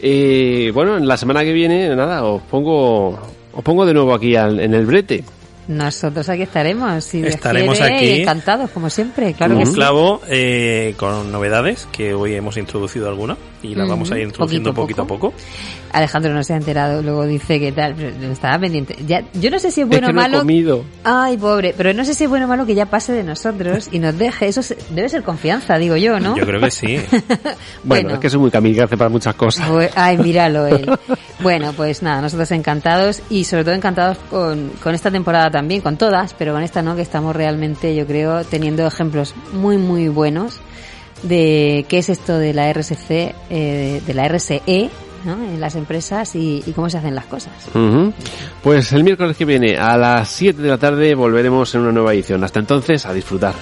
Eh, 0.00 0.70
bueno, 0.74 0.96
en 0.96 1.06
la 1.06 1.16
semana 1.16 1.42
que 1.44 1.52
viene, 1.52 1.94
nada, 1.94 2.24
os 2.24 2.42
pongo, 2.42 3.10
os 3.52 3.62
pongo 3.62 3.86
de 3.86 3.94
nuevo 3.94 4.14
aquí 4.14 4.34
al- 4.36 4.60
en 4.60 4.74
el 4.74 4.86
brete. 4.86 5.24
Nosotros 5.68 6.28
aquí 6.28 6.42
estaremos, 6.42 7.04
si 7.04 7.18
Dios 7.22 7.36
Estaremos 7.36 7.78
quiere, 7.78 7.94
aquí. 7.94 8.04
y 8.06 8.20
encantados, 8.22 8.68
como 8.70 8.90
siempre, 8.90 9.32
claro 9.32 9.54
que 9.54 9.60
un 9.60 9.66
sí. 9.68 9.74
clavo 9.74 10.20
eh, 10.28 10.94
con 10.96 11.30
novedades 11.30 11.86
que 11.92 12.12
hoy 12.14 12.34
hemos 12.34 12.56
introducido 12.56 13.08
alguna 13.08 13.36
y 13.62 13.76
las 13.76 13.88
vamos 13.88 14.10
a 14.10 14.18
ir 14.18 14.24
introduciendo 14.24 14.74
poquito 14.74 15.02
a 15.02 15.06
poco. 15.06 15.32
Alejandro 15.92 16.32
no 16.32 16.42
se 16.42 16.54
ha 16.54 16.56
enterado, 16.56 17.02
luego 17.02 17.24
dice 17.26 17.60
que 17.60 17.70
tal, 17.72 17.94
pero 17.94 18.32
estaba 18.32 18.58
pendiente. 18.58 18.96
Ya, 19.06 19.22
yo 19.34 19.50
no 19.50 19.58
sé 19.58 19.70
si 19.70 19.82
es 19.82 19.86
bueno 19.88 20.06
es 20.06 20.10
o 20.10 20.12
no 20.14 20.20
he 20.20 20.24
malo. 20.24 20.38
comido. 20.38 20.84
Ay, 21.04 21.36
pobre, 21.36 21.74
pero 21.76 21.92
no 21.92 22.04
sé 22.04 22.14
si 22.14 22.24
es 22.24 22.30
bueno 22.30 22.46
o 22.46 22.48
malo 22.48 22.64
que 22.64 22.74
ya 22.74 22.86
pase 22.86 23.12
de 23.12 23.22
nosotros 23.22 23.88
y 23.92 23.98
nos 23.98 24.16
deje. 24.16 24.48
Eso 24.48 24.62
se- 24.62 24.76
debe 24.90 25.08
ser 25.08 25.22
confianza, 25.22 25.76
digo 25.78 25.96
yo, 25.96 26.18
¿no? 26.18 26.36
Yo 26.36 26.46
creo 26.46 26.60
que 26.60 26.70
sí. 26.70 26.98
Bueno, 27.84 28.14
es 28.14 28.18
que 28.20 28.30
soy 28.30 28.40
muy 28.40 28.50
kamikaze 28.50 28.96
para 28.96 29.10
muchas 29.10 29.34
cosas. 29.34 29.68
Bu- 29.68 29.90
Ay, 29.94 30.16
míralo 30.18 30.66
él. 30.66 30.90
Bueno, 31.40 31.72
pues 31.76 32.02
nada, 32.04 32.22
nosotros 32.22 32.52
encantados 32.52 33.20
y 33.28 33.42
sobre 33.42 33.64
todo 33.64 33.74
encantados 33.74 34.16
con, 34.30 34.70
con 34.80 34.94
esta 34.94 35.10
temporada 35.10 35.50
también, 35.50 35.80
con 35.80 35.96
todas, 35.96 36.34
pero 36.34 36.52
con 36.52 36.62
esta 36.62 36.82
no, 36.82 36.94
que 36.94 37.02
estamos 37.02 37.34
realmente, 37.34 37.96
yo 37.96 38.06
creo, 38.06 38.44
teniendo 38.44 38.86
ejemplos 38.86 39.34
muy, 39.52 39.76
muy 39.76 40.06
buenos 40.06 40.60
de 41.24 41.84
qué 41.88 41.98
es 41.98 42.08
esto 42.10 42.38
de 42.38 42.54
la 42.54 42.72
RSC, 42.72 43.34
eh, 43.50 44.00
de 44.06 44.14
la 44.14 44.28
RSE, 44.28 44.62
En 45.24 45.60
las 45.60 45.76
empresas 45.76 46.34
y, 46.34 46.62
cómo 46.74 46.90
se 46.90 46.98
hacen 46.98 47.14
las 47.14 47.26
cosas. 47.26 47.52
Pues 48.62 48.92
el 48.92 49.04
miércoles 49.04 49.36
que 49.36 49.44
viene 49.44 49.76
a 49.76 49.96
las 49.96 50.28
7 50.30 50.60
de 50.60 50.68
la 50.68 50.78
tarde 50.78 51.14
volveremos 51.14 51.74
en 51.74 51.82
una 51.82 51.92
nueva 51.92 52.14
edición. 52.14 52.42
Hasta 52.44 52.60
entonces, 52.60 53.06
a 53.06 53.12
disfrutar. 53.12 53.54